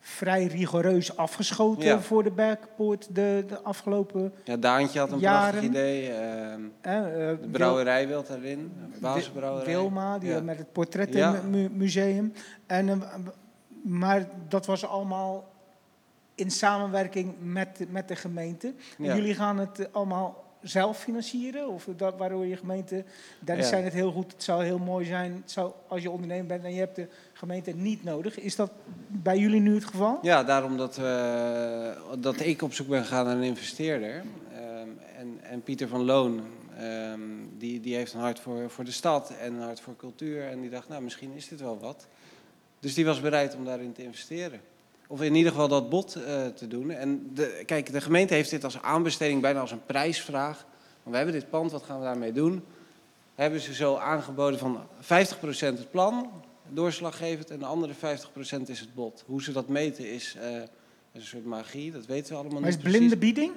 vrij 0.01 0.44
rigoureus 0.47 1.16
afgeschoten 1.16 1.85
Ja. 1.85 2.01
voor 2.01 2.23
de 2.23 2.31
Bergpoort 2.31 3.14
de, 3.14 3.44
de 3.49 3.61
afgelopen 3.61 4.33
Ja, 4.44 4.57
Daantje 4.57 4.99
had 4.99 5.12
een 5.12 5.18
Jaren. 5.18 5.51
prachtig 5.51 5.70
idee. 5.70 6.09
eh, 6.11 6.53
eh, 6.55 6.61
de 7.40 7.49
brouwerij 7.51 8.09
wil 8.09 8.25
daarin. 8.29 8.73
Basisbrouwerij. 9.01 9.73
Wilma, 9.75 10.18
die 10.18 10.31
Ja. 10.31 10.40
met 10.40 10.59
het 10.59 10.73
portrettenmuseum. 10.73 12.33
En, 12.66 12.88
eh, 12.88 13.14
maar 13.85 14.29
dat 14.49 14.66
was 14.66 14.85
allemaal 14.87 15.53
in 16.35 16.51
samenwerking 16.51 17.35
met, 17.40 17.77
de- 17.77 17.87
met 17.90 18.09
de 18.09 18.16
gemeente. 18.16 18.75
En 18.99 19.05
Ja. 19.05 19.14
jullie 19.14 19.35
gaan 19.35 19.59
het 19.59 19.79
eh, 19.79 19.87
allemaal 19.92 20.42
zelf 20.62 20.99
financieren? 20.99 21.68
Of 21.68 21.88
dat, 21.97 22.16
waardoor 22.16 22.47
je 22.47 22.57
gemeente... 22.57 23.05
Ja. 23.47 23.62
zei 23.62 23.83
het 23.83 23.92
heel 23.92 24.12
goed, 24.12 24.33
het 24.33 24.42
zou 24.42 24.64
heel 24.64 24.79
mooi 24.79 25.05
zijn 25.07 25.33
het 25.33 25.51
zou, 25.51 25.73
als 25.88 26.03
je 26.03 26.11
ondernemer 26.11 26.47
bent 26.47 26.64
en 26.64 26.73
je 26.73 26.79
hebt 26.79 26.97
de 26.97 27.09
gemeente 27.33 27.70
niet 27.70 28.05
nodig. 28.05 28.38
Is 28.38 28.57
dat 28.57 28.70
bij 29.09 29.38
jullie 29.38 29.61
nu 29.61 29.75
het 29.75 29.85
geval? 29.85 30.18
Ja, 30.23 30.44
daarom 30.44 30.77
dat, 30.77 30.97
we, 30.97 31.97
dat 32.18 32.40
ik 32.40 32.62
op 32.62 32.73
zoek 32.73 32.88
ben 32.88 33.03
gegaan 33.03 33.25
naar 33.25 33.37
een 33.37 33.42
investeerder. 33.42 34.25
Ehm, 34.53 34.88
en, 35.18 35.38
en 35.42 35.62
Pieter 35.62 35.88
van 35.88 36.05
Loon, 36.05 36.40
ehm, 36.79 37.20
die, 37.59 37.81
die 37.81 37.94
heeft 37.94 38.12
een 38.12 38.20
hart 38.20 38.40
voor, 38.40 38.70
voor 38.70 38.85
de 38.85 38.90
stad 38.90 39.31
en 39.40 39.55
een 39.55 39.62
hart 39.62 39.81
voor 39.81 39.97
cultuur. 39.97 40.49
En 40.49 40.61
die 40.61 40.70
dacht, 40.70 40.88
nou, 40.88 41.03
misschien 41.03 41.33
is 41.33 41.49
dit 41.49 41.61
wel 41.61 41.79
wat. 41.79 42.07
Dus 42.85 42.94
die 42.94 43.05
was 43.05 43.20
bereid 43.20 43.55
om 43.55 43.64
daarin 43.64 43.92
te 43.92 44.03
investeren. 44.03 44.61
Of 45.07 45.23
in 45.23 45.35
ieder 45.35 45.53
geval 45.53 45.68
dat 45.68 45.88
bod 45.88 46.14
eh, 46.14 46.47
te 46.47 46.66
doen. 46.66 46.90
En 46.90 47.31
de, 47.35 47.62
kijk, 47.66 47.92
de 47.92 48.01
gemeente 48.01 48.35
heeft 48.35 48.51
dit 48.51 48.64
als 48.64 48.83
aanbesteding, 48.83 49.40
bijna 49.40 49.61
als 49.61 49.70
een 49.70 49.85
prijsvraag. 49.87 50.66
Want 51.03 51.11
we 51.11 51.16
hebben 51.16 51.35
dit 51.35 51.51
pand, 51.51 51.70
wat 51.70 51.83
gaan 51.83 51.99
we 51.99 52.05
daarmee 52.05 52.33
doen? 52.33 52.64
Hebben 53.35 53.61
ze 53.61 53.75
zo 53.75 53.97
aangeboden 53.97 54.59
van 54.59 54.87
50% 55.03 55.07
het 55.59 55.90
plan, 55.90 56.31
doorslaggevend, 56.68 57.51
en 57.51 57.59
de 57.59 57.64
andere 57.64 57.94
50% 57.94 57.97
is 58.66 58.81
het 58.81 58.94
bod. 58.94 59.25
Hoe 59.27 59.42
ze 59.42 59.53
dat 59.53 59.68
meten 59.68 60.11
is, 60.11 60.37
eh, 60.40 60.57
een 61.12 61.23
soort 61.23 61.44
magie, 61.44 61.92
dat 61.92 62.07
weten 62.07 62.33
we 62.33 62.38
allemaal 62.38 62.61
Maar 62.61 62.68
is 62.68 62.77
niet 62.77 62.85
blinde 62.85 63.16
bieding? 63.16 63.53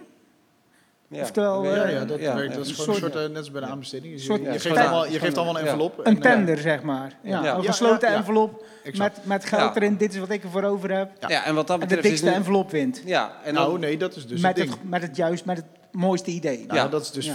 Ja. 1.10 1.22
Oftewel, 1.22 1.64
ja, 1.64 1.88
ja, 1.88 2.06
dat, 2.06 2.20
ja, 2.20 2.36
werkt, 2.36 2.56
dat 2.56 2.66
is 2.66 2.72
gewoon 2.72 2.96
een 2.96 3.02
soort, 3.02 3.16
uh, 3.16 3.22
net 3.22 3.38
als 3.38 3.52
bij 3.52 3.62
de 3.62 3.68
aanbesteding. 3.68 4.14
Je, 4.14 4.20
soort, 4.20 4.42
je, 4.42 4.60
geeft, 4.60 4.78
allemaal, 4.78 5.08
je 5.08 5.20
geeft 5.20 5.38
allemaal 5.38 5.60
een 5.60 5.66
envelop. 5.66 6.00
Een 6.04 6.20
tender, 6.20 6.58
zeg 6.58 6.82
maar. 6.82 7.18
Ja, 7.24 7.56
Een 7.56 7.64
gesloten 7.64 8.10
envelop 8.10 8.66
met, 8.98 9.20
met 9.24 9.46
geld 9.46 9.76
erin. 9.76 9.98
Dit 9.98 10.14
is 10.14 10.20
wat 10.20 10.30
ik 10.30 10.44
ervoor 10.44 10.64
over 10.64 10.92
heb. 10.92 11.12
Ja, 11.28 11.46
en 11.46 11.56
wat 11.56 11.68
dat 11.68 11.80
betreft 11.80 12.04
en 12.04 12.10
de 12.10 12.16
dikste 12.16 12.38
envelop 12.38 12.72
wint. 12.72 13.02
Ja, 13.06 13.38
en 13.44 13.54
nou, 13.54 13.80
nee, 13.80 13.98
dat 13.98 14.16
is 14.16 14.28
dus 14.28 14.42
met 14.42 14.58
het 14.58 14.68
ding. 14.68 14.70
Het, 14.70 14.90
met 14.90 15.02
het 15.02 15.16
juist, 15.16 15.46
met 15.46 15.58
het 15.58 15.66
mooiste 15.92 16.32
idee. 16.32 16.66
Nou, 16.66 16.80
ja, 16.80 16.88
dat 16.88 17.02
is 17.02 17.12
dus 17.12 17.30
50-50. 17.30 17.34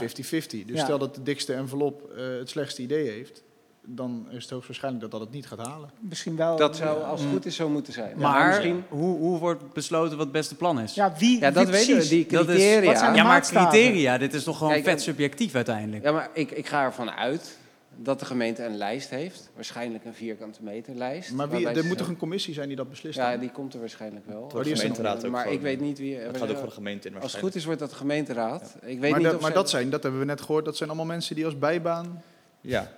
Dus 0.66 0.80
stel 0.80 0.98
dat 0.98 1.14
de 1.14 1.22
dikste 1.22 1.52
envelop 1.52 2.12
uh, 2.16 2.38
het 2.38 2.50
slechtste 2.50 2.82
idee 2.82 3.10
heeft, 3.10 3.42
dan 3.86 4.26
is 4.30 4.42
het 4.42 4.50
hoogstwaarschijnlijk 4.50 5.02
dat 5.02 5.10
dat 5.10 5.20
het 5.20 5.30
niet 5.30 5.46
gaat 5.46 5.66
halen. 5.66 5.90
Misschien 5.98 6.36
wel. 6.36 6.56
Dat 6.56 6.76
zou, 6.76 7.02
als 7.02 7.20
het 7.20 7.30
goed 7.30 7.46
is, 7.46 7.56
zo 7.56 7.68
moeten 7.68 7.92
zijn. 7.92 8.18
maar 8.18 8.48
misschien... 8.48 8.84
hoe, 8.88 9.18
hoe 9.18 9.38
wordt 9.38 9.72
besloten 9.72 10.16
wat 10.16 10.26
het 10.26 10.32
beste 10.32 10.54
plan 10.54 10.80
is? 10.80 10.94
Ja, 10.94 11.12
wie, 11.18 11.40
ja 11.40 11.50
dat 11.50 11.68
weten 11.68 11.98
we. 11.98 12.08
Die 12.08 12.26
criteria. 12.26 12.92
Is, 12.92 13.00
ja, 13.00 13.24
maar 13.24 13.40
criteria, 13.40 14.18
dit 14.18 14.34
is 14.34 14.44
toch 14.44 14.58
gewoon 14.58 14.72
Kijk, 14.72 14.84
vet 14.84 15.02
subjectief 15.02 15.54
uiteindelijk. 15.54 16.04
Ja, 16.04 16.12
maar 16.12 16.30
ik, 16.32 16.50
ik 16.50 16.66
ga 16.66 16.84
ervan 16.84 17.10
uit 17.10 17.58
dat 17.96 18.18
de 18.18 18.24
gemeente 18.24 18.64
een 18.64 18.76
lijst 18.76 19.10
heeft. 19.10 19.50
Waarschijnlijk 19.54 20.04
een 20.04 20.14
vierkante 20.14 20.62
meter 20.62 20.94
lijst. 20.94 21.32
Maar 21.32 21.48
wie, 21.48 21.68
er 21.68 21.84
moet 21.84 21.98
toch 21.98 22.08
een 22.08 22.16
commissie 22.16 22.54
zijn 22.54 22.68
die 22.68 22.76
dat 22.76 22.88
beslist? 22.88 23.16
Ja, 23.16 23.36
die 23.36 23.50
komt 23.50 23.74
er 23.74 23.80
waarschijnlijk 23.80 24.26
wel. 24.26 24.48
Door 24.48 24.64
de 24.64 24.76
gemeenteraad 24.76 25.24
ook 25.24 25.30
Maar 25.30 25.52
ik 25.52 25.60
weet 25.60 25.80
niet 25.80 25.98
wie... 25.98 26.16
Het 26.16 26.36
gaat 26.36 26.50
ook 26.50 26.56
van 26.56 26.66
de 26.66 26.72
gemeente 26.72 27.08
in 27.08 27.20
Als 27.20 27.32
het 27.32 27.40
goed 27.40 27.54
is, 27.54 27.64
wordt 27.64 27.80
dat 27.80 27.90
de 27.90 27.96
gemeenteraad. 27.96 28.76
Ik 28.82 29.00
weet 29.00 29.10
maar 29.10 29.20
niet 29.20 29.30
dat, 29.30 29.40
maar 29.40 29.52
dat 29.52 29.70
zijn, 29.70 29.90
dat 29.90 30.02
hebben 30.02 30.20
we 30.20 30.26
net 30.26 30.40
gehoord, 30.40 30.64
dat 30.64 30.76
zijn 30.76 30.88
allemaal 30.88 31.06
mensen 31.06 31.34
die 31.34 31.44
als 31.44 31.58
bijbaan... 31.58 32.22
Ja. 32.60 32.92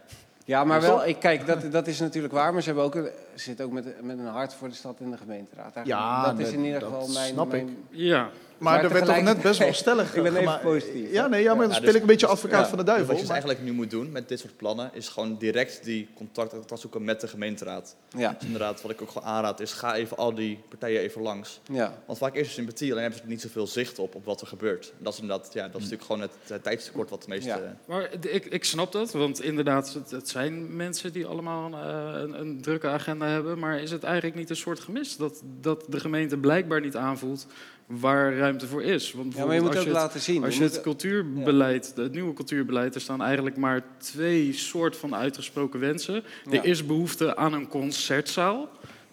Ja, 0.45 0.65
maar 0.65 0.81
wel, 0.81 1.07
ik, 1.07 1.19
kijk, 1.19 1.47
dat, 1.47 1.73
dat 1.73 1.87
is 1.87 2.01
natuurlijk 2.01 2.35
waar, 2.35 2.53
maar 2.53 2.63
ze 2.63 2.69
hebben 2.69 2.85
ook, 2.85 3.11
zitten 3.35 3.65
ook 3.65 3.73
met, 3.73 4.03
met 4.03 4.19
een 4.19 4.27
hart 4.27 4.55
voor 4.55 4.69
de 4.69 4.75
stad 4.75 5.01
in 5.01 5.11
de 5.11 5.17
gemeenteraad. 5.17 5.81
ja, 5.85 6.25
dat 6.25 6.39
is 6.39 6.53
in 6.53 6.65
ieder 6.65 6.83
geval 6.83 7.09
mijn... 7.09 7.33
snap 7.33 7.51
mijn, 7.51 7.69
ik. 7.69 7.77
Ja. 7.91 8.31
Maar, 8.59 8.85
er 8.85 8.93
werd 8.93 9.05
toch 9.05 9.23
net 9.23 9.43
best 9.43 9.59
wel 9.59 9.73
stellig 9.73 10.17
Ik 10.17 10.23
ben 10.23 10.37
even 10.37 10.61
positief. 10.63 11.13
Ja, 11.13 11.27
nee, 11.27 11.43
ja, 11.43 11.55
maar 11.55 11.67
dan 11.67 11.77
speel 11.77 11.95
ik 11.95 12.01
een 12.01 12.07
beetje 12.07 12.27
advocaat 12.27 12.69
van 12.69 12.79
de 12.79 12.85
duivel. 12.85 13.07
Wat 13.07 13.17
je 13.17 13.23
dus 13.23 13.31
eigenlijk 13.31 13.63
nu 13.63 13.73
moet 13.73 13.91
doen 13.91 14.13
met 14.13 14.29
dit 14.29 14.41
soort 14.41 14.57
plannen, 14.57 14.91
is 14.93 15.09
gewoon 15.09 15.39
direct 15.39 15.85
die 15.85 16.09
contact 16.15 16.81
zoeken 16.81 17.05
met 17.05 17.21
de 17.21 17.29
gemeenteraad. 17.29 17.97
Ja. 18.17 18.33
Dus 18.39 18.47
inderdaad, 18.47 18.83
wat 18.83 18.91
ik 18.91 19.03
ook 19.03 19.11
gewoon 19.11 19.29
aanraad, 19.29 19.61
is 19.61 19.73
ga 19.73 19.95
even 19.95 20.17
al 20.17 20.35
die 20.35 20.59
partijen 20.69 21.01
even 21.01 21.23
langs. 21.23 21.61
Ja. 21.73 22.03
Want 22.07 22.19
vaak 22.19 22.35
is 22.35 22.47
er 22.47 22.53
sympathie, 22.53 22.91
alleen 22.91 23.03
hebben 23.03 23.21
ze 23.21 23.29
niet 23.29 23.41
zoveel 23.41 23.67
zicht 23.67 23.99
op, 23.99 24.15
op 24.15 24.25
wat 24.25 24.41
er 24.41 24.47
gebeurt. 24.47 24.93
En 24.99 25.05
dat 25.05 25.13
is 25.13 25.21
inderdaad, 25.21 25.53
ja, 25.53 25.63
dat 25.63 25.81
is 25.81 25.91
natuurlijk 25.91 26.05
gewoon 26.05 26.21
het, 26.21 26.33
het 26.47 26.63
tijdstekort 26.63 27.11
wat 27.11 27.23
de 27.23 27.29
meeste... 27.29 27.49
Ja. 27.49 27.77
Maar 27.87 28.11
ik, 28.21 28.45
ik 28.45 28.65
snap 28.65 28.93
dat, 28.93 29.13
want 29.13 29.43
inderdaad, 29.43 29.93
het, 29.93 30.11
het 30.11 30.29
zijn 30.29 30.77
mensen 30.77 31.13
die 31.13 31.27
allemaal 31.27 31.71
uh, 31.71 32.21
een, 32.21 32.41
een, 32.41 32.61
drukke 32.61 32.89
agenda 32.89 33.27
hebben. 33.27 33.59
Maar 33.59 33.81
is 33.81 33.91
het 33.91 34.03
eigenlijk 34.03 34.37
niet 34.37 34.51
een 34.51 34.57
soort 34.57 34.81
gemis 34.81 35.17
dat, 35.17 35.43
dat 35.61 35.85
de 35.89 36.01
gemeente 36.01 36.37
blijkbaar 36.37 36.81
niet 36.81 36.97
aanvoelt 36.97 37.47
waar 37.99 38.37
ruimte 38.37 38.67
voor 38.67 38.83
is. 38.83 39.13
Want 39.13 39.35
ja, 39.35 39.45
maar 39.45 39.55
je 39.55 39.61
moet 39.61 39.77
ook 39.77 39.85
het, 39.85 39.93
laten 39.93 40.21
zien. 40.21 40.45
Als 40.45 40.57
je, 40.57 40.63
het 40.63 40.81
cultuurbeleid, 40.81 41.93
het 41.97 42.13
nieuwe 42.13 42.33
cultuurbeleid, 42.33 42.95
er 42.95 43.01
staan 43.01 43.23
eigenlijk 43.23 43.57
maar 43.57 43.85
twee 43.99 44.53
soort 44.53 44.97
van 44.97 45.15
uitgesproken 45.15 45.81
wensen. 45.81 46.25
Ja. 46.51 46.59
Er 46.59 46.65
is 46.65 46.87
behoefte 46.87 47.37
aan 47.37 47.53
een 47.53 47.69
concertzaal. 47.69 48.69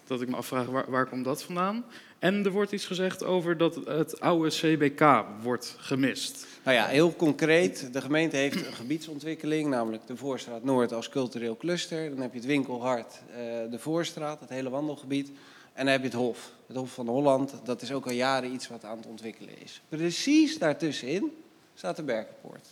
Dat 0.06 0.20
ik 0.20 0.28
me 0.28 0.36
afvraag, 0.36 0.66
waar, 0.66 0.90
waar 0.90 1.06
komt 1.06 1.24
dat 1.24 1.42
vandaan? 1.42 1.84
En 2.18 2.44
er 2.44 2.50
wordt 2.50 2.72
iets 2.72 2.86
gezegd 2.86 3.24
over 3.24 3.56
dat 3.56 3.74
het 3.74 4.20
oude 4.20 4.48
CBK 4.48 5.24
wordt 5.42 5.76
gemist. 5.78 6.46
Nou 6.64 6.76
ja, 6.76 6.86
heel 6.86 7.16
concreet. 7.16 7.88
De 7.92 8.00
gemeente 8.00 8.36
heeft 8.36 8.66
een 8.66 8.72
gebiedsontwikkeling, 8.72 9.68
namelijk 9.68 10.06
de 10.06 10.16
Voorstraat 10.16 10.64
Noord 10.64 10.92
als 10.92 11.08
cultureel 11.08 11.56
cluster. 11.56 12.10
Dan 12.10 12.20
heb 12.20 12.32
je 12.32 12.38
het 12.38 12.46
Winkelhart, 12.46 13.22
de 13.70 13.78
Voorstraat, 13.78 14.40
het 14.40 14.48
hele 14.48 14.70
wandelgebied. 14.70 15.30
En 15.72 15.84
dan 15.84 15.92
heb 15.92 16.00
je 16.00 16.06
het 16.06 16.16
Hof, 16.16 16.52
het 16.66 16.76
Hof 16.76 16.92
van 16.92 17.08
Holland. 17.08 17.52
Dat 17.64 17.82
is 17.82 17.92
ook 17.92 18.06
al 18.06 18.12
jaren 18.12 18.52
iets 18.52 18.68
wat 18.68 18.84
aan 18.84 18.96
het 18.96 19.06
ontwikkelen 19.06 19.62
is. 19.62 19.82
Precies 19.88 20.58
daartussenin 20.58 21.32
staat 21.74 21.96
de 21.96 22.02
Berkenpoort. 22.02 22.68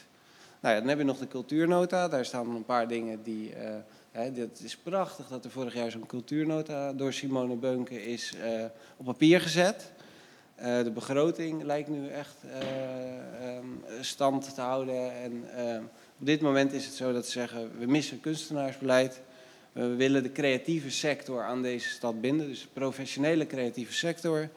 Nou 0.61 0.79
dan 0.79 0.89
heb 0.89 0.99
je 0.99 1.05
nog 1.05 1.19
de 1.19 1.29
cultuurnota. 1.29 2.09
Daar 2.09 2.25
staan 2.25 2.55
een 2.55 2.65
paar 2.65 2.89
dingen 2.89 3.23
die... 3.23 3.51
Uh, 3.51 3.57
hè, 4.11 4.49
is 4.63 4.77
prachtig 4.77 5.29
dat 5.29 5.45
er 5.45 5.51
vorig 5.51 5.75
jaar 5.75 5.91
zo'n 5.91 6.07
cultuurnota 6.07 6.93
door 6.93 7.13
Simone 7.13 7.55
Beunke 7.55 8.05
is 8.05 8.35
uh, 8.45 8.65
op 8.97 9.05
papier 9.05 9.41
gezet. 9.41 9.93
Uh, 10.59 10.83
de 10.83 10.91
begroting 10.91 11.63
lijkt 11.63 11.89
nu 11.89 12.09
echt 12.09 12.37
um, 13.57 13.85
stand 14.01 14.55
te 14.55 14.61
houden. 14.61 15.13
En 15.23 15.45
ehm, 15.57 15.83
op 16.19 16.27
dit 16.27 16.41
moment 16.41 16.73
is 16.73 16.87
het 16.87 16.95
zo 16.95 17.13
dat 17.13 17.25
ze 17.25 17.31
zeggen, 17.31 17.79
we 17.79 17.87
missen 17.87 18.21
kunstenaarsbeleid. 18.21 19.21
We 19.72 19.94
willen 19.94 20.22
de 20.22 20.33
creatieve 20.33 20.90
sector 20.90 21.42
aan 21.42 21.62
deze 21.62 21.88
stad 21.88 22.20
binden, 22.20 22.48
dus 22.48 22.61
de 22.61 22.68
professionele 22.72 23.46
creatieve 23.46 23.92
sector. 23.92 24.48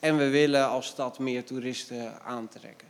En 0.00 0.16
we 0.16 0.28
willen 0.28 0.68
als 0.68 0.86
stad 0.86 1.18
meer 1.18 1.44
toeristen 1.44 2.22
aantrekken. 2.22 2.88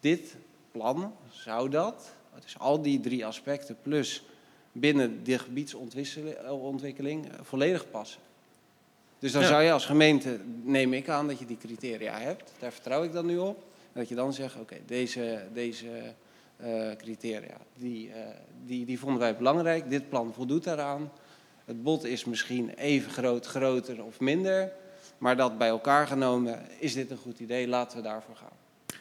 Dit 0.00 0.34
plan 0.72 1.14
zou 1.30 1.68
dat, 1.68 2.12
dus 2.40 2.58
al 2.58 2.82
die 2.82 3.00
drie 3.00 3.26
aspecten 3.26 3.76
plus 3.82 4.24
binnen 4.72 5.24
de 5.24 5.38
gebiedsontwikkeling 5.38 7.28
eh, 7.28 7.38
volledig 7.42 7.90
passen. 7.90 8.20
Dus 9.18 9.32
dan 9.32 9.44
zou 9.44 9.62
je 9.62 9.72
als 9.72 9.86
gemeente, 9.86 10.40
neem 10.62 10.92
ik 10.92 11.08
aan 11.08 11.26
dat 11.26 11.38
je 11.38 11.46
die 11.46 11.56
criteria 11.56 12.18
hebt, 12.18 12.52
daar 12.58 12.72
vertrouw 12.72 13.04
ik 13.04 13.12
dan 13.12 13.26
nu 13.26 13.38
op. 13.38 13.64
Dat 13.92 14.08
je 14.08 14.14
dan 14.14 14.32
zegt, 14.32 14.56
oké, 14.56 14.76
deze, 14.86 15.46
deze 15.52 16.14
criteria, 16.98 17.56
die, 17.76 18.08
uh, 18.08 18.14
die, 18.66 18.86
die 18.86 18.98
vonden 18.98 19.18
wij 19.18 19.36
belangrijk. 19.36 19.90
Dit 19.90 20.08
plan 20.08 20.32
voldoet 20.34 20.64
daaraan. 20.64 21.12
Het 21.64 21.82
bod 21.82 22.04
is 22.04 22.24
misschien 22.24 22.70
even 22.70 23.10
groot, 23.10 23.46
groter 23.46 24.04
of 24.04 24.20
minder. 24.20 24.72
Maar 25.18 25.36
dat 25.36 25.58
bij 25.58 25.68
elkaar 25.68 26.06
genomen, 26.06 26.60
is 26.78 26.94
dit 26.94 27.10
een 27.10 27.16
goed 27.16 27.38
idee, 27.38 27.68
laten 27.68 27.96
we 27.96 28.02
daarvoor 28.02 28.36
gaan. 28.36 28.60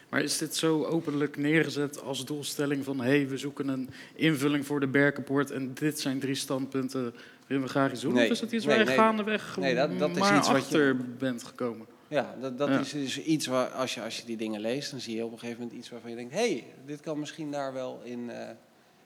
Maar 0.09 0.21
is 0.21 0.37
dit 0.37 0.55
zo 0.55 0.83
openlijk 0.83 1.37
neergezet 1.37 2.01
als 2.01 2.25
doelstelling 2.25 2.83
van... 2.83 3.01
hé, 3.01 3.09
hey, 3.09 3.27
we 3.27 3.37
zoeken 3.37 3.67
een 3.67 3.89
invulling 4.15 4.65
voor 4.65 4.79
de 4.79 4.87
Berkenpoort... 4.87 5.51
en 5.51 5.73
dit 5.73 5.99
zijn 5.99 6.19
drie 6.19 6.35
standpunten 6.35 7.13
waarin 7.39 7.61
we 7.61 7.67
graag 7.67 7.91
iets 7.91 8.01
doen? 8.01 8.13
Nee, 8.13 8.25
of 8.25 8.31
is 8.31 8.39
het 8.39 8.51
iets 8.51 8.65
nee, 8.65 8.75
waar 8.75 8.83
je 8.83 8.89
nee, 8.89 8.99
gaandeweg 8.99 9.57
nee, 9.57 9.75
dat, 9.75 9.99
dat 9.99 10.17
maar 10.17 10.31
is 10.31 10.37
iets 10.37 10.47
achter 10.47 10.97
wat 10.97 11.05
je... 11.05 11.11
bent 11.17 11.43
gekomen? 11.43 11.85
Ja, 12.11 12.35
dat, 12.39 12.57
dat 12.57 12.67
ja. 12.67 12.79
is 12.79 12.91
dus 12.91 13.21
iets 13.21 13.45
waar 13.45 13.69
als 13.69 13.93
je, 13.93 14.01
als 14.03 14.17
je 14.17 14.25
die 14.25 14.37
dingen 14.37 14.61
leest... 14.61 14.91
dan 14.91 14.99
zie 14.99 15.15
je 15.15 15.25
op 15.25 15.31
een 15.31 15.39
gegeven 15.39 15.61
moment 15.61 15.79
iets 15.79 15.89
waarvan 15.89 16.09
je 16.09 16.15
denkt... 16.15 16.33
hé, 16.33 16.39
hey, 16.39 16.65
dit 16.85 16.99
kan 16.99 17.19
misschien 17.19 17.51
daar 17.51 17.73
wel 17.73 18.01
in, 18.03 18.19
uh, 18.19 18.49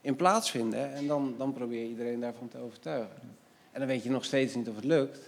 in 0.02 0.16
plaatsvinden. 0.16 0.94
En 0.94 1.08
dan, 1.08 1.36
dan 1.38 1.54
probeer 1.54 1.82
je 1.82 1.88
iedereen 1.88 2.20
daarvan 2.20 2.48
te 2.48 2.58
overtuigen. 2.58 3.16
En 3.72 3.80
dan 3.80 3.88
weet 3.88 4.04
je 4.04 4.10
nog 4.10 4.26
steeds 4.26 4.56
niet 4.56 4.70
of 4.70 4.76
het 4.76 4.84
lukt. 4.84 5.20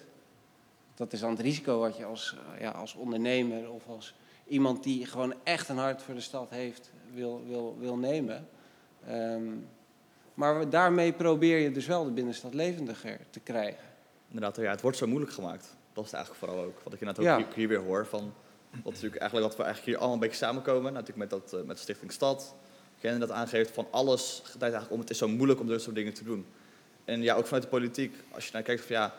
Dat 0.95 1.13
is 1.13 1.19
dan 1.19 1.29
het 1.29 1.39
risico 1.39 1.79
wat 1.79 1.97
je 1.97 2.05
als, 2.05 2.35
ja, 2.59 2.71
als 2.71 2.93
ondernemer 2.93 3.71
of 3.71 3.87
als 3.87 4.13
iemand 4.47 4.83
die 4.83 5.05
gewoon 5.05 5.33
echt 5.43 5.69
een 5.69 5.77
hart 5.77 6.01
voor 6.01 6.13
de 6.13 6.21
stad 6.21 6.49
heeft, 6.49 6.91
wil, 7.13 7.43
wil, 7.47 7.77
wil 7.79 7.97
nemen. 7.97 8.47
Um, 9.09 9.67
maar 10.33 10.69
daarmee 10.69 11.13
probeer 11.13 11.57
je 11.57 11.71
dus 11.71 11.85
wel 11.85 12.03
de 12.03 12.11
binnenstad 12.11 12.53
levendiger 12.53 13.19
te 13.29 13.39
krijgen. 13.39 13.85
Inderdaad, 14.27 14.55
ja, 14.55 14.71
het 14.71 14.81
wordt 14.81 14.97
zo 14.97 15.07
moeilijk 15.07 15.31
gemaakt. 15.31 15.76
Dat 15.97 16.05
is 16.05 16.11
het 16.11 16.19
eigenlijk 16.19 16.51
vooral 16.51 16.65
ook. 16.65 16.83
Wat 16.83 16.93
ik 16.93 16.99
inderdaad 16.99 17.25
ook 17.25 17.39
ja. 17.39 17.45
hier, 17.45 17.55
hier, 17.55 17.67
weer 17.67 17.79
hoor. 17.79 18.05
Van, 18.05 18.33
wat, 18.83 18.93
natuurlijk 18.93 19.21
eigenlijk, 19.21 19.49
wat 19.49 19.57
we 19.57 19.63
eigenlijk 19.63 19.85
hier 19.85 19.97
allemaal 19.97 20.13
een 20.13 20.29
beetje 20.29 20.45
samenkomen. 20.45 20.93
Natuurlijk 20.93 21.17
met, 21.17 21.29
dat, 21.29 21.53
uh, 21.53 21.67
met 21.67 21.79
Stichting 21.79 22.11
Stad. 22.11 22.55
Ken 22.99 23.19
dat 23.19 23.31
aangeeft 23.31 23.71
van 23.71 23.87
alles 23.91 24.41
draait 24.43 24.61
eigenlijk 24.61 24.91
om. 24.91 24.99
Het 24.99 25.09
is 25.09 25.17
zo 25.17 25.27
moeilijk 25.27 25.59
om 25.59 25.67
dit 25.67 25.81
soort 25.81 25.95
dingen 25.95 26.13
te 26.13 26.23
doen. 26.23 26.45
En 27.05 27.21
ja, 27.21 27.35
ook 27.35 27.45
vanuit 27.45 27.63
de 27.63 27.69
politiek. 27.69 28.15
Als 28.31 28.45
je 28.45 28.51
naar 28.53 28.61
kijkt 28.61 28.85
van 28.85 28.95
ja, 28.95 29.13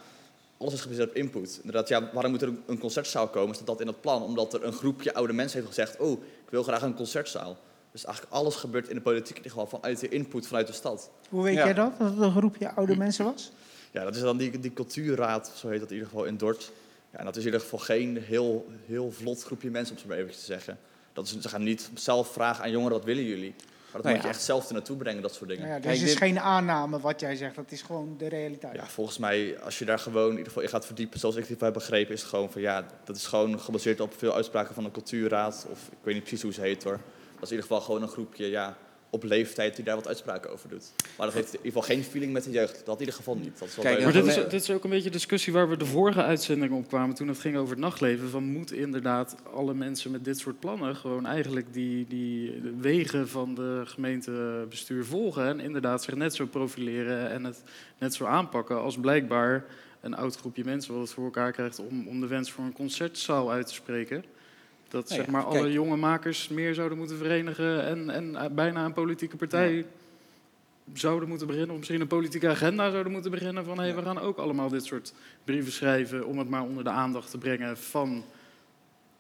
alles 0.58 0.72
is 0.74 0.80
gebaseerd 0.80 1.08
op 1.08 1.14
input. 1.14 1.56
Inderdaad, 1.56 1.88
ja, 1.88 2.10
waarom 2.12 2.30
moet 2.30 2.42
er 2.42 2.52
een 2.66 2.78
concertzaal 2.78 3.28
komen? 3.28 3.54
Staat 3.54 3.66
dat 3.66 3.80
in 3.80 3.86
het 3.86 4.00
plan? 4.00 4.22
Omdat 4.22 4.54
er 4.54 4.64
een 4.64 4.72
groepje 4.72 5.14
oude 5.14 5.32
mensen 5.32 5.58
heeft 5.58 5.74
gezegd, 5.74 5.96
oh, 5.96 6.22
ik 6.22 6.50
wil 6.50 6.62
graag 6.62 6.82
een 6.82 6.94
concertzaal. 6.94 7.56
Dus 7.92 8.04
eigenlijk 8.04 8.34
alles 8.34 8.54
gebeurt 8.54 8.88
in 8.88 8.94
de 8.94 9.00
politiek 9.00 9.36
in 9.36 9.42
ieder 9.42 9.50
geval 9.50 9.66
vanuit 9.66 10.00
de 10.00 10.08
input 10.08 10.46
vanuit 10.46 10.66
de 10.66 10.72
stad. 10.72 11.10
Hoe 11.28 11.42
weet 11.42 11.54
jij 11.54 11.74
dat, 11.74 11.98
dat 11.98 12.10
het 12.10 12.18
een 12.18 12.30
groepje 12.30 12.74
oude 12.74 12.96
mensen 12.96 13.24
was? 13.24 13.50
Ja, 13.98 14.04
dat 14.04 14.14
is 14.14 14.20
dan 14.20 14.36
die, 14.36 14.58
die 14.58 14.72
cultuurraad, 14.72 15.52
zo 15.56 15.68
heet 15.68 15.80
dat 15.80 15.88
in 15.88 15.94
ieder 15.94 16.10
geval 16.10 16.24
in 16.24 16.36
Dort. 16.36 16.72
Ja, 17.12 17.18
en 17.18 17.24
dat 17.24 17.36
is 17.36 17.40
in 17.40 17.46
ieder 17.46 17.60
geval 17.60 17.78
geen 17.78 18.18
heel, 18.22 18.66
heel 18.86 19.12
vlot 19.12 19.42
groepje 19.42 19.70
mensen, 19.70 19.94
om 19.94 20.00
het 20.00 20.10
maar 20.10 20.18
even 20.18 20.32
te 20.32 20.44
zeggen. 20.44 20.78
Dat 21.12 21.26
is, 21.26 21.40
ze 21.40 21.48
gaan 21.48 21.62
niet 21.62 21.90
zelf 21.94 22.32
vragen 22.32 22.64
aan 22.64 22.70
jongeren, 22.70 22.96
wat 22.96 23.04
willen 23.04 23.24
jullie? 23.24 23.54
Maar 23.56 23.92
dat 23.92 24.02
nou 24.02 24.14
moet 24.14 24.24
ja. 24.24 24.28
je 24.28 24.34
echt 24.34 24.44
zelf 24.44 24.66
er 24.68 24.72
naartoe 24.72 24.96
brengen, 24.96 25.22
dat 25.22 25.34
soort 25.34 25.48
dingen. 25.48 25.68
Nou 25.68 25.82
ja, 25.82 25.88
dus 25.88 26.00
het 26.00 26.08
is 26.08 26.14
geen 26.14 26.38
aanname 26.38 27.00
wat 27.00 27.20
jij 27.20 27.36
zegt, 27.36 27.54
dat 27.54 27.72
is 27.72 27.82
gewoon 27.82 28.14
de 28.18 28.28
realiteit. 28.28 28.74
Ja, 28.74 28.86
volgens 28.86 29.18
mij, 29.18 29.60
als 29.60 29.78
je 29.78 29.84
daar 29.84 29.98
gewoon 29.98 30.24
in 30.24 30.30
ieder 30.30 30.46
geval 30.46 30.62
in 30.62 30.68
gaat 30.68 30.86
verdiepen, 30.86 31.18
zoals 31.18 31.36
ik 31.36 31.48
dit 31.48 31.60
heb 31.60 31.72
begrepen, 31.72 32.14
is 32.14 32.20
het 32.20 32.30
gewoon 32.30 32.52
van 32.52 32.60
ja, 32.60 32.86
dat 33.04 33.16
is 33.16 33.26
gewoon 33.26 33.60
gebaseerd 33.60 34.00
op 34.00 34.14
veel 34.16 34.34
uitspraken 34.34 34.74
van 34.74 34.84
de 34.84 34.90
cultuurraad. 34.90 35.66
Of 35.70 35.88
ik 35.90 35.98
weet 36.02 36.14
niet 36.14 36.22
precies 36.22 36.42
hoe 36.42 36.52
ze 36.52 36.60
heet 36.60 36.84
hoor. 36.84 37.00
Dat 37.34 37.42
is 37.42 37.50
in 37.50 37.56
ieder 37.56 37.62
geval 37.62 37.80
gewoon 37.80 38.02
een 38.02 38.08
groepje, 38.08 38.50
ja, 38.50 38.76
op 39.10 39.22
leeftijd 39.22 39.76
die 39.76 39.84
daar 39.84 39.96
wat 39.96 40.08
uitspraken 40.08 40.52
over 40.52 40.68
doet. 40.68 40.92
Maar 41.16 41.26
dat 41.26 41.34
heeft 41.34 41.54
in 41.54 41.60
ieder 41.62 41.72
geval 41.72 41.96
geen 41.96 42.04
feeling 42.04 42.32
met 42.32 42.44
de 42.44 42.50
jeugd. 42.50 42.82
Dat 42.84 42.94
in 42.94 43.00
ieder 43.00 43.14
geval 43.14 43.36
niet. 43.36 43.58
Dat 43.58 43.68
is 43.68 43.76
wel 43.76 43.84
Kijk, 43.84 44.02
maar 44.02 44.12
dit 44.12 44.26
is, 44.26 44.34
dit 44.34 44.52
is 44.52 44.70
ook 44.70 44.84
een 44.84 44.90
beetje 44.90 45.10
de 45.10 45.16
discussie 45.16 45.52
waar 45.52 45.68
we 45.68 45.76
de 45.76 45.86
vorige 45.86 46.22
uitzending 46.22 46.72
op 46.72 46.88
kwamen 46.88 47.14
toen 47.14 47.28
het 47.28 47.38
ging 47.38 47.56
over 47.56 47.70
het 47.70 47.84
nachtleven. 47.84 48.30
Van 48.30 48.44
moet 48.44 48.72
inderdaad 48.72 49.36
alle 49.52 49.74
mensen 49.74 50.10
met 50.10 50.24
dit 50.24 50.38
soort 50.38 50.60
plannen 50.60 50.96
gewoon 50.96 51.26
eigenlijk 51.26 51.72
die, 51.72 52.06
die 52.08 52.62
wegen 52.80 53.28
van 53.28 53.54
de 53.54 53.82
gemeentebestuur 53.84 55.04
volgen. 55.04 55.46
En 55.46 55.60
inderdaad 55.60 56.02
zich 56.02 56.14
net 56.14 56.34
zo 56.34 56.46
profileren 56.46 57.30
en 57.30 57.44
het 57.44 57.62
net 57.98 58.14
zo 58.14 58.24
aanpakken 58.24 58.80
als 58.82 58.98
blijkbaar 58.98 59.64
een 60.00 60.14
oud 60.14 60.36
groepje 60.36 60.64
mensen 60.64 60.92
wat 60.92 61.02
het 61.02 61.12
voor 61.12 61.24
elkaar 61.24 61.52
krijgt 61.52 61.78
om, 61.78 62.08
om 62.08 62.20
de 62.20 62.26
wens 62.26 62.50
voor 62.50 62.64
een 62.64 62.72
concertzaal 62.72 63.50
uit 63.50 63.66
te 63.66 63.74
spreken. 63.74 64.24
Dat 64.88 65.08
zeg 65.08 65.26
maar 65.26 65.44
alle 65.44 65.72
jonge 65.72 65.96
makers 65.96 66.48
meer 66.48 66.74
zouden 66.74 66.98
moeten 66.98 67.16
verenigen 67.16 67.84
en, 67.84 68.10
en 68.10 68.54
bijna 68.54 68.84
een 68.84 68.92
politieke 68.92 69.36
partij 69.36 69.86
zouden 70.92 71.28
moeten 71.28 71.46
beginnen, 71.46 71.70
of 71.70 71.76
misschien 71.76 72.00
een 72.00 72.06
politieke 72.06 72.48
agenda 72.48 72.90
zouden 72.90 73.12
moeten 73.12 73.30
beginnen 73.30 73.64
van 73.64 73.78
hé, 73.78 73.84
hey, 73.84 73.94
we 73.94 74.02
gaan 74.02 74.18
ook 74.18 74.38
allemaal 74.38 74.68
dit 74.68 74.84
soort 74.84 75.14
brieven 75.44 75.72
schrijven 75.72 76.26
om 76.26 76.38
het 76.38 76.48
maar 76.48 76.62
onder 76.62 76.84
de 76.84 76.90
aandacht 76.90 77.30
te 77.30 77.38
brengen 77.38 77.78
van... 77.78 78.24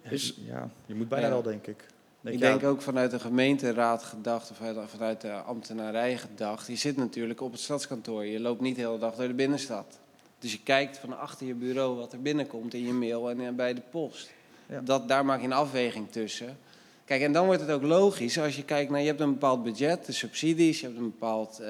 Is... 0.02 0.34
Ja, 0.46 0.70
je 0.86 0.94
moet 0.94 1.08
bijna 1.08 1.28
wel, 1.28 1.42
denk 1.42 1.66
ik. 1.66 1.84
Denk, 2.20 2.34
ik 2.34 2.40
denk 2.40 2.64
ook 2.64 2.82
vanuit 2.82 3.10
de 3.10 3.18
gemeenteraad 3.18 4.02
gedacht, 4.02 4.50
of 4.50 4.90
vanuit 4.90 5.20
de 5.20 5.32
ambtenarij 5.32 6.16
gedacht. 6.16 6.66
Je 6.66 6.76
zit 6.76 6.96
natuurlijk 6.96 7.40
op 7.40 7.52
het 7.52 7.60
stadskantoor, 7.60 8.24
je 8.24 8.40
loopt 8.40 8.60
niet 8.60 8.76
de 8.76 8.82
hele 8.82 8.98
dag 8.98 9.14
door 9.14 9.26
de 9.26 9.34
binnenstad. 9.34 9.98
Dus 10.38 10.52
je 10.52 10.62
kijkt 10.62 10.98
van 10.98 11.18
achter 11.18 11.46
je 11.46 11.54
bureau 11.54 11.96
wat 11.96 12.12
er 12.12 12.22
binnenkomt 12.22 12.74
in 12.74 12.86
je 12.86 12.92
mail 12.92 13.30
en 13.30 13.56
bij 13.56 13.74
de 13.74 13.82
post. 13.90 14.30
Ja. 14.68 14.80
Dat, 14.80 15.08
daar 15.08 15.24
maak 15.24 15.40
je 15.40 15.46
een 15.46 15.52
afweging 15.52 16.10
tussen. 16.10 16.58
Kijk, 17.04 17.22
en 17.22 17.32
dan 17.32 17.46
wordt 17.46 17.60
het 17.60 17.70
ook 17.70 17.82
logisch 17.82 18.38
als 18.38 18.56
je 18.56 18.64
kijkt 18.64 18.90
naar, 18.90 19.00
je 19.00 19.06
hebt 19.06 19.20
een 19.20 19.32
bepaald 19.32 19.62
budget, 19.62 20.06
de 20.06 20.12
subsidies, 20.12 20.80
je 20.80 20.86
hebt 20.86 20.98
een 20.98 21.10
bepaald, 21.10 21.60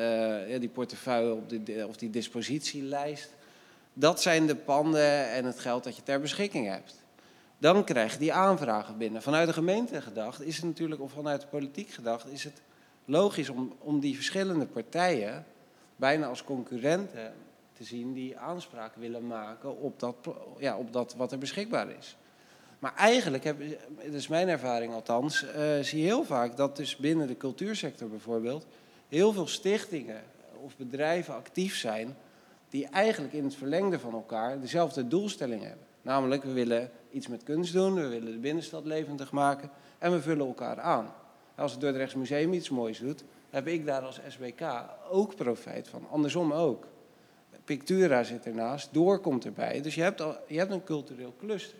ja, 0.48 0.58
die 0.58 0.68
portefeuille 0.68 1.32
op 1.32 1.42
of 1.88 1.96
die 1.96 2.10
dispositielijst. 2.10 3.34
Dat 3.92 4.22
zijn 4.22 4.46
de 4.46 4.56
panden 4.56 5.30
en 5.30 5.44
het 5.44 5.58
geld 5.58 5.84
dat 5.84 5.96
je 5.96 6.02
ter 6.02 6.20
beschikking 6.20 6.66
hebt. 6.66 7.02
Dan 7.58 7.84
krijg 7.84 8.12
je 8.12 8.18
die 8.18 8.32
aanvragen 8.32 8.98
binnen. 8.98 9.22
Vanuit 9.22 9.46
de 9.46 9.52
gemeente 9.52 10.02
gedacht 10.02 10.42
is 10.42 10.56
het 10.56 10.64
natuurlijk, 10.64 11.00
of 11.00 11.12
vanuit 11.12 11.40
de 11.40 11.46
politiek 11.46 11.90
gedacht, 11.90 12.32
is 12.32 12.44
het 12.44 12.62
logisch 13.04 13.48
om, 13.48 13.72
om 13.78 14.00
die 14.00 14.14
verschillende 14.14 14.66
partijen 14.66 15.44
bijna 15.96 16.26
als 16.26 16.44
concurrenten 16.44 17.32
te 17.72 17.84
zien 17.84 18.12
die 18.12 18.38
aanspraak 18.38 18.94
willen 18.94 19.26
maken 19.26 19.80
op 19.80 20.00
dat, 20.00 20.16
ja, 20.58 20.76
op 20.76 20.92
dat 20.92 21.14
wat 21.16 21.32
er 21.32 21.38
beschikbaar 21.38 21.90
is. 21.98 22.16
Maar 22.78 22.94
eigenlijk, 22.96 23.44
heb, 23.44 23.58
dat 24.04 24.14
is 24.14 24.28
mijn 24.28 24.48
ervaring 24.48 24.92
althans, 24.92 25.44
uh, 25.44 25.50
zie 25.80 26.00
je 26.00 26.04
heel 26.04 26.24
vaak 26.24 26.56
dat 26.56 26.76
dus 26.76 26.96
binnen 26.96 27.26
de 27.26 27.36
cultuursector 27.36 28.08
bijvoorbeeld 28.08 28.66
heel 29.08 29.32
veel 29.32 29.46
stichtingen 29.46 30.22
of 30.64 30.76
bedrijven 30.76 31.34
actief 31.34 31.76
zijn 31.76 32.16
die 32.68 32.88
eigenlijk 32.88 33.32
in 33.34 33.44
het 33.44 33.54
verlengde 33.54 33.98
van 33.98 34.12
elkaar 34.12 34.60
dezelfde 34.60 35.08
doelstelling 35.08 35.62
hebben. 35.62 35.86
Namelijk, 36.02 36.44
we 36.44 36.52
willen 36.52 36.90
iets 37.10 37.28
met 37.28 37.42
kunst 37.42 37.72
doen, 37.72 37.94
we 37.94 38.08
willen 38.08 38.32
de 38.32 38.38
binnenstad 38.38 38.84
levendig 38.84 39.32
maken 39.32 39.70
en 39.98 40.12
we 40.12 40.22
vullen 40.22 40.46
elkaar 40.46 40.80
aan. 40.80 41.12
Als 41.54 41.72
het 41.72 41.80
Dordrechts 41.80 42.14
Museum 42.14 42.52
iets 42.52 42.70
moois 42.70 42.98
doet, 42.98 43.24
heb 43.50 43.66
ik 43.66 43.86
daar 43.86 44.02
als 44.02 44.20
SBK 44.28 44.60
ook 45.10 45.36
profijt 45.36 45.88
van. 45.88 46.06
Andersom 46.10 46.52
ook. 46.52 46.86
Pictura 47.64 48.22
zit 48.22 48.46
ernaast, 48.46 48.88
Door 48.92 49.18
komt 49.18 49.44
erbij. 49.44 49.80
Dus 49.80 49.94
je 49.94 50.02
hebt, 50.02 50.20
al, 50.20 50.36
je 50.46 50.58
hebt 50.58 50.72
een 50.72 50.84
cultureel 50.84 51.34
cluster. 51.38 51.78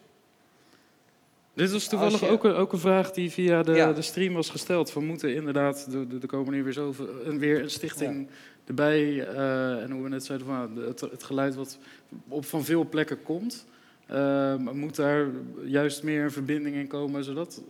Dit 1.59 1.73
was 1.73 1.89
toevallig 1.89 2.25
ook, 2.25 2.45
een, 2.45 2.55
ook 2.55 2.73
een 2.73 2.79
vraag 2.79 3.11
die 3.11 3.31
via 3.31 3.63
de, 3.63 3.93
de 3.95 4.03
stream 4.03 4.35
was 4.35 4.51
gesteld. 4.51 4.93
We 4.93 5.01
moeten 5.01 5.35
inderdaad, 5.35 5.91
de, 5.91 6.19
de, 6.19 6.27
komen 6.27 6.55
hier 6.55 6.65
weer, 6.65 6.73
zo, 6.73 6.95
een, 7.25 7.39
weer 7.39 7.63
een 7.63 7.71
stichting 7.71 8.29
erbij. 8.65 9.03
Uh, 9.03 9.83
en 9.83 9.91
hoe 9.91 10.03
we 10.03 10.09
net 10.09 10.25
zeiden, 10.25 10.47
van, 10.47 10.79
het, 10.87 11.01
het 11.01 11.23
geluid 11.23 11.55
wat 11.55 11.79
op 12.29 12.45
van 12.45 12.65
veel 12.65 12.89
plekken 12.89 13.23
komt. 13.23 13.67
Uh, 14.11 14.57
moet 14.57 14.97
daar 14.97 15.27
juist 15.65 16.03
meer 16.03 16.23
een 16.23 16.31
verbinding 16.31 16.77
in 16.77 16.87
komen, 16.87 17.25
zodat 17.25 17.63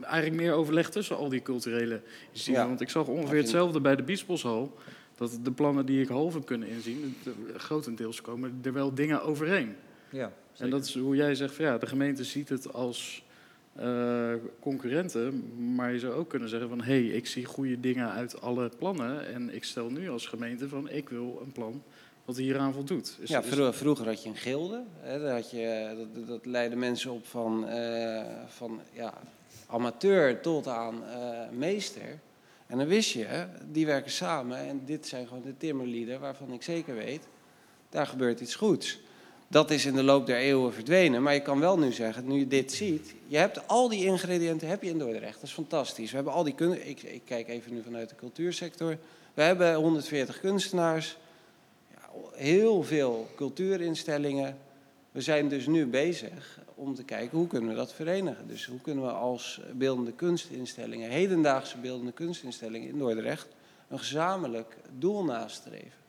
eigenlijk 0.00 0.42
meer 0.42 0.52
overleg 0.52 0.90
tussen 0.90 1.16
al 1.16 1.28
die 1.28 1.42
culturele 1.42 2.00
instellingen. 2.32 2.68
Want 2.68 2.80
ik 2.80 2.90
zag 2.90 3.06
ongeveer 3.06 3.38
hetzelfde 3.38 3.80
bij 3.80 3.96
de 3.96 4.02
Biesboshal. 4.02 4.76
Dat 5.16 5.38
de 5.42 5.52
plannen 5.52 5.86
die 5.86 6.02
ik 6.02 6.08
half 6.08 6.34
heb 6.34 6.46
kunnen 6.46 6.68
inzien, 6.68 7.16
grotendeels 7.56 8.20
komen 8.20 8.60
er 8.62 8.72
wel 8.72 8.94
dingen 8.94 9.22
overheen. 9.22 9.74
Ja. 10.10 10.32
En 10.58 10.70
dat 10.70 10.84
is 10.84 10.98
hoe 10.98 11.16
jij 11.16 11.34
zegt, 11.34 11.54
van, 11.54 11.64
ja, 11.64 11.78
de 11.78 11.86
gemeente 11.86 12.24
ziet 12.24 12.48
het 12.48 12.72
als 12.72 13.24
uh, 13.80 14.34
concurrenten, 14.60 15.52
maar 15.74 15.92
je 15.92 15.98
zou 15.98 16.12
ook 16.12 16.28
kunnen 16.28 16.48
zeggen 16.48 16.68
van 16.68 16.82
hé, 16.82 17.06
hey, 17.06 17.06
ik 17.06 17.26
zie 17.26 17.44
goede 17.44 17.80
dingen 17.80 18.10
uit 18.10 18.40
alle 18.40 18.70
plannen 18.78 19.26
en 19.26 19.54
ik 19.54 19.64
stel 19.64 19.90
nu 19.90 20.10
als 20.10 20.26
gemeente 20.26 20.68
van 20.68 20.88
ik 20.88 21.08
wil 21.08 21.40
een 21.44 21.52
plan 21.52 21.82
wat 22.24 22.36
hieraan 22.36 22.72
voldoet. 22.72 23.18
Is, 23.20 23.28
ja, 23.28 23.42
vroeger, 23.42 23.74
vroeger 23.74 24.06
had 24.06 24.22
je 24.22 24.28
een 24.28 24.36
gilde, 24.36 24.82
hè, 25.00 25.20
daar 25.20 25.34
had 25.34 25.50
je, 25.50 25.94
dat, 26.14 26.26
dat 26.26 26.46
leidde 26.46 26.76
mensen 26.76 27.10
op 27.10 27.26
van, 27.26 27.64
uh, 27.68 28.22
van 28.46 28.80
ja, 28.92 29.14
amateur 29.66 30.40
tot 30.40 30.66
aan 30.66 31.02
uh, 31.02 31.58
meester. 31.58 32.18
En 32.66 32.78
dan 32.78 32.86
wist 32.86 33.10
je, 33.10 33.46
die 33.70 33.86
werken 33.86 34.10
samen 34.10 34.58
en 34.58 34.82
dit 34.84 35.06
zijn 35.06 35.26
gewoon 35.26 35.42
de 35.42 35.56
timmerlieden 35.56 36.20
waarvan 36.20 36.52
ik 36.52 36.62
zeker 36.62 36.94
weet, 36.94 37.28
daar 37.88 38.06
gebeurt 38.06 38.40
iets 38.40 38.54
goeds 38.54 39.00
dat 39.52 39.70
is 39.70 39.86
in 39.86 39.94
de 39.94 40.02
loop 40.02 40.26
der 40.26 40.36
eeuwen 40.36 40.72
verdwenen. 40.72 41.22
Maar 41.22 41.34
je 41.34 41.42
kan 41.42 41.60
wel 41.60 41.78
nu 41.78 41.92
zeggen, 41.92 42.26
nu 42.26 42.38
je 42.38 42.46
dit 42.46 42.72
ziet, 42.72 43.14
je 43.26 43.36
hebt 43.36 43.68
al 43.68 43.88
die 43.88 44.04
ingrediënten 44.04 44.68
heb 44.68 44.82
je 44.82 44.90
in 44.90 44.98
Dordrecht. 44.98 45.34
Dat 45.34 45.42
is 45.42 45.52
fantastisch. 45.52 46.10
We 46.10 46.16
hebben 46.16 46.32
al 46.34 46.44
die 46.44 46.54
kun 46.54 46.88
ik, 46.88 47.02
ik 47.02 47.22
kijk 47.24 47.48
even 47.48 47.74
nu 47.74 47.82
vanuit 47.82 48.08
de 48.08 48.14
cultuursector. 48.14 48.98
We 49.34 49.42
hebben 49.42 49.74
140 49.74 50.40
kunstenaars, 50.40 51.16
ja, 51.90 52.10
heel 52.34 52.82
veel 52.82 53.28
cultuurinstellingen. 53.36 54.58
We 55.10 55.20
zijn 55.20 55.48
dus 55.48 55.66
nu 55.66 55.86
bezig 55.86 56.60
om 56.74 56.94
te 56.94 57.04
kijken 57.04 57.38
hoe 57.38 57.46
kunnen 57.46 57.70
we 57.70 57.76
dat 57.76 57.92
verenigen. 57.92 58.48
Dus 58.48 58.66
hoe 58.66 58.80
kunnen 58.80 59.04
we 59.04 59.10
als 59.10 59.60
beeldende 59.72 60.12
kunstinstellingen, 60.12 61.10
hedendaagse 61.10 61.78
beeldende 61.78 62.12
kunstinstellingen 62.12 62.88
in 62.88 62.98
Dordrecht, 62.98 63.48
een 63.88 63.98
gezamenlijk 63.98 64.76
doel 64.98 65.24
nastreven. 65.24 66.00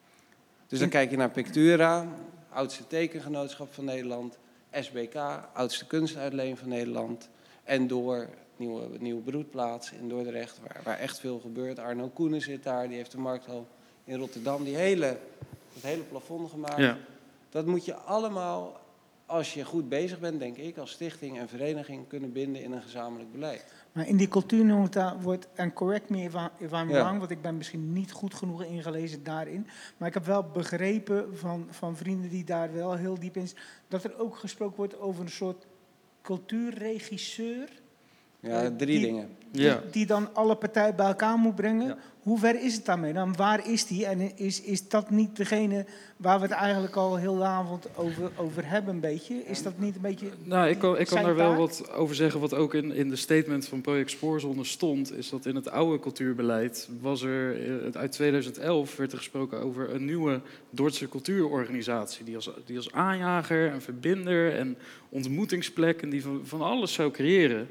Dus 0.68 0.80
dan 0.80 0.90
kijk 0.90 1.12
je 1.12 1.18
naar 1.18 1.30
Pictura, 1.30 2.08
oudste 2.54 2.88
tekengenootschap 2.88 3.74
van 3.74 3.86
Nederland, 3.86 4.38
SBK, 4.72 5.16
oudste 5.54 5.86
kunstuitleen 5.86 6.58
van 6.58 6.68
Nederland. 6.68 7.30
En 7.64 7.88
door 7.88 8.30
nieuwe, 8.56 8.88
nieuwe 9.00 9.22
broedplaats 9.22 9.92
in 9.92 10.10
Dordrecht, 10.10 10.60
waar, 10.60 10.82
waar 10.84 11.00
echt 11.00 11.20
veel 11.20 11.40
gebeurt. 11.40 11.80
Arno 11.80 12.08
Koenen 12.08 12.42
zit 12.42 12.64
daar, 12.64 12.88
die 12.88 12.98
heeft 12.98 13.12
de 13.12 13.18
markthal 13.18 13.68
in 14.04 14.20
Rotterdam, 14.20 14.64
die 14.64 14.76
hele, 14.76 15.18
het 15.74 15.84
hele 15.84 16.04
plafond 16.04 16.50
gemaakt. 16.50 16.78
Ja. 16.78 16.98
Dat 17.50 17.66
moet 17.66 17.86
je 17.86 17.96
allemaal, 17.96 18.82
als 19.34 19.54
je 19.54 19.66
goed 19.66 19.90
bezig 19.90 20.20
bent, 20.20 20.40
denk 20.40 20.58
ik, 20.58 20.78
als 20.78 20.92
stichting 20.92 21.40
en 21.40 21.50
vereniging 21.50 22.08
kunnen 22.08 22.32
binden 22.32 22.64
in 22.64 22.72
een 22.72 22.82
gezamenlijk 22.82 23.32
beleid. 23.32 23.66
Maar 23.92 24.08
in 24.08 24.18
die 24.18 24.28
cultuurnota 24.28 25.20
wordt, 25.20 25.48
en 25.54 25.74
correct 25.74 26.10
me 26.10 26.24
if 26.58 26.72
I'm 26.72 26.88
wrong, 26.88 27.20
want 27.20 27.32
ik 27.32 27.42
ben 27.42 27.58
misschien 27.58 27.94
niet 27.94 28.12
goed 28.12 28.34
genoeg 28.34 28.64
ingelezen 28.64 29.24
daarin. 29.24 29.68
Maar 29.98 30.08
ik 30.08 30.14
heb 30.14 30.26
wel 30.26 30.44
begrepen 30.44 31.38
van, 31.38 31.68
van 31.70 31.98
vrienden 31.98 32.30
die 32.30 32.44
daar 32.44 32.74
wel 32.74 32.94
heel 32.96 33.20
diep 33.20 33.36
in 33.36 33.48
zijn, 33.48 33.62
dat 33.88 34.04
er 34.04 34.20
ook 34.20 34.36
gesproken 34.36 34.78
wordt 34.78 35.00
over 35.00 35.24
een 35.24 35.30
soort 35.30 35.66
cultuurregisseur. 36.22 37.70
Ja, 38.44 38.72
drie 38.78 39.00
dingen. 39.00 39.30
Die, 39.52 39.72
die, 39.92 40.06
dan 40.06 40.30
alle 40.34 40.56
partijen 40.56 40.96
bij 40.96 41.06
elkaar 41.06 41.38
moet 41.38 41.56
brengen. 41.56 41.98
Hoe 42.22 42.40
ver 42.40 42.64
is 42.64 42.76
het 42.76 42.86
daarmee? 42.86 43.14
Dan 43.14 43.36
waar 43.36 43.70
is 43.70 43.86
die? 43.86 44.06
En 44.06 44.38
is, 44.38 44.62
is 44.62 44.88
dat 44.90 45.10
niet 45.10 45.36
degene 45.36 45.86
waar 46.18 46.38
we 46.38 46.46
het 46.46 46.54
eigenlijk 46.54 46.96
al 46.96 47.18
heel 47.18 47.36
de 47.36 47.44
avond 47.44 47.88
over, 47.96 48.32
over 48.36 48.70
hebben, 48.70 48.94
een 48.94 49.00
beetje? 49.00 49.46
Is 49.46 49.64
dat 49.64 49.80
niet 49.80 49.96
een 49.96 50.02
beetje. 50.02 50.28
Nou, 50.44 50.70
ik 50.70 50.80
kan, 50.80 51.00
ik 51.00 51.08
kan 51.08 51.24
daar 51.24 51.36
wel 51.36 51.56
wat 51.56 51.92
over 51.92 52.16
zeggen. 52.16 52.40
Wat 52.40 52.54
ook 52.54 52.74
in, 52.74 52.92
in 52.92 53.10
de 53.10 53.16
statement 53.16 53.68
van 53.68 53.82
Project 53.82 54.12
Spoorzone 54.12 54.64
stond, 54.64 55.14
is 55.18 55.30
dat 55.30 55.46
in 55.46 55.56
het 55.56 55.70
oude 55.70 56.00
cultuurbeleid 56.00 56.90
was 57.02 57.22
er. 57.22 57.66
Eh, 57.86 58.00
uit 58.00 58.12
2011 58.12 58.96
werd 58.96 59.12
er 59.12 59.18
gesproken 59.18 59.60
over 59.60 59.94
een 59.94 60.06
nieuwe 60.06 60.42
Dordtse 60.70 61.10
cultuurorganisatie. 61.10 62.26
Die 62.26 62.36
als, 62.36 62.50
die 62.66 62.78
als 62.78 62.92
aanjager 62.92 63.72
en 63.72 63.82
verbinder 63.82 64.56
en 64.56 64.78
ontmoetingsplek 65.10 66.02
en 66.02 66.10
die 66.10 66.24
van, 66.24 66.42
van 66.44 66.62
alles 66.62 66.94
zou 66.94 67.12
creëren. 67.12 67.68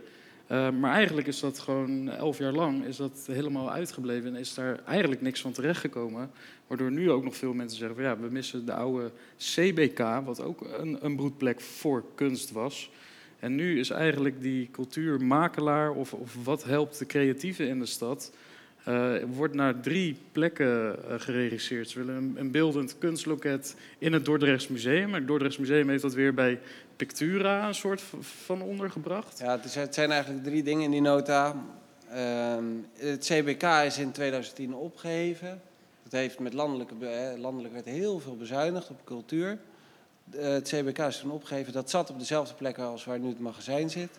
Uh, 0.52 0.70
maar 0.70 0.92
eigenlijk 0.92 1.26
is 1.26 1.40
dat 1.40 1.58
gewoon 1.58 2.08
elf 2.08 2.38
jaar 2.38 2.52
lang 2.52 2.84
is 2.84 2.96
dat 2.96 3.26
helemaal 3.26 3.70
uitgebleven 3.70 4.34
en 4.34 4.40
is 4.40 4.54
daar 4.54 4.80
eigenlijk 4.86 5.20
niks 5.20 5.40
van 5.40 5.52
terechtgekomen. 5.52 6.30
Waardoor 6.66 6.90
nu 6.90 7.10
ook 7.10 7.24
nog 7.24 7.36
veel 7.36 7.52
mensen 7.52 7.78
zeggen 7.78 7.96
van 7.96 8.04
ja, 8.04 8.18
we 8.18 8.28
missen 8.30 8.66
de 8.66 8.72
oude 8.72 9.10
CBK, 9.36 9.98
wat 10.24 10.42
ook 10.42 10.60
een, 10.78 10.98
een 11.00 11.16
broedplek 11.16 11.60
voor 11.60 12.04
kunst 12.14 12.50
was. 12.50 12.90
En 13.38 13.54
nu 13.54 13.78
is 13.78 13.90
eigenlijk 13.90 14.40
die 14.40 14.68
cultuurmakelaar 14.72 15.92
of, 15.92 16.12
of 16.14 16.44
wat 16.44 16.64
helpt 16.64 16.98
de 16.98 17.06
creatieven 17.06 17.68
in 17.68 17.78
de 17.78 17.86
stad, 17.86 18.32
uh, 18.88 19.14
wordt 19.26 19.54
naar 19.54 19.80
drie 19.80 20.16
plekken 20.32 20.96
uh, 21.08 21.14
geregisseerd. 21.18 21.88
Ze 21.88 21.98
willen 22.04 22.34
een, 22.36 22.50
beeldend 22.50 22.98
kunstloket 22.98 23.76
in 23.98 24.12
het 24.12 24.24
Dordrechts 24.24 24.68
Museum. 24.68 25.14
Het 25.14 25.26
Dordrechts 25.26 25.58
Museum 25.58 25.88
heeft 25.88 26.02
dat 26.02 26.14
weer 26.14 26.34
bij 26.34 26.60
Pictura 26.96 27.66
een 27.66 27.74
soort 27.74 28.02
van 28.20 28.62
ondergebracht. 28.62 29.38
Ja, 29.38 29.60
het, 29.60 29.94
zijn 29.94 30.10
eigenlijk 30.10 30.44
drie 30.44 30.62
dingen 30.62 30.82
in 30.82 30.90
die 30.90 31.00
nota. 31.00 31.54
Uh, 32.12 32.56
het 32.96 33.24
CBK 33.24 33.62
is 33.62 33.98
in 33.98 34.12
2010 34.12 34.74
opgeheven. 34.74 35.60
Dat 36.02 36.12
heeft 36.12 36.38
met 36.38 36.52
landelijke, 36.52 36.94
landelijk 37.38 37.74
werd 37.74 37.84
heel 37.84 38.20
veel 38.20 38.36
bezuinigd 38.36 38.90
op 38.90 39.04
cultuur. 39.04 39.58
het 40.30 40.68
CBK 40.68 40.98
is 40.98 41.18
toen 41.18 41.30
opgeheven. 41.30 41.72
Dat 41.72 41.90
zat 41.90 42.10
op 42.10 42.18
dezelfde 42.18 42.54
plek 42.54 42.78
als 42.78 43.04
waar 43.04 43.18
nu 43.18 43.28
het 43.28 43.40
magazijn 43.40 43.90
zit. 43.90 44.10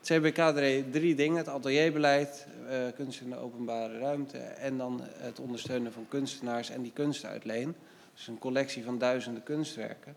Het 0.00 0.18
CBK 0.18 0.54
deed 0.54 0.92
drie 0.92 1.14
dingen. 1.14 1.36
Het 1.36 1.48
atelierbeleid, 1.48 2.46
uh, 2.62 2.70
kunst 2.94 3.20
in 3.20 3.30
de 3.30 3.36
openbare 3.36 3.98
ruimte... 3.98 4.38
en 4.38 4.76
dan 4.78 5.00
het 5.04 5.40
ondersteunen 5.40 5.92
van 5.92 6.06
kunstenaars 6.08 6.70
en 6.70 6.82
die 6.82 6.92
kunstuitleen. 6.92 7.74
Dus 8.14 8.26
een 8.26 8.38
collectie 8.38 8.84
van 8.84 8.98
duizenden 8.98 9.42
kunstwerken. 9.42 10.16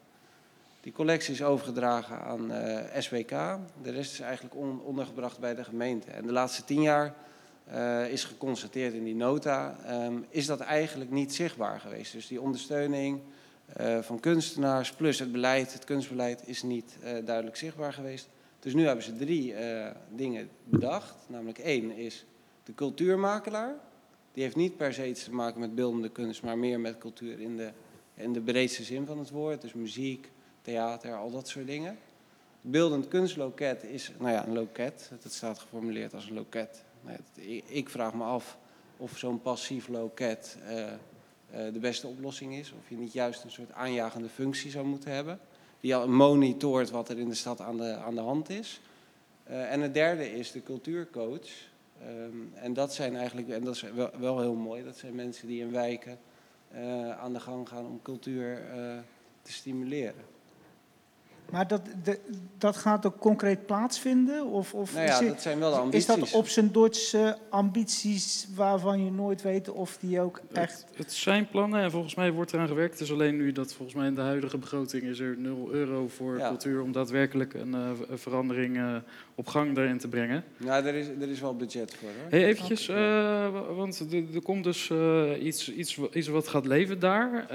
Die 0.87 0.95
collectie 0.95 1.33
is 1.33 1.43
overgedragen 1.43 2.21
aan 2.21 2.51
SWK. 2.97 3.29
De 3.81 3.91
rest 3.91 4.11
is 4.11 4.19
eigenlijk 4.19 4.55
ondergebracht 4.85 5.39
bij 5.39 5.55
de 5.55 5.63
gemeente. 5.63 6.11
En 6.11 6.25
de 6.25 6.31
laatste 6.31 6.63
tien 6.63 6.81
jaar 6.81 7.13
is 8.09 8.23
geconstateerd 8.23 8.93
in 8.93 9.03
die 9.03 9.15
nota, 9.15 9.75
ehm, 9.85 10.17
is 10.29 10.45
dat 10.45 10.59
eigenlijk 10.59 11.11
niet 11.11 11.33
zichtbaar 11.33 11.79
geweest. 11.79 12.11
Dus 12.11 12.27
die 12.27 12.41
ondersteuning 12.41 13.21
van 14.01 14.19
kunstenaars 14.19 14.91
plus 14.91 15.19
het 15.19 15.31
beleid, 15.31 15.73
het 15.73 15.83
kunstbeleid, 15.83 16.41
is 16.45 16.63
niet 16.63 16.97
duidelijk 17.25 17.55
zichtbaar 17.55 17.93
geweest. 17.93 18.29
Dus 18.59 18.73
nu 18.73 18.85
hebben 18.85 19.03
ze 19.03 19.15
drie 19.15 19.53
dingen 20.15 20.49
bedacht. 20.63 21.15
Namelijk 21.27 21.59
één 21.59 21.91
is 21.91 22.25
de 22.63 22.73
cultuurmakelaar. 22.73 23.75
Die 24.33 24.43
heeft 24.43 24.55
niet 24.55 24.77
per 24.77 24.93
se 24.93 25.07
iets 25.07 25.23
te 25.23 25.33
maken 25.33 25.59
met 25.59 25.75
beeldende 25.75 26.09
kunst, 26.09 26.43
maar 26.43 26.57
meer 26.57 26.79
met 26.79 26.97
cultuur 26.97 27.39
in 27.39 27.57
de, 27.57 27.71
in 28.13 28.33
de 28.33 28.41
breedste 28.41 28.83
zin 28.83 29.05
van 29.05 29.19
het 29.19 29.29
woord. 29.29 29.61
Dus 29.61 29.73
muziek, 29.73 30.31
theater, 30.67 31.15
al 31.15 31.31
dat 31.31 31.47
soort 31.47 31.67
dingen. 31.67 31.97
Beeldend 32.61 33.07
kunstloket 33.07 33.83
is 33.83 34.11
nou 34.19 34.31
ja, 34.31 34.45
een 34.45 34.53
loket. 34.53 35.11
Het 35.21 35.33
staat 35.33 35.59
geformuleerd 35.59 36.13
als 36.13 36.27
een 36.27 36.33
loket. 36.33 36.83
Ik 37.65 37.89
vraag 37.89 38.13
me 38.13 38.23
af 38.23 38.57
of 38.97 39.17
zo'n 39.17 39.41
passief 39.41 39.87
loket 39.87 40.57
uh, 40.63 40.79
uh, 40.79 40.93
de 41.73 41.79
beste 41.79 42.07
oplossing 42.07 42.55
is. 42.55 42.73
Of 42.79 42.89
je 42.89 42.95
niet 42.95 43.13
juist 43.13 43.43
een 43.43 43.51
soort 43.51 43.71
aanjagende 43.71 44.29
functie 44.29 44.71
zou 44.71 44.85
moeten 44.85 45.11
hebben. 45.11 45.39
Die 45.79 45.95
al 45.95 46.07
monitort 46.07 46.89
wat 46.89 47.09
er 47.09 47.19
in 47.19 47.29
de 47.29 47.35
stad 47.35 47.61
aan 47.61 47.77
de, 47.77 47.95
aan 47.95 48.15
de 48.15 48.21
hand 48.21 48.49
is. 48.49 48.81
Uh, 49.49 49.71
en 49.71 49.81
het 49.81 49.93
derde 49.93 50.31
is 50.31 50.51
de 50.51 50.63
cultuurcoach. 50.63 51.49
Um, 52.07 52.51
en 52.53 52.73
dat 52.73 52.93
zijn 52.93 53.15
eigenlijk, 53.15 53.49
en 53.49 53.63
dat 53.63 53.75
is 53.75 53.81
wel, 53.81 54.11
wel, 54.19 54.39
heel 54.39 54.55
mooi, 54.55 54.83
dat 54.83 54.97
zijn 54.97 55.15
mensen 55.15 55.47
die 55.47 55.61
in 55.61 55.71
wijken 55.71 56.19
aan 57.19 57.33
de 57.33 57.39
gang 57.39 57.69
gaan 57.69 57.85
om 57.85 58.01
cultuur 58.01 58.61
te 59.41 59.51
stimuleren. 59.51 60.35
Maar 61.51 61.67
dat, 61.67 61.81
de, 62.03 62.19
dat 62.57 62.77
gaat 62.77 63.05
ook 63.05 63.19
concreet 63.19 63.65
plaatsvinden? 63.65 64.45
Of, 64.45 64.73
of 64.73 64.93
nou 64.93 65.05
ja, 65.05 65.19
is, 65.19 65.27
dat 65.27 65.41
zijn 65.41 65.59
wel 65.59 65.71
de 65.71 65.77
ambities. 65.77 66.07
Is 66.07 66.15
dat 66.15 66.31
op 66.33 66.47
zijn 66.47 66.71
Duitse 66.71 67.37
ambities 67.49 68.47
waarvan 68.55 69.05
je 69.05 69.11
nooit 69.11 69.41
weet 69.41 69.69
of 69.69 69.97
die 69.97 70.21
ook 70.21 70.41
echt... 70.53 70.85
Het, 70.89 70.97
het, 70.97 71.13
zijn 71.13 71.47
plannen 71.47 71.81
en 71.81 71.91
volgens 71.91 72.15
mij 72.15 72.31
wordt 72.31 72.53
eraan 72.53 72.67
gewerkt. 72.67 72.93
Het 72.93 73.01
is 73.01 73.11
alleen 73.11 73.37
nu 73.37 73.51
dat 73.51 73.73
volgens 73.73 73.97
mij 73.97 74.07
in 74.07 74.15
de 74.15 74.21
huidige 74.21 74.57
begroting 74.57 75.03
is 75.03 75.19
er 75.19 75.37
0 75.37 75.71
euro 75.71 76.07
voor 76.07 76.37
ja. 76.37 76.47
cultuur... 76.47 76.81
om 76.81 76.91
daadwerkelijk 76.91 77.53
een, 77.53 77.75
uh, 77.75 77.89
een 78.09 78.17
verandering 78.17 78.77
uh, 78.77 78.95
op 79.35 79.47
gang 79.47 79.75
daarin 79.75 79.97
te 79.97 80.07
brengen. 80.07 80.43
Ja, 80.57 80.83
er 80.83 80.95
is, 80.95 81.07
er 81.07 81.29
is 81.29 81.39
wel 81.39 81.55
budget 81.55 81.95
voor. 81.95 82.09
Hoor. 82.21 82.29
Hey, 82.29 82.45
eventjes, 82.45 82.89
uh, 82.89 83.75
want 83.75 84.05
er 84.33 84.41
komt 84.43 84.63
dus 84.63 84.91
iets, 85.39 85.73
iets, 85.73 85.99
iets 86.13 86.27
wat 86.27 86.47
gaat 86.47 86.65
leven 86.65 86.99
daar. 86.99 87.49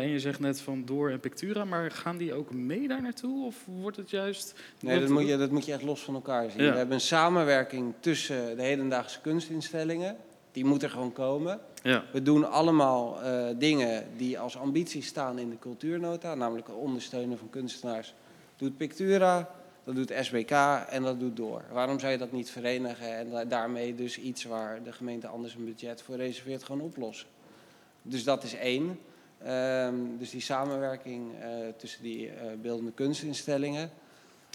en 0.00 0.08
je 0.08 0.18
zegt 0.18 0.40
net 0.40 0.60
van 0.60 0.84
Door 0.84 1.10
en 1.10 1.20
Pictura, 1.20 1.64
maar 1.64 1.90
gaan 1.90 2.16
die 2.16 2.34
ook 2.34 2.54
mee 2.54 2.88
daar 2.88 3.02
naartoe? 3.02 3.37
Of 3.46 3.56
wordt 3.80 3.96
het 3.96 4.10
juist... 4.10 4.54
Nee, 4.80 5.00
dat 5.00 5.08
moet, 5.08 5.26
je, 5.26 5.36
dat 5.36 5.50
moet 5.50 5.64
je 5.64 5.72
echt 5.72 5.82
los 5.82 6.00
van 6.00 6.14
elkaar 6.14 6.50
zien. 6.50 6.62
Ja. 6.62 6.70
We 6.70 6.76
hebben 6.76 6.94
een 6.94 7.00
samenwerking 7.00 7.94
tussen 8.00 8.56
de 8.56 8.62
hedendaagse 8.62 9.20
kunstinstellingen. 9.20 10.16
Die 10.52 10.64
moet 10.64 10.82
er 10.82 10.90
gewoon 10.90 11.12
komen. 11.12 11.60
Ja. 11.82 12.04
We 12.12 12.22
doen 12.22 12.50
allemaal 12.50 13.18
uh, 13.24 13.46
dingen 13.58 14.06
die 14.16 14.38
als 14.38 14.56
ambitie 14.56 15.02
staan 15.02 15.38
in 15.38 15.50
de 15.50 15.58
cultuurnota. 15.58 16.34
Namelijk 16.34 16.66
het 16.66 16.76
ondersteunen 16.76 17.38
van 17.38 17.50
kunstenaars. 17.50 18.14
Doet 18.56 18.76
Pictura, 18.76 19.50
dat 19.84 19.94
doet 19.94 20.12
SBK 20.20 20.50
en 20.88 21.02
dat 21.02 21.20
doet 21.20 21.36
Door. 21.36 21.62
Waarom 21.72 21.98
zou 21.98 22.12
je 22.12 22.18
dat 22.18 22.32
niet 22.32 22.50
verenigen 22.50 23.16
en 23.16 23.48
daarmee 23.48 23.94
dus 23.94 24.18
iets 24.18 24.44
waar 24.44 24.82
de 24.82 24.92
gemeente 24.92 25.26
anders 25.26 25.54
een 25.54 25.64
budget 25.64 26.02
voor 26.02 26.16
reserveert 26.16 26.64
gewoon 26.64 26.80
oplossen? 26.80 27.28
Dus 28.02 28.24
dat 28.24 28.42
is 28.42 28.54
één. 28.54 28.98
Um, 29.46 30.18
dus 30.18 30.30
die 30.30 30.40
samenwerking 30.40 31.32
uh, 31.32 31.68
tussen 31.76 32.02
die 32.02 32.26
uh, 32.26 32.32
beeldende 32.62 32.92
kunstinstellingen. 32.92 33.90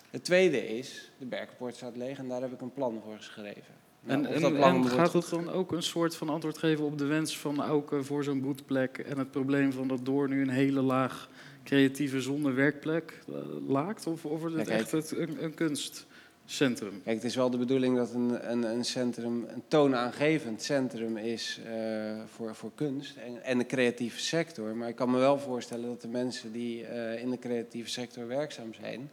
Het 0.09 0.23
tweede 0.23 0.67
is, 0.77 1.11
de 1.17 1.25
Berkenpoort 1.25 1.75
staat 1.75 1.95
leeg 1.95 2.17
en 2.17 2.27
daar 2.27 2.41
heb 2.41 2.53
ik 2.53 2.61
een 2.61 2.73
plan 2.73 3.01
voor 3.03 3.17
geschreven. 3.17 3.73
Nou, 3.99 4.25
en, 4.25 4.43
en, 4.43 4.55
en 4.63 4.86
gaat 4.86 5.13
het 5.13 5.29
dan 5.29 5.49
ook 5.49 5.71
een 5.71 5.84
soort 5.84 6.15
van 6.15 6.29
antwoord 6.29 6.57
geven 6.57 6.86
op 6.86 6.97
de 6.97 7.05
wens 7.05 7.38
van 7.38 7.61
Auke 7.61 8.03
voor 8.03 8.23
zo'n 8.23 8.41
boetplek 8.41 8.97
en 8.97 9.17
het 9.17 9.31
probleem 9.31 9.71
van 9.71 9.88
dat 9.88 10.05
door 10.05 10.29
nu 10.29 10.41
een 10.41 10.49
hele 10.49 10.81
laag 10.81 11.29
creatieve 11.63 12.21
zonder 12.21 12.55
werkplek 12.55 13.19
uh, 13.29 13.36
laakt? 13.67 14.07
Of, 14.07 14.25
of 14.25 14.39
wordt 14.39 14.55
het 14.55 14.67
ja, 14.67 14.73
echt 14.73 14.91
het, 14.91 15.11
een, 15.11 15.43
een 15.43 15.53
kunst? 15.53 16.05
Centrum. 16.45 17.01
Kijk, 17.03 17.15
het 17.15 17.25
is 17.25 17.35
wel 17.35 17.49
de 17.49 17.57
bedoeling 17.57 17.97
dat 17.97 18.13
een, 18.13 18.51
een, 18.51 18.63
een 18.63 18.85
centrum 18.85 19.45
een 19.47 19.63
toonaangevend 19.67 20.61
centrum 20.61 21.17
is 21.17 21.61
uh, 21.65 22.21
voor, 22.25 22.55
voor 22.55 22.71
kunst 22.75 23.17
en, 23.17 23.43
en 23.43 23.57
de 23.57 23.65
creatieve 23.65 24.19
sector. 24.19 24.75
Maar 24.75 24.87
ik 24.87 24.95
kan 24.95 25.11
me 25.11 25.17
wel 25.17 25.39
voorstellen 25.39 25.87
dat 25.87 26.01
de 26.01 26.07
mensen 26.07 26.51
die 26.51 26.81
uh, 26.81 27.21
in 27.21 27.29
de 27.29 27.39
creatieve 27.39 27.89
sector 27.89 28.27
werkzaam 28.27 28.73
zijn, 28.73 29.09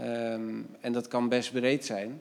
um, 0.00 0.66
en 0.80 0.92
dat 0.92 1.08
kan 1.08 1.28
best 1.28 1.52
breed 1.52 1.84
zijn, 1.84 2.20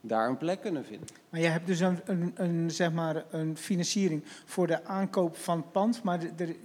daar 0.00 0.28
een 0.28 0.36
plek 0.36 0.60
kunnen 0.60 0.84
vinden. 0.84 1.08
Maar 1.30 1.40
je 1.40 1.46
hebt 1.46 1.66
dus 1.66 1.80
een, 1.80 2.00
een, 2.04 2.32
een, 2.34 2.70
zeg 2.70 2.92
maar 2.92 3.24
een 3.30 3.56
financiering 3.56 4.24
voor 4.44 4.66
de 4.66 4.84
aankoop 4.84 5.36
van 5.36 5.56
het 5.56 5.72
pand, 5.72 6.02
maar 6.02 6.20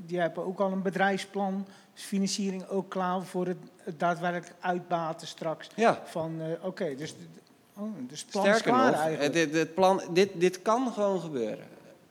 je 0.05 0.19
hebt 0.19 0.37
ook 0.37 0.59
al 0.59 0.71
een 0.71 0.81
bedrijfsplan, 0.81 1.67
financiering 1.93 2.67
ook 2.67 2.89
klaar 2.89 3.23
voor 3.23 3.47
het, 3.47 3.57
het 3.77 3.99
daadwerkelijk 3.99 4.53
uitbaten 4.59 5.27
straks. 5.27 5.69
Ja. 5.75 6.01
Van 6.05 6.41
uh, 6.41 6.51
oké, 6.51 6.65
okay, 6.65 6.95
dus, 6.95 7.15
oh, 7.77 7.83
dus 8.07 8.21
het 8.21 8.29
plan 8.29 8.43
Sterker 8.43 8.65
is 8.65 8.71
klaar 8.71 8.91
nog, 8.91 8.99
eigenlijk. 8.99 9.33
Dit, 9.33 9.53
dit, 9.53 9.73
plan, 9.73 10.01
dit, 10.11 10.29
dit 10.33 10.61
kan 10.61 10.93
gewoon 10.93 11.19
gebeuren. 11.19 11.65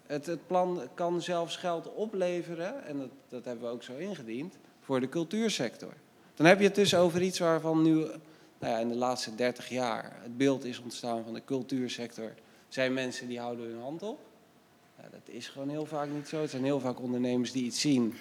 Het, 0.07 0.27
het 0.27 0.47
plan 0.47 0.81
kan 0.95 1.23
zelfs 1.23 1.57
geld 1.57 1.95
opleveren, 1.95 2.85
en 2.85 2.99
dat, 2.99 3.09
dat 3.29 3.45
hebben 3.45 3.65
we 3.65 3.71
ook 3.71 3.83
zo 3.83 3.97
ingediend, 3.97 4.55
voor 4.81 5.01
de 5.01 5.09
cultuursector. 5.09 5.93
Dan 6.35 6.47
heb 6.47 6.59
je 6.59 6.65
het 6.65 6.75
dus 6.75 6.95
over 6.95 7.23
iets 7.23 7.39
waarvan 7.39 7.83
nu 7.83 8.07
nou 8.63 8.75
ja, 8.75 8.79
in 8.79 8.89
de 8.89 8.95
laatste 8.95 9.35
30 9.35 9.69
jaar 9.69 10.17
het 10.23 10.37
beeld 10.37 10.65
is 10.65 10.79
ontstaan 10.79 11.25
van 11.25 11.35
de 11.35 11.43
cultuursector. 11.45 12.33
Zijn 12.69 12.93
mensen 12.93 13.29
die 13.29 13.41
houden 13.41 13.67
hun 13.67 13.81
hand 13.81 14.03
op. 14.03 14.19
Ja, 14.97 15.09
dat 15.11 15.35
is 15.35 15.49
gewoon 15.49 15.69
heel 15.69 15.87
vaak 15.87 16.09
niet 16.09 16.29
zo. 16.29 16.41
Het 16.41 16.51
zijn 16.51 16.65
heel 16.65 16.81
vaak 16.81 17.01
ondernemers 17.01 17.53
die 17.53 17.65
iets 17.65 17.81
zien 17.81 18.15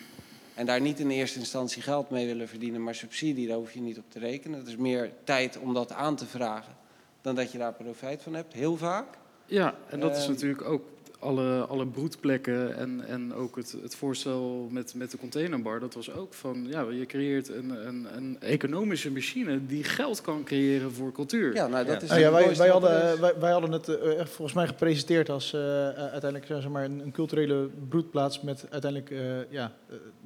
en 0.61 0.67
daar 0.67 0.81
niet 0.81 0.99
in 0.99 1.09
eerste 1.09 1.39
instantie 1.39 1.81
geld 1.81 2.09
mee 2.09 2.25
willen 2.25 2.47
verdienen, 2.47 2.83
maar 2.83 2.95
subsidie, 2.95 3.47
daar 3.47 3.57
hoef 3.57 3.71
je 3.71 3.81
niet 3.81 3.97
op 3.97 4.11
te 4.11 4.19
rekenen. 4.19 4.59
Het 4.59 4.67
is 4.67 4.75
meer 4.75 5.11
tijd 5.23 5.57
om 5.57 5.73
dat 5.73 5.91
aan 5.91 6.15
te 6.15 6.25
vragen 6.25 6.75
dan 7.21 7.35
dat 7.35 7.51
je 7.51 7.57
daar 7.57 7.73
profijt 7.73 8.23
van 8.23 8.33
hebt, 8.33 8.53
heel 8.53 8.77
vaak. 8.77 9.17
Ja, 9.45 9.75
en 9.89 9.99
dat 9.99 10.17
is 10.17 10.27
natuurlijk 10.27 10.61
ook 10.61 10.83
alle, 11.21 11.65
alle 11.65 11.87
broedplekken 11.87 12.77
en, 12.77 13.05
en 13.07 13.33
ook 13.33 13.55
het, 13.55 13.75
het 13.81 13.95
voorstel 13.95 14.67
met, 14.71 14.93
met 14.95 15.11
de 15.11 15.17
containerbar, 15.17 15.79
dat 15.79 15.93
was 15.93 16.13
ook 16.13 16.33
van, 16.33 16.65
ja, 16.69 16.81
je 16.89 17.05
creëert 17.05 17.49
een, 17.49 17.87
een, 17.87 18.07
een 18.15 18.37
economische 18.39 19.11
machine 19.11 19.65
die 19.65 19.83
geld 19.83 20.21
kan 20.21 20.43
creëren 20.43 20.91
voor 20.91 21.11
cultuur. 21.11 21.53
Ja, 21.53 21.67
nou, 21.67 21.85
dat 21.85 22.01
is 22.01 22.09
ja. 22.09 22.15
ja 22.15 22.31
wij, 22.31 22.55
wij, 22.55 22.69
hadden, 22.69 23.21
wij, 23.21 23.39
wij, 23.39 23.51
hadden 23.51 23.71
het 23.71 23.87
uh, 23.87 23.95
volgens 24.25 24.53
mij 24.53 24.67
gepresenteerd 24.67 25.29
als 25.29 25.53
uh, 25.53 25.61
uiteindelijk 25.89 26.45
zeg 26.45 26.69
maar, 26.69 26.83
een, 26.83 26.99
een, 26.99 27.11
culturele 27.11 27.69
broedplaats 27.89 28.41
met 28.41 28.65
uiteindelijk 28.69 29.11
uh, 29.11 29.51
ja, 29.51 29.71